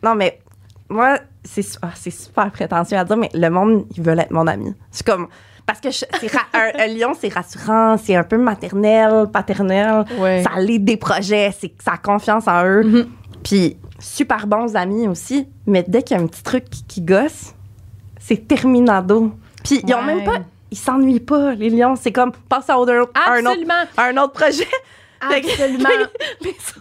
Non, 0.03 0.15
mais 0.15 0.39
moi, 0.89 1.17
c'est 1.43 1.63
ah, 1.81 1.91
c'est 1.95 2.11
super 2.11 2.51
prétentieux 2.51 2.97
à 2.97 3.03
dire, 3.03 3.17
mais 3.17 3.29
le 3.33 3.49
monde, 3.49 3.85
ils 3.95 4.03
veulent 4.03 4.19
être 4.19 4.31
mon 4.31 4.47
ami. 4.47 4.73
C'est 4.91 5.05
comme. 5.05 5.27
Parce 5.65 5.79
que 5.79 5.91
je- 5.91 6.05
c'est 6.19 6.31
ra- 6.35 6.47
un, 6.53 6.71
un 6.83 6.87
lion, 6.87 7.13
c'est 7.19 7.31
rassurant, 7.31 7.95
c'est 7.97 8.15
un 8.15 8.23
peu 8.23 8.37
maternel, 8.37 9.27
paternel. 9.31 10.05
Ouais. 10.17 10.43
Ça 10.43 10.59
lead 10.59 10.83
des 10.83 10.97
projets, 10.97 11.53
c'est 11.57 11.71
ça 11.83 11.93
a 11.93 11.97
confiance 11.97 12.47
en 12.47 12.65
eux. 12.65 12.83
Mhm. 12.83 13.09
Puis 13.43 13.77
super 14.01 14.47
bons 14.47 14.75
amis 14.75 15.07
aussi, 15.07 15.47
mais 15.65 15.83
dès 15.87 16.03
qu'il 16.03 16.17
y 16.17 16.19
a 16.19 16.23
un 16.23 16.27
petit 16.27 16.43
truc 16.43 16.65
qui, 16.87 17.01
gosse, 17.01 17.53
c'est 18.19 18.47
terminado. 18.47 19.31
Puis 19.63 19.81
ils 19.87 19.93
ont 19.93 20.01
même 20.01 20.23
pas, 20.23 20.39
ils 20.71 20.77
s'ennuient 20.77 21.19
pas 21.19 21.53
les 21.53 21.69
lions. 21.69 21.95
C'est 21.95 22.11
comme 22.11 22.31
passe 22.49 22.69
à, 22.69 22.77
autre- 22.79 23.09
à 23.13 23.33
un 23.33 23.45
autre, 23.45 23.61
à 23.97 24.03
un 24.05 24.17
autre 24.17 24.33
projet. 24.33 24.67
Absolument. 25.21 25.89
mais 26.43 26.49
ils 26.49 26.61
sont, 26.61 26.79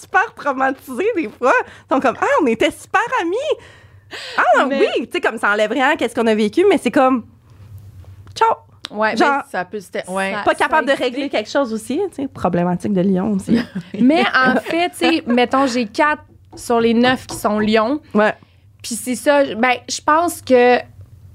super 0.00 0.34
traumatisés 0.34 1.06
des 1.14 1.28
fois. 1.28 1.52
Ils 1.88 1.94
sont 1.94 2.00
comme 2.00 2.16
ah 2.20 2.26
on 2.42 2.46
était 2.46 2.72
super 2.72 3.00
amis. 3.22 3.36
Ah 4.36 4.66
Mais- 4.66 4.80
oui, 4.80 5.06
tu 5.06 5.12
sais 5.12 5.20
comme 5.20 5.38
ça 5.38 5.52
enlève 5.52 5.70
rien 5.70 5.94
qu'est-ce 5.96 6.14
qu'on 6.14 6.26
a 6.26 6.34
vécu, 6.34 6.64
mais 6.68 6.78
c'est 6.78 6.90
comme 6.90 7.24
ciao. 8.34 8.48
Ouais, 8.90 9.16
Genre- 9.16 9.42
mais 9.44 9.50
ça 9.50 9.64
peut. 9.66 9.78
c'était- 9.80 10.08
Ouais. 10.10 10.32
Ça- 10.32 10.42
Pas 10.44 10.54
capable 10.54 10.88
de 10.88 10.92
régler 10.92 11.28
quelque 11.28 11.50
chose 11.50 11.72
aussi, 11.74 12.00
tu 12.10 12.22
sais 12.22 12.26
problématique 12.28 12.92
de 12.94 13.02
lion 13.02 13.32
aussi. 13.34 13.60
Mais 14.00 14.24
en 14.34 14.58
fait, 14.60 14.88
tu 14.90 14.96
sais, 14.96 15.22
mettons, 15.26 15.66
j'ai 15.66 15.86
quatre 15.86 16.22
sur 16.56 16.80
les 16.80 16.94
neuf 16.94 17.26
qui 17.26 17.36
sont 17.36 17.58
lions. 17.58 18.00
ouais. 18.14 18.34
Puis 18.82 18.94
c'est 18.94 19.16
ça, 19.16 19.42
ben, 19.56 19.72
je 19.90 20.00
pense 20.00 20.40
que 20.40 20.78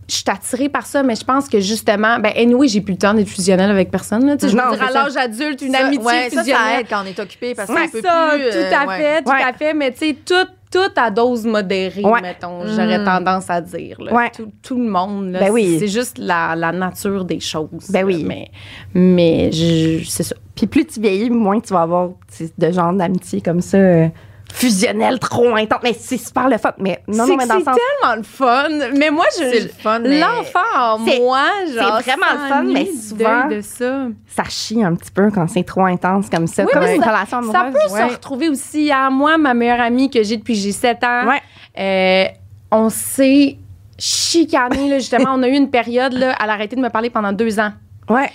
je 0.08 0.16
suis 0.16 0.24
attirée 0.28 0.70
par 0.70 0.86
ça, 0.86 1.04
mais 1.04 1.16
je 1.16 1.24
pense 1.26 1.48
que 1.50 1.60
justement, 1.60 2.18
ben, 2.20 2.32
anyway, 2.38 2.68
j'ai 2.70 2.80
plus 2.82 2.94
le 2.94 2.98
temps 2.98 3.14
d'être 3.14 3.28
fusionnelle 3.28 3.70
avec 3.70 3.92
personne. 3.92 4.26
Là, 4.26 4.38
Tu 4.38 4.46
sais, 4.46 4.52
je 4.52 4.58
Non, 4.58 4.70
veux 4.72 4.78
dire, 4.78 4.84
à 4.86 4.88
ça. 4.92 5.04
l'âge 5.04 5.18
adulte, 5.18 5.62
une 5.62 5.74
Ça- 5.74 5.86
amitié 5.88 6.06
ouais, 6.06 6.30
ça, 6.30 6.36
ça 6.38 6.42
fusionnelle. 6.44 6.80
aide 6.82 6.86
quand 6.90 7.02
on 7.04 7.06
est 7.06 7.20
occupé 7.20 7.54
parce 7.54 7.68
ça 7.70 7.76
peut 7.92 8.02
ça, 8.02 8.30
tout 8.32 8.40
euh, 8.42 8.72
à 8.74 8.88
ouais. 8.88 8.98
fait, 8.98 9.24
tout 9.24 9.32
à 9.32 9.54
fait. 9.54 9.74
Mais 9.74 9.92
tu 9.92 9.98
sais, 10.00 10.16
tout, 10.26 10.48
tout 10.72 10.92
à 10.96 11.12
dose 11.12 11.46
modérée, 11.46 12.02
Ouais. 12.04 12.22
mettons, 12.22 12.66
j'aurais 12.66 13.00
Mm. 13.00 13.06
tendance 13.06 13.50
à 13.50 13.60
dire. 13.62 14.02
là. 14.02 14.14
Ouais. 14.14 14.32
Tout, 14.36 14.52
tout 14.62 14.78
le 14.78 14.90
monde, 14.90 15.32
là, 15.32 15.40
Ben 15.40 15.52
oui. 15.52 15.78
c'est 15.80 15.88
juste 15.90 16.18
la, 16.18 16.56
la 16.56 16.72
nature 16.72 17.26
des 17.26 17.40
choses. 17.42 17.90
Ben 17.90 18.06
oui. 18.06 18.24
Mais, 18.26 18.52
mais 18.94 19.50
c'est 19.52 20.24
ça. 20.24 20.36
Puis 20.56 20.66
plus 20.68 20.86
tu 20.86 21.00
vieillis, 21.02 21.30
moins 21.30 21.60
tu 21.60 21.74
vas 21.74 21.82
avoir 21.82 22.10
de 22.58 22.72
genre 22.72 22.94
d'amitié 22.94 23.42
comme 23.42 23.62
ça, 23.62 23.78
euh, 23.78 24.08
fusionnel, 24.54 25.20
trop 25.20 25.56
intense. 25.56 25.80
Mais 25.84 25.94
c'est 26.00 26.18
super 26.18 26.48
le 26.48 26.58
fun. 26.58 26.72
Mais 26.78 27.02
non, 27.08 27.18
non, 27.18 27.26
C'est 27.26 27.36
mais 27.38 27.48
dans 27.48 27.56
le 27.56 27.60
c'est 27.62 27.66
sens. 27.66 27.78
tellement 28.02 28.16
le 28.16 28.24
fun. 28.24 28.90
Mais 28.98 29.10
moi, 29.10 29.26
je. 29.38 29.44
C'est 29.44 29.60
le 29.62 29.70
fun, 29.70 30.00
mais- 30.00 30.20
L'enfant 30.20 30.60
en 30.78 31.06
C'est- 31.06 31.20
moi, 31.20 31.42
genre. 31.74 31.98
c'est 32.04 32.12
vraiment 32.12 32.32
le 32.44 32.50
fun, 32.50 32.64
mais 32.64 32.86
souvent- 32.86 33.48
de 33.48 33.62
ça. 33.62 34.08
Ça 34.28 34.44
chie 34.50 34.84
un 34.84 34.96
petit 34.96 35.12
peu 35.12 35.32
quand 35.32 35.48
c'est 35.50 35.64
trop 35.64 35.86
intense 35.86 36.30
comme 36.30 36.48
ça. 36.48 36.64
Oui, 36.64 36.70
comme 36.72 36.84
une 36.84 37.02
ça- 37.02 37.10
relation 37.10 37.42
Ça 37.52 37.72
peut 37.72 37.94
Ouais. 37.94 38.08
se 38.10 38.14
retrouver 38.14 38.50
aussi 38.50 38.92
à 38.92 39.10
moi, 39.10 39.38
ma 39.38 39.54
meilleure 39.54 39.82
amie 39.82 40.10
que 40.10 40.24
j'ai 40.24 40.38
depuis 40.38 40.54
que 40.54 40.60
j'ai 40.60 40.72
7 40.72 41.04
ans. 41.04 41.28
Ouais. 41.28 41.42
Euh, 41.80 42.26
on 42.72 42.90
s'est 42.90 43.58
chicané, 43.98 44.90
là, 44.90 44.98
justement. 45.00 45.30
on 45.36 45.44
a 45.44 45.48
eu 45.48 45.54
une 45.56 45.70
période, 45.70 46.14
là, 46.14 46.36
elle 46.44 46.50
a 46.50 46.54
arrêté 46.54 46.76
de 46.76 46.82
me 46.82 46.90
parler 46.90 47.10
pendant 47.10 47.32
deux 47.32 47.60
ans. 47.60 47.72
Ouais. 48.10 48.30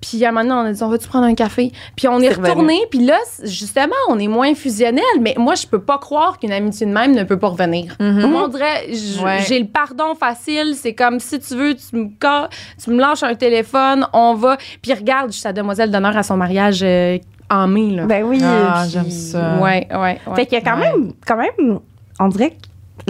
Puis 0.00 0.24
à 0.24 0.28
un 0.28 0.32
moment 0.32 0.44
donné, 0.56 0.68
on 0.68 0.70
a 0.70 0.72
dit, 0.72 0.82
on 0.82 0.88
va-tu 0.88 1.08
prendre 1.08 1.26
un 1.26 1.34
café? 1.34 1.72
Puis 1.96 2.08
on 2.08 2.20
est 2.20 2.30
retourné. 2.32 2.78
Puis 2.90 3.00
là, 3.04 3.18
justement, 3.44 3.94
on 4.08 4.18
est 4.18 4.28
moins 4.28 4.54
fusionnel. 4.54 5.02
Mais 5.20 5.34
moi, 5.36 5.54
je 5.56 5.66
peux 5.66 5.80
pas 5.80 5.98
croire 5.98 6.38
qu'une 6.38 6.52
amitié 6.52 6.86
de 6.86 6.92
même 6.92 7.14
ne 7.14 7.22
peut 7.24 7.38
pas 7.38 7.48
revenir. 7.48 7.96
Moi, 8.00 8.44
on 8.44 8.48
dirait, 8.48 8.86
Ouais. 9.22 9.40
j'ai 9.46 9.58
le 9.60 9.66
pardon 9.66 10.14
facile. 10.14 10.74
C'est 10.74 10.94
comme, 10.94 11.20
si 11.20 11.38
tu 11.38 11.54
veux, 11.54 11.74
tu 11.74 11.96
me, 11.96 12.08
tu 12.82 12.90
me 12.90 12.98
lâches 12.98 13.22
un 13.22 13.34
téléphone, 13.34 14.06
on 14.14 14.34
va. 14.34 14.56
Puis 14.80 14.94
regarde, 14.94 15.28
je 15.28 15.32
suis 15.32 15.42
sa 15.42 15.52
demoiselle 15.52 15.90
d'honneur 15.90 16.16
à 16.16 16.22
son 16.22 16.36
mariage 16.38 16.80
euh, 16.82 17.18
en 17.50 17.66
mai, 17.68 17.90
là. 17.90 18.06
Ben 18.06 18.24
oui. 18.24 18.40
Ah, 18.42 18.80
puis- 18.84 18.92
j'aime 18.92 19.10
ça. 19.10 19.58
Ouais, 19.60 19.86
ouais, 19.90 20.18
ouais. 20.26 20.34
Fait 20.36 20.46
qu'il 20.46 20.58
y 20.58 20.62
a 20.62 20.64
quand 20.64 20.78
Ouais. 20.80 20.90
même, 20.92 21.12
quand 21.26 21.36
même, 21.36 21.78
on 22.18 22.28
dirait 22.28 22.50
que 22.50 22.56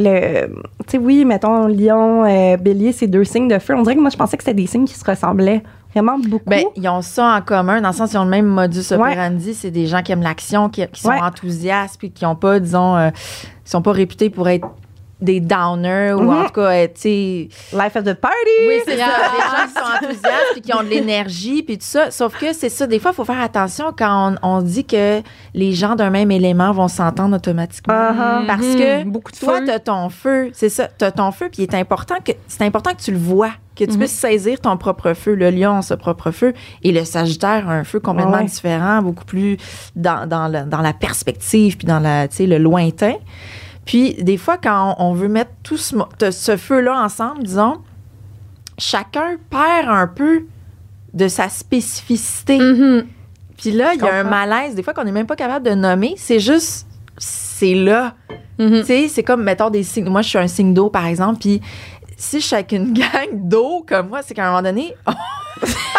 le, 0.02 0.46
tu 0.46 0.92
sais, 0.92 0.98
oui, 0.98 1.24
mettons, 1.24 1.66
lion, 1.66 2.24
euh, 2.24 2.56
bélier, 2.56 2.92
c'est 2.92 3.06
deux 3.06 3.24
signes 3.24 3.48
de 3.48 3.58
feu. 3.58 3.74
On 3.76 3.82
dirait 3.82 3.96
que 3.96 4.00
moi, 4.00 4.10
je 4.10 4.16
pensais 4.16 4.36
que 4.36 4.42
c'était 4.42 4.54
des 4.60 4.66
signes 4.66 4.86
qui 4.86 4.94
se 4.94 5.04
ressemblaient 5.04 5.62
vraiment 5.92 6.18
beaucoup. 6.18 6.48
Ben, 6.48 6.64
ils 6.76 6.88
ont 6.88 7.02
ça 7.02 7.36
en 7.36 7.40
commun, 7.42 7.80
dans 7.80 7.88
le 7.88 7.94
sens 7.94 8.12
ils 8.12 8.18
ont 8.18 8.24
le 8.24 8.30
même 8.30 8.46
modus 8.46 8.92
operandi. 8.92 9.54
C'est 9.54 9.70
des 9.70 9.86
gens 9.86 10.02
qui 10.02 10.12
aiment 10.12 10.22
l'action, 10.22 10.68
qui, 10.68 10.86
qui 10.88 11.00
sont 11.00 11.10
Ouais. 11.10 11.20
enthousiastes, 11.20 11.96
puis 11.98 12.10
qui 12.10 12.24
n'ont 12.24 12.36
pas, 12.36 12.60
disons, 12.60 12.96
euh, 12.96 13.10
sont 13.64 13.82
pas 13.82 13.92
réputés 13.92 14.30
pour 14.30 14.48
être 14.48 14.66
des 15.20 15.40
downers 15.40 16.12
ou 16.14 16.22
Mhm. 16.22 16.30
en 16.30 16.44
tout 16.46 16.52
cas, 16.52 16.70
être, 16.70 16.94
tu 16.94 17.00
sais. 17.02 17.48
Life 17.72 17.96
of 17.96 18.04
the 18.04 18.14
party! 18.14 18.36
Oui, 18.66 18.74
c'est 18.86 18.96
ça. 18.96 19.04
Des 19.06 19.40
gens 19.42 19.66
qui 19.66 19.72
sont 19.74 20.06
enthousiastes 20.06 20.52
puis 20.52 20.60
qui 20.62 20.74
ont 20.74 20.82
de 20.82 20.88
l'énergie 20.88 21.62
puis 21.62 21.76
tout 21.78 21.84
ça. 21.86 22.10
Sauf 22.10 22.38
que 22.38 22.52
c'est 22.52 22.68
ça. 22.68 22.86
Des 22.86 22.98
fois, 22.98 23.10
il 23.12 23.14
faut 23.14 23.24
faire 23.24 23.40
attention 23.40 23.86
quand 23.96 24.34
on, 24.42 24.56
on 24.58 24.62
dit 24.62 24.84
que 24.84 25.20
les 25.54 25.72
gens 25.72 25.94
d'un 25.96 26.10
même 26.10 26.30
élément 26.30 26.72
vont 26.72 26.88
s'entendre 26.88 27.36
automatiquement. 27.36 27.94
Uh-huh. 27.94 28.46
Parce 28.46 28.62
Mhm. 28.66 28.76
que 28.78 29.04
Beaucoup 29.04 29.32
de 29.32 29.36
toi, 29.36 29.60
tu 29.60 29.70
as 29.70 29.78
ton 29.80 30.08
feu. 30.08 30.50
C'est 30.52 30.68
ça. 30.68 30.88
Tu 30.98 31.04
as 31.04 31.12
ton 31.12 31.32
feu 31.32 31.48
puis 31.52 31.62
il 31.62 31.64
est 31.64 31.74
important 31.78 32.16
que, 32.24 32.32
c'est 32.48 32.64
important 32.64 32.90
que 32.92 33.02
tu 33.02 33.10
le 33.12 33.18
vois, 33.18 33.50
que 33.76 33.84
tu 33.84 33.96
puisses 33.98 34.10
saisir 34.12 34.60
ton 34.60 34.76
propre 34.76 35.12
feu. 35.14 35.34
Le 35.34 35.50
lion 35.50 35.76
a 35.78 35.82
ce 35.82 35.94
propre 35.94 36.30
feu 36.30 36.52
et 36.82 36.92
le 36.92 37.04
sagittaire 37.04 37.68
a 37.68 37.72
un 37.72 37.84
feu 37.84 37.98
complètement 38.00 38.38
Ouais. 38.38 38.44
différent, 38.44 39.00
beaucoup 39.02 39.24
plus 39.24 39.56
dans, 39.96 40.26
dans, 40.28 40.48
le- 40.48 40.64
dans 40.68 40.80
la 40.82 40.92
perspective 40.92 41.76
puis 41.76 41.86
dans 41.86 41.98
la, 41.98 42.28
tu 42.28 42.36
sais, 42.36 42.46
le 42.46 42.58
lointain. 42.58 43.14
Puis, 43.84 44.14
des 44.14 44.36
fois, 44.36 44.58
quand 44.58 44.94
on, 44.98 45.14
veut 45.14 45.28
mettre 45.28 45.50
tout 45.62 45.76
ce, 45.76 46.56
feu-là 46.56 47.02
ensemble, 47.02 47.42
disons, 47.42 47.78
chacun 48.78 49.36
perd 49.50 49.88
un 49.88 50.06
peu 50.06 50.44
de 51.12 51.28
sa 51.28 51.48
spécificité. 51.48 52.58
Mhm. 52.58 53.06
Puis 53.56 53.72
là, 53.72 53.94
il 53.94 54.00
y 54.00 54.04
a 54.04 54.20
un 54.20 54.24
malaise, 54.24 54.74
des 54.74 54.82
fois, 54.82 54.94
qu'on 54.94 55.04
n'est 55.04 55.12
même 55.12 55.26
pas 55.26 55.36
capable 55.36 55.66
de 55.66 55.74
nommer. 55.74 56.14
C'est 56.16 56.40
juste, 56.40 56.86
c'est 57.18 57.74
là. 57.74 58.14
Mhm. 58.58 58.80
Tu 58.80 58.84
sais, 58.84 59.08
c'est 59.08 59.22
comme, 59.22 59.42
mettons, 59.42 59.70
des 59.70 59.82
signes. 59.82 60.08
Moi, 60.08 60.22
je 60.22 60.28
suis 60.28 60.38
un 60.38 60.48
signe 60.48 60.72
d'eau, 60.72 60.88
par 60.88 61.06
exemple, 61.06 61.40
puis 61.40 61.60
si 62.16 62.40
je 62.40 62.46
suis 62.46 62.54
avec 62.54 62.72
une 62.72 62.92
gang 62.94 63.28
d'eau 63.32 63.84
comme 63.86 64.08
moi, 64.08 64.20
c'est 64.22 64.34
qu'à 64.34 64.46
un 64.46 64.50
moment 64.50 64.62
donné. 64.62 64.94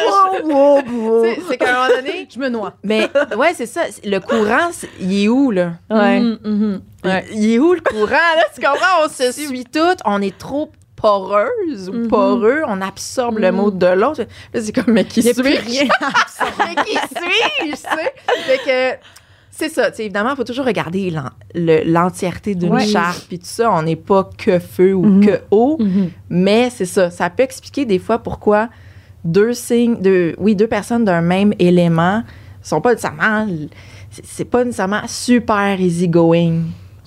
c'est 1.48 1.56
qu'à 1.58 1.70
un 1.70 1.88
moment 1.88 1.96
donné. 2.02 2.28
Je 2.32 2.38
me 2.38 2.48
noie. 2.48 2.74
Mais 2.84 3.08
ouais, 3.36 3.52
c'est 3.54 3.66
ça. 3.66 3.82
Le 4.04 4.18
courant, 4.18 4.70
il 5.00 5.24
est 5.24 5.28
où, 5.28 5.50
là? 5.50 5.72
Ouais. 5.90 6.20
Mhm, 6.20 6.38
mhm. 6.44 6.80
Ouais. 7.04 7.24
Il 7.32 7.50
est 7.52 7.58
où 7.58 7.72
le 7.74 7.80
courant, 7.80 8.10
là? 8.10 8.42
Tu 8.54 8.60
comprends? 8.60 9.04
On 9.04 9.08
se 9.08 9.32
suit 9.32 9.64
toutes. 9.64 9.98
On 10.04 10.20
est 10.22 10.36
trop 10.36 10.70
poreuse 10.96 11.88
ou 11.88 11.92
Mhm. 11.92 12.08
poreux. 12.08 12.62
On 12.66 12.80
absorbe 12.80 13.38
le 13.38 13.50
Mhm. 13.52 13.56
mot 13.56 13.70
de 13.70 13.86
l'autre. 13.86 14.22
Là, 14.52 14.60
c'est 14.62 14.72
comme, 14.72 14.92
mais 14.94 15.04
qui 15.04 15.20
Il 15.20 15.26
y 15.26 15.30
a 15.30 15.34
suis 15.34 15.42
plus 15.42 15.58
rien. 15.58 15.84
mais 16.58 16.82
qui 16.84 16.92
suis-je, 16.96 17.70
tu 17.70 17.76
sais? 17.76 18.14
Fait 18.46 18.58
que, 18.98 18.98
c'est 19.50 19.68
ça. 19.68 19.90
Tu 19.90 19.98
sais, 19.98 20.02
évidemment, 20.04 20.30
il 20.30 20.36
faut 20.36 20.44
toujours 20.44 20.64
regarder 20.66 21.10
l'en- 21.10 21.30
le- 21.54 21.84
l'entièreté 21.84 22.54
d'une 22.54 22.72
Ouais. 22.74 22.86
charte. 22.86 23.26
Puis 23.28 23.38
tout 23.38 23.46
ça, 23.46 23.70
on 23.72 23.82
n'est 23.82 23.94
pas 23.96 24.28
que 24.38 24.58
feu 24.58 24.94
ou 24.94 25.04
Mhm. 25.04 25.26
que 25.26 25.40
eau. 25.50 25.78
Mais 26.28 26.70
c'est 26.70 26.86
ça. 26.86 27.10
Ça 27.10 27.30
peut 27.30 27.42
expliquer 27.42 27.84
des 27.84 27.98
fois 27.98 28.18
pourquoi 28.18 28.68
deux 29.26 29.52
signes, 29.52 29.96
deux, 30.00 30.34
oui, 30.38 30.54
deux 30.56 30.66
personnes 30.68 31.04
d'un 31.04 31.20
même 31.20 31.52
élément 31.58 32.22
sont 32.62 32.80
pas 32.80 32.90
nécessairement. 32.92 33.46
c'est- 34.22 34.44
pas 34.44 34.64
nécessairement 34.64 35.02
super 35.06 35.78
easygoing. 35.80 36.62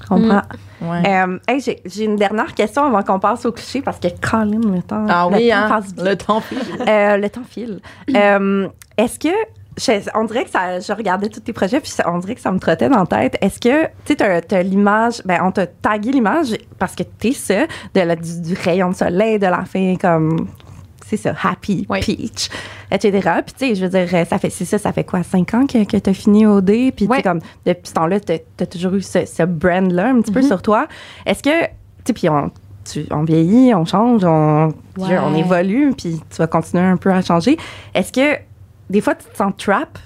Comprends. 0.07 0.41
Ouais. 0.81 1.03
Euh, 1.07 1.37
hey, 1.47 1.59
j'ai, 1.59 2.03
une 2.05 2.15
dernière 2.15 2.53
question 2.55 2.85
avant 2.85 3.03
qu'on 3.03 3.19
passe 3.19 3.45
au 3.45 3.51
cliché 3.51 3.81
parce 3.81 3.99
que 3.99 4.07
Colin, 4.21 4.59
le 4.73 4.81
temps. 4.81 5.05
ah 5.09 5.27
le 5.29 5.37
oui, 5.37 5.49
temps 5.49 5.55
hein? 5.57 5.69
passe 5.69 5.85
vite. 5.87 6.01
Le 6.01 6.15
temps 6.15 6.39
file. 6.41 6.57
Euh, 6.87 7.17
le 7.17 7.29
temps 7.29 7.43
file. 7.47 7.79
Euh, 8.15 8.67
est-ce 8.97 9.19
que. 9.19 9.27
je- 9.77 10.09
on 10.15 10.23
dirait 10.23 10.45
que 10.45 10.49
ça, 10.51 10.79
je 10.79 10.93
regardais 10.93 11.27
tous 11.29 11.41
tes 11.41 11.51
projets, 11.53 11.79
puis 11.81 11.91
on 12.05 12.17
dirait 12.19 12.35
que 12.35 12.41
ça 12.41 12.51
me 12.51 12.59
trottait 12.59 12.89
dans 12.89 12.99
la 12.99 13.05
tête. 13.05 13.37
Est-ce 13.41 13.59
que, 13.59 13.83
tu 13.85 13.89
sais, 14.05 14.15
t'as, 14.15 14.41
t'as 14.41 14.61
l'image, 14.63 15.21
ben, 15.25 15.39
on 15.43 15.51
t'a 15.51 15.67
tagué 15.67 16.11
l'image 16.11 16.55
parce 16.79 16.95
que 16.95 17.03
t'es 17.03 17.33
ça, 17.33 17.65
de 17.93 18.01
la, 18.01 18.15
du, 18.15 18.41
du 18.41 18.53
rayon 18.55 18.89
de 18.89 18.95
soleil, 18.95 19.37
de 19.39 19.47
la 19.47 19.65
fin, 19.65 19.95
comme, 19.99 20.47
c'est 21.09 21.17
ça, 21.17 21.33
happy, 21.43 21.85
Oui. 21.89 21.99
peach, 22.01 22.49
etc. 22.91 23.29
Puis, 23.45 23.53
tu 23.57 23.67
sais, 23.67 23.75
je 23.75 23.85
veux 23.85 23.89
dire, 23.89 24.27
ça 24.27 24.37
fait, 24.37 24.49
c'est 24.49 24.65
ça, 24.65 24.77
ça 24.77 24.91
fait 24.93 25.03
quoi, 25.03 25.23
cinq 25.23 25.53
ans 25.53 25.65
que, 25.65 25.83
que 25.85 25.97
t'as 25.97 26.13
fini 26.13 26.45
au 26.45 26.61
D? 26.61 26.91
Puis, 26.95 27.07
tu 27.07 27.15
sais, 27.15 27.21
comme, 27.23 27.39
depuis 27.65 27.87
ce 27.89 27.93
temps-là, 27.93 28.19
t'as, 28.19 28.37
t'as 28.57 28.65
toujours 28.65 28.93
eu 28.93 29.01
ce, 29.01 29.25
ce 29.25 29.43
brand-là 29.43 30.09
un 30.09 30.21
petit 30.21 30.31
peu 30.31 30.41
sur 30.41 30.61
toi. 30.61 30.87
Est-ce 31.25 31.41
que, 31.43 31.49
tu 31.63 31.69
sais, 32.05 32.13
puis 32.13 32.29
on, 32.29 32.51
tu- 32.89 33.05
on 33.11 33.23
vieillit, 33.23 33.73
on 33.75 33.85
change, 33.85 34.23
on, 34.23 34.67
Ouais. 34.97 35.17
on 35.17 35.35
évolue, 35.35 35.93
puis 35.97 36.19
tu 36.29 36.37
vas 36.37 36.47
continuer 36.47 36.83
un 36.83 36.97
peu 36.97 37.11
à 37.11 37.21
changer. 37.21 37.57
Est-ce 37.93 38.11
que 38.11 38.39
des 38.89 39.01
fois 39.01 39.15
tu 39.15 39.25
te 39.25 39.37
sens 39.37 39.53
trap 39.57 39.97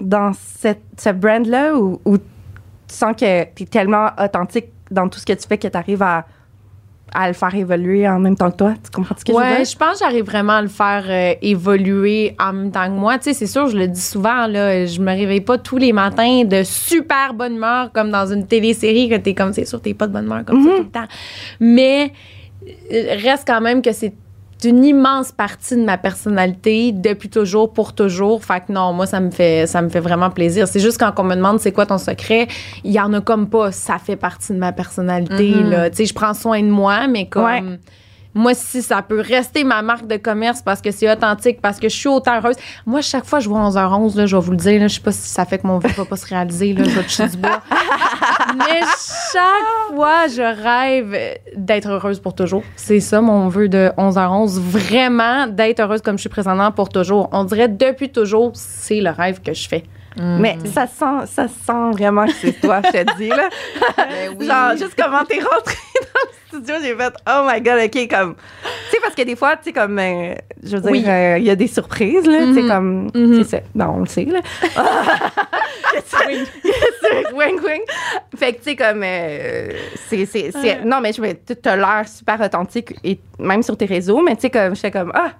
dans 0.00 0.32
cette, 0.58 0.82
ce 0.98 1.10
brand-là 1.10 1.74
ou, 1.76 2.00
ou 2.04 2.18
tu 2.18 2.24
sens 2.88 3.12
que 3.16 3.44
tu 3.54 3.62
es 3.64 3.66
tellement 3.66 4.08
authentique 4.22 4.66
dans 4.90 5.08
tout 5.08 5.18
ce 5.18 5.26
que 5.26 5.32
tu 5.32 5.46
fais 5.48 5.58
que 5.58 5.68
tu 5.68 5.76
arrives 5.76 6.02
à, 6.02 6.24
à 7.14 7.28
le 7.28 7.34
faire 7.34 7.54
évoluer 7.54 8.08
en 8.08 8.18
même 8.18 8.36
temps 8.36 8.50
que 8.50 8.56
toi? 8.56 8.74
Tu 8.82 8.90
comprends 8.90 9.14
ce 9.16 9.24
que 9.24 9.32
je 9.32 9.38
veux 9.38 9.56
dire? 9.56 9.64
je 9.64 9.76
pense 9.76 9.92
que 9.94 9.98
j'arrive 10.00 10.24
vraiment 10.24 10.54
à 10.54 10.62
le 10.62 10.68
faire 10.68 11.04
euh, 11.08 11.34
évoluer 11.42 12.34
en 12.38 12.52
même 12.52 12.70
temps 12.70 12.86
que 12.86 12.98
moi. 12.98 13.18
Tu 13.18 13.24
sais, 13.24 13.32
c'est 13.34 13.46
sûr, 13.46 13.68
je 13.68 13.76
le 13.76 13.88
dis 13.88 14.00
souvent, 14.00 14.46
là, 14.46 14.86
je 14.86 15.00
me 15.00 15.10
réveille 15.10 15.40
pas 15.40 15.58
tous 15.58 15.78
les 15.78 15.92
matins 15.92 16.44
de 16.44 16.62
super 16.62 17.34
bonne 17.34 17.56
humeur 17.56 17.92
comme 17.92 18.10
dans 18.10 18.26
une 18.32 18.46
télésérie 18.46 19.08
que 19.08 19.16
t'es 19.16 19.34
comme, 19.34 19.52
c'est 19.52 19.64
sûr, 19.64 19.80
t'es 19.80 19.94
pas 19.94 20.06
de 20.06 20.12
bonne 20.12 20.26
humeur 20.26 20.44
comme 20.44 20.64
ça 20.64 20.70
tout 20.76 20.82
le 20.82 20.90
temps. 20.90 21.08
Mais 21.60 22.12
euh, 22.92 23.16
reste 23.22 23.44
quand 23.46 23.60
même 23.60 23.82
que 23.82 23.92
c'est 23.92 24.12
une 24.64 24.84
immense 24.84 25.30
partie 25.32 25.76
de 25.76 25.82
ma 25.84 25.96
personnalité 25.98 26.92
depuis 26.92 27.28
toujours 27.28 27.72
pour 27.72 27.94
toujours 27.94 28.44
fait 28.44 28.60
que 28.66 28.72
non 28.72 28.92
moi 28.92 29.06
ça 29.06 29.20
me 29.20 29.30
fait 29.30 29.66
ça 29.66 29.82
me 29.82 29.88
fait 29.88 30.00
vraiment 30.00 30.30
plaisir 30.30 30.66
c'est 30.68 30.80
juste 30.80 30.98
quand 30.98 31.12
on 31.18 31.24
me 31.24 31.34
demande 31.34 31.60
c'est 31.60 31.72
quoi 31.72 31.86
ton 31.86 31.98
secret 31.98 32.48
il 32.84 32.92
y 32.92 33.00
en 33.00 33.12
a 33.12 33.20
comme 33.20 33.48
pas 33.48 33.70
ça 33.72 33.98
fait 33.98 34.16
partie 34.16 34.52
de 34.52 34.58
ma 34.58 34.72
personnalité 34.72 35.54
Mhm. 35.54 35.70
là 35.70 35.90
tu 35.90 35.96
sais 35.98 36.06
je 36.06 36.14
prends 36.14 36.34
soin 36.34 36.60
de 36.62 36.68
moi 36.70 37.06
mais 37.08 37.26
comme 37.26 37.44
Ouais. 37.44 37.62
Moi, 38.38 38.54
si 38.54 38.82
ça 38.82 39.02
peut 39.02 39.20
rester 39.20 39.64
ma 39.64 39.82
marque 39.82 40.06
de 40.06 40.16
commerce 40.16 40.62
parce 40.62 40.80
que 40.80 40.92
c'est 40.92 41.10
authentique, 41.10 41.60
parce 41.60 41.80
que 41.80 41.88
je 41.88 41.96
suis 41.96 42.08
autant 42.08 42.36
heureuse. 42.36 42.54
Moi, 42.86 43.00
chaque 43.00 43.24
fois, 43.24 43.40
je 43.40 43.48
vois 43.48 43.58
11h11, 43.68 44.16
là, 44.16 44.26
je 44.26 44.36
vais 44.36 44.42
vous 44.42 44.52
le 44.52 44.56
dire, 44.56 44.80
là, 44.80 44.86
je 44.86 44.94
sais 44.94 45.00
pas 45.00 45.10
si 45.10 45.28
ça 45.28 45.44
fait 45.44 45.58
que 45.58 45.66
mon 45.66 45.78
vœu 45.78 45.88
va 45.96 46.04
pas 46.04 46.16
se 46.16 46.26
réaliser, 46.26 46.72
là, 46.72 46.84
je 46.84 46.90
vais 46.90 47.02
toucher 47.02 47.26
du 47.26 47.36
bois. 47.36 47.60
Mais 48.56 48.80
chaque 49.32 49.94
fois, 49.96 50.28
je 50.28 50.62
rêve 50.62 51.38
d'être 51.56 51.88
heureuse 51.88 52.20
pour 52.20 52.34
toujours. 52.34 52.62
C'est 52.76 53.00
ça, 53.00 53.20
mon 53.20 53.48
vœu 53.48 53.68
de 53.68 53.90
11h11. 53.98 54.60
Vraiment, 54.60 55.48
d'être 55.48 55.80
heureuse 55.80 56.00
comme 56.00 56.16
je 56.16 56.22
suis 56.22 56.30
présentement 56.30 56.70
pour 56.70 56.90
toujours. 56.90 57.28
On 57.32 57.42
dirait 57.42 57.68
depuis 57.68 58.10
toujours, 58.10 58.52
c'est 58.54 59.00
le 59.00 59.10
rêve 59.10 59.40
que 59.42 59.52
je 59.52 59.68
fais. 59.68 59.82
Mais 60.16 60.58
ça 60.64 60.86
sent, 60.86 61.26
ça 61.26 61.46
sent 61.46 61.90
vraiment 61.92 62.26
que 62.26 62.32
c'est 62.32 62.60
toi, 62.60 62.80
je 62.84 62.90
te 62.90 63.16
dis, 63.16 63.28
là. 63.28 63.48
Ben 63.96 64.36
oui. 64.38 64.46
Genre, 64.46 64.70
juste 64.72 64.94
comment 64.96 65.24
t'es 65.24 65.40
rentrée 65.40 65.76
studio, 66.48 66.74
j'ai 66.82 66.94
fait, 66.96 67.12
oh 67.28 67.46
my 67.46 67.60
god, 67.60 67.80
OK, 67.84 68.08
comme. 68.10 68.34
Tu 68.34 68.90
sais, 68.90 68.98
parce 69.02 69.14
que 69.14 69.22
des 69.22 69.36
fois, 69.36 69.56
tu 69.56 69.64
sais, 69.64 69.72
comme, 69.72 69.98
euh, 69.98 70.34
je 70.62 70.76
veux 70.76 70.82
dire, 70.82 70.90
Oui. 70.90 71.04
euh, 71.06 71.36
il 71.38 71.44
y 71.44 71.50
a 71.50 71.56
des 71.56 71.66
surprises, 71.66 72.26
là, 72.26 72.38
tu 72.46 72.54
sais, 72.54 72.62
Mhm. 72.62 72.68
comme. 72.68 73.10
C'est 73.44 73.56
ça. 73.56 73.58
Non, 73.74 73.94
on 73.96 74.00
le 74.00 74.06
sait, 74.06 74.24
là. 74.24 74.40
Wing, 77.34 77.60
wing. 77.64 77.82
Fait 78.36 78.52
que, 78.52 78.58
tu 78.58 78.64
sais, 78.64 78.76
comme. 78.76 79.02
euh, 79.04 79.70
c'est, 80.08 80.84
Non, 80.84 81.00
mais 81.00 81.12
je 81.12 81.20
me- 81.22 81.32
t'as 81.32 81.76
l'air 81.76 82.04
super 82.08 82.40
authentique, 82.40 82.94
et 83.04 83.18
même 83.38 83.62
sur 83.62 83.76
tes 83.76 83.86
réseaux, 83.86 84.22
mais 84.22 84.34
tu 84.36 84.42
sais, 84.42 84.50
comme, 84.50 84.74
j'étais 84.74 84.90
comme, 84.90 85.12
ah, 85.14 85.32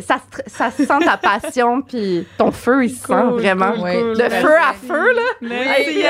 ça, 0.00 0.16
ça 0.46 0.70
se 0.70 0.84
sent 0.84 0.98
ta 1.04 1.16
passion, 1.40 1.82
puis 1.82 2.26
ton 2.38 2.50
feu, 2.50 2.84
il 2.84 2.90
se 2.90 3.06
sent 3.06 3.22
vraiment. 3.32 3.72
cool, 3.72 3.80
Oui. 3.82 3.92
cool. 4.00 4.16
De 4.16 4.22
Merci. 4.22 4.36
feu 4.40 4.54
à 4.56 4.72
feu, 4.74 5.12
là. 5.14 5.22
Merci. 5.40 6.00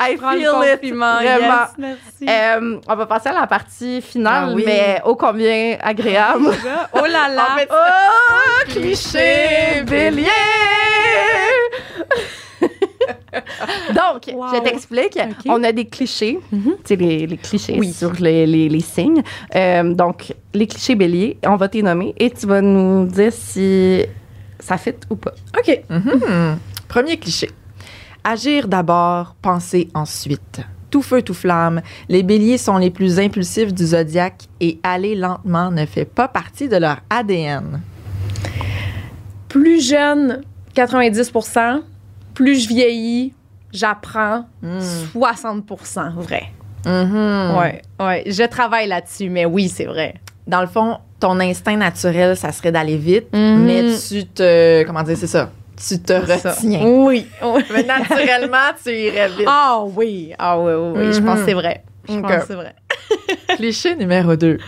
I 0.00 0.16
le 0.16 0.18
feel 0.18 0.74
it. 0.74 0.94
Vraiment. 0.94 1.20
yes, 1.22 1.70
merci. 1.78 2.26
Euh, 2.28 2.80
on 2.88 2.94
va 2.96 3.06
passer 3.06 3.28
à 3.28 3.32
la 3.32 3.46
partie 3.46 4.00
finale, 4.02 4.48
Ah 4.50 4.52
oui. 4.54 4.62
mais 4.66 5.00
ô 5.04 5.14
combien 5.14 5.76
agréable. 5.82 6.46
oh 6.92 7.06
là 7.06 7.28
là. 7.28 7.46
En 7.54 7.58
fait, 7.58 7.68
oh, 7.70 8.70
cliché 8.70 9.82
bélier! 9.86 10.28
Donc, 13.94 14.32
Wow. 14.34 14.46
je 14.54 14.60
t'explique. 14.62 15.18
On 15.46 15.62
a 15.64 15.72
des 15.72 15.84
clichés, 15.86 16.38
tu 16.50 16.58
sais, 16.84 16.96
les, 16.96 17.26
les 17.26 17.36
clichés 17.36 17.76
Oui. 17.78 17.92
sur 17.92 18.12
les, 18.14 18.46
les- 18.46 18.68
les 18.68 18.80
signes. 18.80 19.22
Euh, 19.54 19.94
donc, 19.94 20.32
les 20.52 20.66
clichés 20.66 20.94
bélier, 20.94 21.38
on 21.46 21.56
va 21.56 21.68
t'y 21.68 21.82
nommer 21.82 22.14
et 22.18 22.30
tu 22.30 22.46
vas 22.46 22.60
nous 22.60 23.06
dire 23.06 23.32
si 23.32 24.04
ça 24.60 24.76
fit 24.78 24.94
ou 25.10 25.16
pas. 25.16 25.34
OK. 25.58 25.82
Mhm. 25.90 26.58
Premier 26.88 27.16
cliché. 27.18 27.50
Agir 28.22 28.68
d'abord, 28.68 29.34
penser 29.42 29.88
ensuite. 29.94 30.60
Tout 30.90 31.02
feu, 31.02 31.22
tout 31.22 31.34
flamme. 31.34 31.82
Les 32.08 32.22
béliers 32.22 32.56
sont 32.56 32.78
les 32.78 32.90
plus 32.90 33.18
impulsifs 33.18 33.74
du 33.74 33.84
zodiaque 33.84 34.44
et 34.60 34.78
aller 34.84 35.14
lentement 35.16 35.70
ne 35.70 35.84
fait 35.86 36.04
pas 36.04 36.28
partie 36.28 36.68
de 36.68 36.76
leur 36.76 36.98
ADN. 37.10 37.80
Plus 39.48 39.86
jeune, 39.86 40.42
90 40.74 41.32
Plus 42.34 42.64
je 42.64 42.68
vieillis, 42.68 43.32
j'apprends 43.72 44.46
Mm. 44.62 44.80
60 45.12 45.64
vrai. 46.16 46.44
Mhm. 46.86 47.56
Ouais, 47.58 47.82
ouais. 48.00 48.22
Je 48.26 48.44
travaille 48.46 48.88
là-dessus, 48.88 49.30
mais 49.30 49.44
oui, 49.46 49.68
c'est 49.68 49.86
vrai. 49.86 50.14
Dans 50.46 50.60
le 50.60 50.66
fond, 50.66 50.98
ton 51.20 51.40
instinct 51.40 51.76
naturel, 51.76 52.36
ça 52.36 52.52
serait 52.52 52.72
d'aller 52.72 52.96
vite, 52.98 53.28
Mhm. 53.32 53.64
mais 53.64 53.82
tu 54.08 54.26
te. 54.26 54.82
Comment 54.84 55.02
dire, 55.02 55.16
c'est 55.16 55.26
ça? 55.26 55.50
Tu 55.76 55.98
te 55.98 56.12
retiens. 56.12 56.84
Oui. 56.84 57.26
oui. 57.42 57.62
Mais 57.74 57.82
naturellement, 57.82 58.70
tu 58.84 58.90
irais 58.92 59.28
vite. 59.28 59.46
Ah 59.48 59.82
oui, 59.84 60.32
ah 60.38 60.60
oui, 60.60 60.72
oui, 60.72 60.92
oui. 61.06 61.12
Je 61.12 61.20
pense 61.20 61.40
que 61.40 61.46
c'est 61.46 61.54
vrai. 61.54 61.82
Je 62.08 62.18
pense 62.20 62.30
que 62.30 62.46
c'est 62.46 62.54
vrai. 62.54 62.74
Cliché 63.56 63.96
numéro 63.96 64.36
2. 64.36 64.58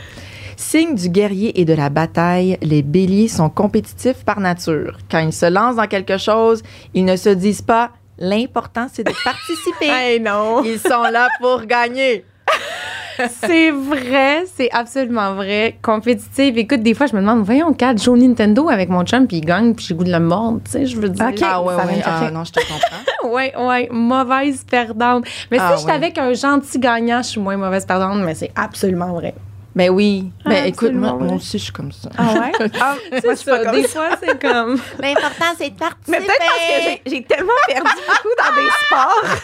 Signe 0.57 0.95
du 0.95 1.11
guerrier 1.11 1.61
et 1.61 1.65
de 1.65 1.75
la 1.75 1.91
bataille, 1.91 2.57
les 2.63 2.83
béliers 2.83 3.29
sont 3.29 3.51
compétitifs 3.51 4.25
par 4.25 4.41
nature. 4.41 4.97
Quand 5.11 5.19
ils 5.19 5.33
se 5.33 5.47
lancent 5.47 5.77
dans 5.77 5.87
quelque 5.87 6.17
chose, 6.17 6.63
ils 6.95 7.05
ne 7.05 7.17
se 7.17 7.29
disent 7.29 7.63
pas 7.63 7.91
l'important 8.19 8.87
c'est 8.91 9.05
de 9.05 9.13
participer. 9.25 9.87
Hey, 9.89 10.21
non. 10.21 10.63
Ils 10.65 10.79
sont 10.79 11.03
là 11.13 11.29
pour 11.41 11.63
gagner. 11.67 12.25
c'est 13.43 13.71
vrai, 13.71 14.45
c'est 14.55 14.71
absolument 14.73 15.35
vrai. 15.35 15.79
Compétitive. 15.83 16.57
Écoute, 16.57 16.83
des 16.83 16.95
fois, 16.95 17.07
je 17.07 17.15
me 17.15 17.21
demande, 17.21 17.43
voyons, 17.45 17.73
quatre 17.75 18.03
joue 18.03 18.17
Nintendo 18.17 18.69
avec 18.71 18.89
mon 18.89 19.05
chum, 19.05 19.27
puis 19.27 19.39
il 19.39 19.45
gagne, 19.45 19.75
puis 19.75 19.85
j'ai 19.87 19.95
le 19.95 19.99
goût 19.99 20.05
de 20.05 20.13
le 20.13 20.21
mordre, 20.21 20.61
tu 20.65 20.71
sais, 20.71 20.87
je 20.87 20.97
veux 20.99 21.09
dire. 21.11 21.33
Ah 21.43 21.63
ouais, 21.63 21.75
ouais. 21.75 22.03
Ah, 22.05 22.31
non, 22.33 22.45
je 22.45 22.53
te 22.53 22.61
comprends. 22.61 22.97
Ouais, 23.29 23.53
ouais, 23.59 23.89
mauvaise 23.91 24.63
perdante. 24.63 25.25
Mais 25.51 25.59
Ah, 25.61 25.73
si 25.75 25.81
j'étais 25.81 25.91
ouais. 25.91 25.97
avec 25.97 26.17
un 26.19 26.33
gentil 26.33 26.79
gagnant, 26.79 27.23
je 27.23 27.29
suis 27.31 27.41
moins 27.41 27.57
mauvaise 27.57 27.85
perdante, 27.85 28.21
mais 28.25 28.37
c'est 28.37 28.53
absolument 28.55 29.13
vrai. 29.15 29.35
Mais 29.77 29.89
oui. 29.91 30.31
Ah, 30.45 30.49
Mais 30.49 30.69
écoute, 30.71 30.93
moi, 30.95 31.11
absolument, 31.11 31.27
moi 31.29 31.37
aussi, 31.37 31.59
je 31.59 31.65
suis 31.65 31.73
comme 31.73 31.93
ça. 31.93 32.09
Ah 32.19 32.33
ouais? 32.33 32.69
Ah, 32.81 32.97
moi, 33.13 33.21
je 33.23 33.35
suis 33.37 33.45
pas 33.51 33.63
comme 33.65 33.75
des 33.77 33.83
ça. 33.83 33.89
fois, 33.89 34.09
c'est 34.23 34.41
comme. 34.41 34.81
L'important, 35.01 35.53
c'est 35.59 35.71
de 35.71 35.79
participer. 35.79 36.11
Mais 36.19 36.21
peut-être 36.21 36.39
parce 36.39 36.59
que 36.59 36.83
j'ai- 36.83 37.03
j'ai 37.17 37.23
tellement 37.25 37.53
perdu 37.69 37.91
beaucoup 38.09 38.35
dans 38.39 38.55
des 38.63 38.69
sports. 38.87 39.37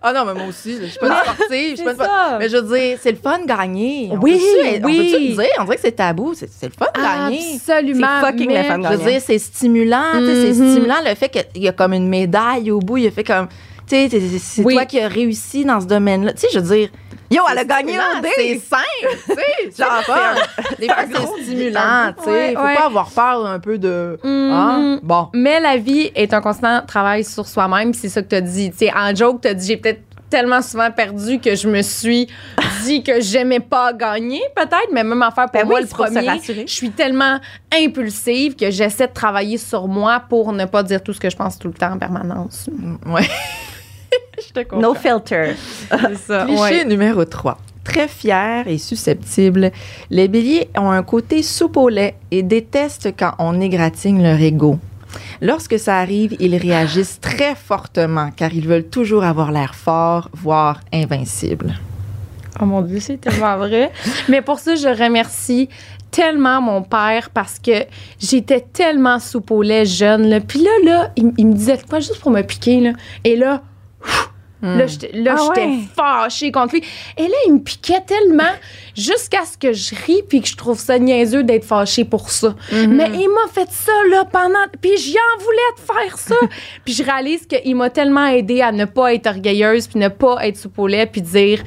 Ah 0.00 0.12
non, 0.12 0.24
mais 0.26 0.34
moi 0.34 0.44
aussi, 0.48 0.78
je 0.80 0.86
suis 0.86 0.98
pas 1.00 1.08
une 1.08 1.14
sportive. 1.34 1.70
Je 1.70 1.74
suis 1.76 1.84
pas 1.84 1.94
ça. 1.96 2.36
Mais 2.38 2.48
je 2.48 2.56
veux 2.58 2.78
dire, 2.78 2.98
c'est 3.02 3.10
le 3.10 3.18
fun 3.18 3.40
de 3.40 3.46
gagner. 3.46 4.10
On 4.12 4.18
Oui, 4.18 4.40
On 4.80 4.86
oui. 4.86 5.10
peut-tu 5.10 5.24
le 5.30 5.34
dire? 5.34 5.48
On 5.58 5.64
dirait 5.64 5.74
que 5.74 5.82
c'est 5.82 5.90
tabou. 5.92 6.34
C'est 6.34 6.48
le 6.62 6.70
fun 6.70 6.86
de 6.94 7.00
gagner. 7.02 7.54
Absolument. 7.56 8.06
C'est 8.20 8.26
fucking 8.30 8.46
mais- 8.46 8.62
le 8.62 8.68
fun 8.68 8.78
de 8.78 8.84
Je 8.84 8.88
veux 8.90 8.96
gagner. 8.98 9.10
dire, 9.14 9.22
c'est 9.26 9.38
stimulant. 9.40 10.04
C'est 10.12 10.20
Mhm. 10.52 10.54
stimulant 10.72 10.94
le 11.04 11.14
fait 11.16 11.28
qu'il 11.30 11.64
y 11.64 11.68
a 11.68 11.72
comme 11.72 11.94
une 11.94 12.08
médaille 12.08 12.70
au 12.70 12.78
bout. 12.78 12.98
Il 12.98 13.08
a 13.08 13.10
fait 13.10 13.24
comme. 13.24 13.48
Tu 13.88 13.96
sais, 13.96 14.08
c'est- 14.10 14.20
c'est 14.20 14.38
c'est 14.38 14.62
Oui. 14.64 14.74
toi 14.74 14.84
qui 14.84 15.00
as 15.00 15.08
réussi 15.08 15.64
dans 15.64 15.80
ce 15.80 15.86
domaine-là. 15.86 16.32
Tu 16.34 16.40
sais, 16.40 16.48
je 16.52 16.58
veux 16.58 16.76
dire. 16.76 16.88
Yo, 17.30 17.42
elle 17.50 17.58
a 17.58 17.64
gagné 17.64 17.92
au 17.98 18.20
dé. 18.22 18.28
C'est 18.36 18.58
simple, 18.58 19.16
tu 19.26 19.34
sais. 19.34 19.70
Genre, 19.84 20.02
Genre, 20.06 20.78
Des 20.78 20.86
fois, 20.86 20.96
c'est 21.36 21.42
stimulant, 21.42 22.12
tu 22.16 22.24
sais. 22.24 22.30
Ouais, 22.30 22.54
Faut 22.54 22.62
ouais. 22.62 22.74
pas 22.74 22.86
avoir 22.86 23.10
peur 23.10 23.46
un 23.46 23.58
peu 23.58 23.76
de. 23.78 24.18
Mhm. 24.24 24.50
Hein? 24.52 25.00
Bon. 25.02 25.28
Mais 25.34 25.60
la 25.60 25.76
vie 25.76 26.10
est 26.14 26.32
un 26.32 26.40
constant 26.40 26.80
travail 26.86 27.24
sur 27.24 27.46
soi-même, 27.46 27.92
c'est 27.92 28.08
ça 28.08 28.22
que 28.22 28.28
tu 28.28 28.36
as 28.36 28.40
dit. 28.40 28.70
Tu 28.70 28.78
sais, 28.78 28.92
en 28.94 29.14
joke, 29.14 29.42
tu 29.42 29.48
as 29.48 29.54
dit 29.54 29.66
j'ai 29.66 29.76
peut-être 29.76 30.00
tellement 30.30 30.60
souvent 30.62 30.90
perdu 30.90 31.38
que 31.38 31.54
je 31.54 31.68
me 31.68 31.80
suis 31.82 32.28
dit 32.84 33.02
que 33.02 33.20
j'aimais 33.20 33.60
pas 33.60 33.92
gagner, 33.94 34.40
peut-être, 34.56 34.88
mais 34.92 35.04
même 35.04 35.22
en 35.22 35.30
faire 35.30 35.50
pour 35.50 35.60
Ben 35.60 35.66
moi 35.66 35.80
oui, 35.80 35.82
le 35.82 35.88
premier. 35.88 36.40
Je 36.66 36.72
suis 36.72 36.90
tellement 36.90 37.38
impulsive 37.74 38.54
que 38.56 38.70
j'essaie 38.70 39.06
de 39.06 39.12
travailler 39.12 39.58
sur 39.58 39.86
moi 39.86 40.22
pour 40.28 40.52
ne 40.52 40.64
pas 40.64 40.82
dire 40.82 41.02
tout 41.02 41.12
ce 41.12 41.20
que 41.20 41.28
je 41.30 41.36
pense 41.36 41.58
tout 41.58 41.68
le 41.68 41.74
temps 41.74 41.92
en 41.92 41.98
permanence. 41.98 42.68
Ouais. 43.06 43.28
Je 44.48 44.52
te 44.54 44.60
comprends. 44.60 44.80
No 44.80 44.94
filter. 44.94 45.54
C'est 45.90 46.16
ça. 46.16 46.46
Cliché 46.46 46.84
numéro 46.84 47.24
3. 47.24 47.58
Très 47.84 48.08
fier 48.08 48.66
et 48.66 48.78
susceptible, 48.78 49.70
les 50.10 50.28
béliers 50.28 50.68
ont 50.76 50.90
un 50.90 51.02
côté 51.02 51.42
soupe 51.42 51.76
au 51.76 51.88
lait 51.88 52.16
et 52.30 52.42
détestent 52.42 53.14
quand 53.18 53.32
on 53.38 53.60
égratigne 53.60 54.22
leur 54.22 54.40
ego. 54.40 54.78
Lorsque 55.40 55.78
ça 55.78 55.98
arrive, 55.98 56.36
ils 56.38 56.56
réagissent 56.56 57.18
très 57.20 57.54
fortement 57.54 58.30
car 58.34 58.52
ils 58.52 58.66
veulent 58.66 58.88
toujours 58.88 59.24
avoir 59.24 59.52
l'air 59.52 59.74
fort, 59.74 60.30
voire 60.32 60.80
invincible. 60.92 61.74
Oh 62.60 62.64
mon 62.64 62.82
Dieu, 62.82 63.00
c'est 63.00 63.18
tellement 63.18 63.56
vrai. 63.56 63.92
Mais 64.28 64.42
pour 64.42 64.58
ça, 64.58 64.74
je 64.74 64.88
remercie 64.88 65.68
tellement 66.10 66.60
mon 66.60 66.82
père 66.82 67.30
parce 67.30 67.58
que 67.58 67.84
j'étais 68.18 68.60
tellement 68.60 69.18
soupe 69.18 69.50
au 69.50 69.62
lait 69.62 69.84
jeune. 69.84 70.28
Là. 70.28 70.40
Puis 70.40 70.60
là, 70.60 70.70
là, 70.84 71.10
il, 71.16 71.32
il 71.36 71.46
me 71.46 71.52
disait 71.52 71.78
quoi 71.88 72.00
juste 72.00 72.20
pour 72.20 72.30
me 72.30 72.42
piquer. 72.42 72.80
Là. 72.80 72.92
Et 73.24 73.36
là, 73.36 73.62
pff, 74.02 74.30
là, 74.62 74.86
j'étais, 74.86 75.10
là, 75.12 75.36
Ah 75.38 75.42
j'étais 75.46 75.66
ouais? 75.66 75.78
fâchée 75.94 76.52
contre 76.52 76.74
lui. 76.74 76.82
Et 77.16 77.22
là, 77.22 77.34
il 77.46 77.54
me 77.54 77.58
piquait 77.60 78.00
tellement 78.00 78.52
jusqu'à 78.96 79.44
ce 79.44 79.56
que 79.56 79.72
je 79.72 79.94
ris 80.06 80.22
puis 80.28 80.40
que 80.40 80.48
je 80.48 80.56
trouve 80.56 80.78
ça 80.78 80.98
niaiseux 80.98 81.44
d'être 81.44 81.64
fâchée 81.64 82.04
pour 82.04 82.30
ça. 82.30 82.54
Mais 82.72 83.10
il 83.14 83.28
m'a 83.28 83.52
fait 83.52 83.70
ça 83.70 83.92
là 84.10 84.24
pendant... 84.24 84.58
Puis 84.80 84.96
j'y 84.98 85.16
en 85.16 85.42
voulais 85.42 85.56
de 85.76 85.80
faire 85.92 86.18
ça. 86.18 86.34
puis 86.84 86.94
je 86.94 87.02
réalise 87.02 87.46
qu'il 87.46 87.76
m'a 87.76 87.90
tellement 87.90 88.26
aidé 88.26 88.60
à 88.60 88.72
ne 88.72 88.84
pas 88.84 89.14
être 89.14 89.26
orgueilleuse 89.26 89.86
puis 89.86 89.98
ne 89.98 90.08
pas 90.08 90.46
être 90.46 90.56
lait 90.86 91.06
puis 91.06 91.22
dire... 91.22 91.62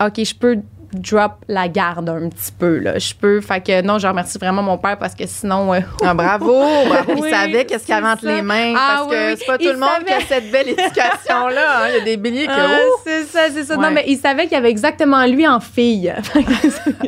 OK, 0.00 0.24
je 0.24 0.34
peux 0.34 0.58
drop 0.92 1.32
la 1.48 1.68
garde 1.68 2.08
un 2.08 2.28
petit 2.28 2.52
peu, 2.58 2.78
là. 2.78 2.98
Je 2.98 3.12
peux. 3.14 3.40
Fait 3.40 3.60
que 3.64 3.82
non, 3.82 3.98
je 3.98 4.06
remercie 4.06 4.38
vraiment 4.38 4.62
mon 4.62 4.78
père 4.78 4.96
parce 4.98 5.14
que 5.14 5.26
sinon. 5.26 5.74
euh, 5.74 5.80
Ah, 6.02 6.14
bravo! 6.14 6.62
bravo. 6.88 7.12
Oui, 7.16 7.28
il 7.28 7.30
savait 7.34 7.64
qu'est-ce 7.66 7.84
qu'il 7.84 7.94
avait 7.94 8.06
entre 8.08 8.26
les 8.26 8.42
mains. 8.42 8.74
Ah, 8.76 8.96
parce 8.98 9.06
oui, 9.10 9.16
que 9.34 9.36
c'est 9.40 9.46
pas 9.46 9.58
tout 9.58 9.64
le 9.70 9.76
monde 9.78 10.04
qui 10.06 10.12
a 10.12 10.20
cette 10.20 10.50
belle 10.50 10.68
éducation-là. 10.70 11.82
hein. 11.84 11.86
Il 11.90 11.98
y 11.98 12.00
a 12.00 12.04
des 12.04 12.16
béliers 12.16 12.46
que. 12.46 12.52
ah, 12.52 12.78
c'est 13.04 13.24
ça, 13.24 13.40
c'est 13.52 13.64
ça. 13.64 13.76
Ouais. 13.76 13.82
Non, 13.82 13.90
mais 13.90 14.04
il 14.06 14.16
savait 14.18 14.44
qu'il 14.44 14.52
y 14.52 14.56
avait 14.56 14.70
exactement 14.70 15.24
lui 15.26 15.46
en 15.46 15.60
fille. 15.60 16.12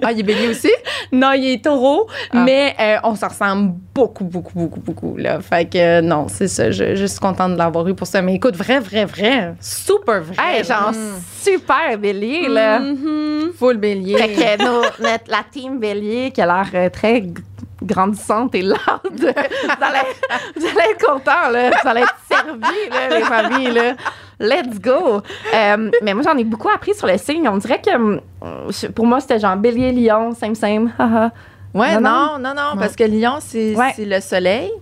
Ah, 0.03 0.13
il 0.13 0.21
est 0.21 0.23
bélier 0.23 0.49
aussi? 0.49 0.71
non, 1.13 1.33
il 1.33 1.47
est 1.53 1.65
taureau, 1.65 2.07
Ah. 2.33 2.43
mais 2.45 2.75
euh, 2.81 2.97
on 3.05 3.15
se 3.15 3.25
ressemble 3.25 3.75
beaucoup, 3.95 4.25
beaucoup, 4.25 4.53
beaucoup, 4.55 4.81
beaucoup, 4.81 5.17
là. 5.17 5.41
Fait 5.41 5.65
que 5.69 5.79
euh, 5.79 6.01
non, 6.01 6.27
c'est 6.29 6.49
ça. 6.49 6.71
Je, 6.71 6.95
je 6.95 7.05
suis 7.07 7.19
contente 7.19 7.53
de 7.53 7.59
l'avoir 7.59 7.87
eu 7.89 7.95
pour 7.95 8.07
ça. 8.07 8.23
Mais 8.23 8.35
écoute, 8.35 8.57
vrai, 8.57 8.79
vrai, 8.81 9.05
vrai. 9.05 9.55
Super 9.61 10.23
vrai. 10.23 10.37
Hey, 10.39 10.65
genre, 10.65 10.93
Mm. 10.93 11.21
super 11.41 11.99
bélier, 11.99 12.49
là. 12.49 12.81
Full 13.71 13.77
bélier. 13.79 14.17
Fait 14.19 14.29
que 14.59 14.65
nos- 14.65 14.83
notre- 15.01 15.31
la 15.31 15.45
team 15.51 15.79
bélier 15.79 16.31
qui 16.33 16.41
a 16.43 16.47
l'air 16.47 16.67
euh, 16.75 16.89
très 16.91 17.25
grandissante 17.83 18.55
et 18.55 18.63
lourde, 18.63 18.79
vous 19.15 19.25
allez, 19.25 20.09
vous 20.57 20.67
allez 20.67 20.91
être 20.93 21.07
contents, 21.07 21.49
là. 21.51 21.71
Vous 21.71 21.89
allez 21.89 22.03
être 22.03 22.17
servis, 22.31 22.91
là, 22.91 23.09
les 23.19 23.23
familles, 23.25 23.73
là. 23.73 23.95
Let's 24.39 24.79
go! 24.81 25.23
Euh, 25.55 25.91
mais 26.03 26.15
moi, 26.15 26.23
j'en 26.25 26.37
ai 26.37 26.45
beaucoup 26.45 26.69
appris 26.69 26.95
sur 26.95 27.07
le 27.07 27.17
signe. 27.19 27.49
On 27.49 27.59
dirait 27.59 27.81
que 27.81 27.91
je- 28.71 28.87
pour 28.89 29.07
moi, 29.07 29.21
c'était 29.21 29.39
genre 29.39 29.57
bélier, 29.57 29.93
lion, 29.93 30.35
same, 30.35 30.55
same. 30.55 30.93
haha. 30.99 31.31
Ouais, 31.73 31.95
Non, 31.95 32.01
non, 32.01 32.39
non, 32.41 32.55
non, 32.55 32.77
parce 32.81 32.97
que 32.97 33.05
Lion, 33.05 33.37
c'est 33.39 33.77
Ouais. 33.77 33.93
c'est 33.95 34.05
le 34.05 34.21
soleil. 34.21 34.73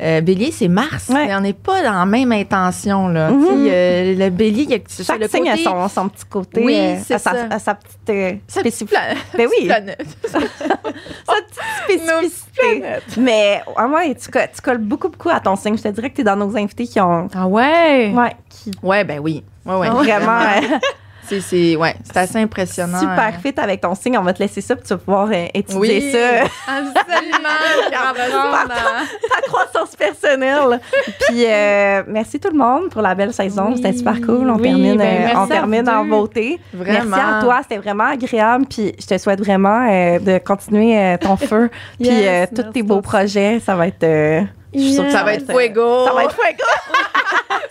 Euh, 0.00 0.20
bélier, 0.20 0.50
c'est 0.50 0.68
Mars. 0.68 1.08
Ouais. 1.10 1.26
Mais 1.26 1.34
on 1.36 1.40
n'est 1.40 1.52
pas 1.52 1.82
dans 1.82 1.92
la 1.92 2.06
même 2.06 2.32
intention, 2.32 3.08
là. 3.08 3.30
Mhm. 3.30 3.42
Sais, 3.44 3.70
euh, 3.70 4.14
le 4.16 4.30
bélier, 4.30 4.62
il 4.62 4.70
y 4.70 4.74
a 4.74 4.78
c'est 4.86 5.04
Chaque 5.04 5.20
le 5.20 5.28
signe 5.28 5.48
a 5.50 5.56
son, 5.56 5.88
son 5.88 6.08
petit 6.08 6.24
côté, 6.24 6.64
Oui, 6.64 6.74
euh, 6.76 6.96
c'est 7.04 7.14
à, 7.14 7.18
sa, 7.18 7.50
ça. 7.50 7.58
sa 7.58 7.74
petite 7.74 8.10
euh, 8.10 8.32
Sa 8.48 8.62
petite 8.62 8.74
spécificité. 8.74 9.20
Ben 9.36 9.48
oui. 9.60 9.68
sa 10.26 10.40
petite 10.40 12.02
spécificité. 12.08 12.84
Mais 13.18 13.60
ouais, 13.76 13.84
ouais, 13.84 14.14
tu, 14.14 14.30
tu 14.30 14.62
colles 14.62 14.78
beaucoup, 14.78 15.08
beaucoup 15.08 15.28
à 15.30 15.40
ton 15.40 15.56
signe. 15.56 15.76
Je 15.76 15.82
te 15.82 15.88
dirais 15.88 16.10
que 16.10 16.16
tu 16.16 16.20
es 16.22 16.24
dans 16.24 16.36
nos 16.36 16.56
invités 16.56 16.86
qui 16.86 17.00
ont. 17.00 17.28
Ah 17.34 17.46
ouais? 17.46 18.12
Ouais, 18.14 18.34
qui 18.48 18.70
Ouais, 18.82 19.04
ben 19.04 19.20
oui. 19.20 19.44
Ouais, 19.66 19.76
ouais. 19.76 19.88
vraiment. 19.90 20.40
c'est, 21.32 21.40
c'est, 21.40 21.76
ouais, 21.76 21.94
c'est 22.04 22.16
assez 22.18 22.38
impressionnant. 22.38 22.98
Super 23.00 23.18
hein. 23.18 23.32
fit 23.42 23.54
avec 23.58 23.80
ton 23.80 23.94
signe. 23.94 24.18
On 24.18 24.22
va 24.22 24.32
te 24.32 24.38
laisser 24.42 24.60
ça, 24.60 24.74
puis 24.76 24.84
tu 24.84 24.90
vas 24.90 24.98
pouvoir 24.98 25.28
euh, 25.32 25.46
étudier 25.54 25.78
Oui. 25.80 26.12
ça. 26.12 26.44
Absolument. 26.68 27.48
À- 27.94 28.14
ta 28.14 29.40
croissance 29.48 29.96
personnelle. 29.96 30.80
Puis 31.28 31.44
euh, 31.46 32.02
merci 32.06 32.38
tout 32.38 32.50
le 32.50 32.58
monde 32.58 32.90
pour 32.90 33.02
la 33.02 33.14
belle 33.14 33.32
saison. 33.32 33.68
Oui. 33.68 33.76
C'était 33.76 33.92
super 33.94 34.20
cool. 34.20 34.48
On 34.50 34.56
Oui, 34.56 34.62
termine, 34.62 34.96
ben, 34.96 35.06
euh, 35.06 35.18
merci 35.20 35.36
on 35.36 35.42
à 35.44 35.46
termine 35.48 35.88
en 35.88 36.04
beauté. 36.04 36.60
Vraiment. 36.72 37.16
Merci 37.16 37.34
à 37.38 37.40
toi. 37.42 37.60
C'était 37.62 37.78
vraiment 37.78 38.04
agréable. 38.04 38.66
Puis 38.68 38.92
je 39.00 39.06
te 39.06 39.18
souhaite 39.18 39.40
vraiment 39.40 39.86
euh, 39.90 40.18
de 40.18 40.38
continuer 40.38 40.98
euh, 40.98 41.16
ton 41.18 41.36
feu. 41.48 41.70
Puis 41.98 42.08
Yes, 42.08 42.48
euh, 42.50 42.54
tous 42.62 42.70
tes 42.72 42.82
beaux 42.82 43.00
projets. 43.00 43.60
Ça 43.64 43.74
va 43.74 43.86
être. 43.88 44.02
euh, 44.04 44.42
je 44.74 44.80
suis 44.80 44.94
sûre 44.94 45.04
que 45.04 45.10
Ça 45.12 45.22
va 45.24 45.34
être 45.34 45.50
fuego. 45.50 46.06
Ça 46.06 46.12
va 46.14 46.24
être 46.24 46.34
fuego. 46.34 46.64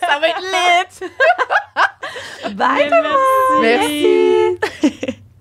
Ça 0.00 0.18
va 0.20 0.28
être 0.28 0.40
lit. 0.40 1.06
Bye. 2.50 2.90
Merci. 3.60 4.58
Merci. 4.60 5.22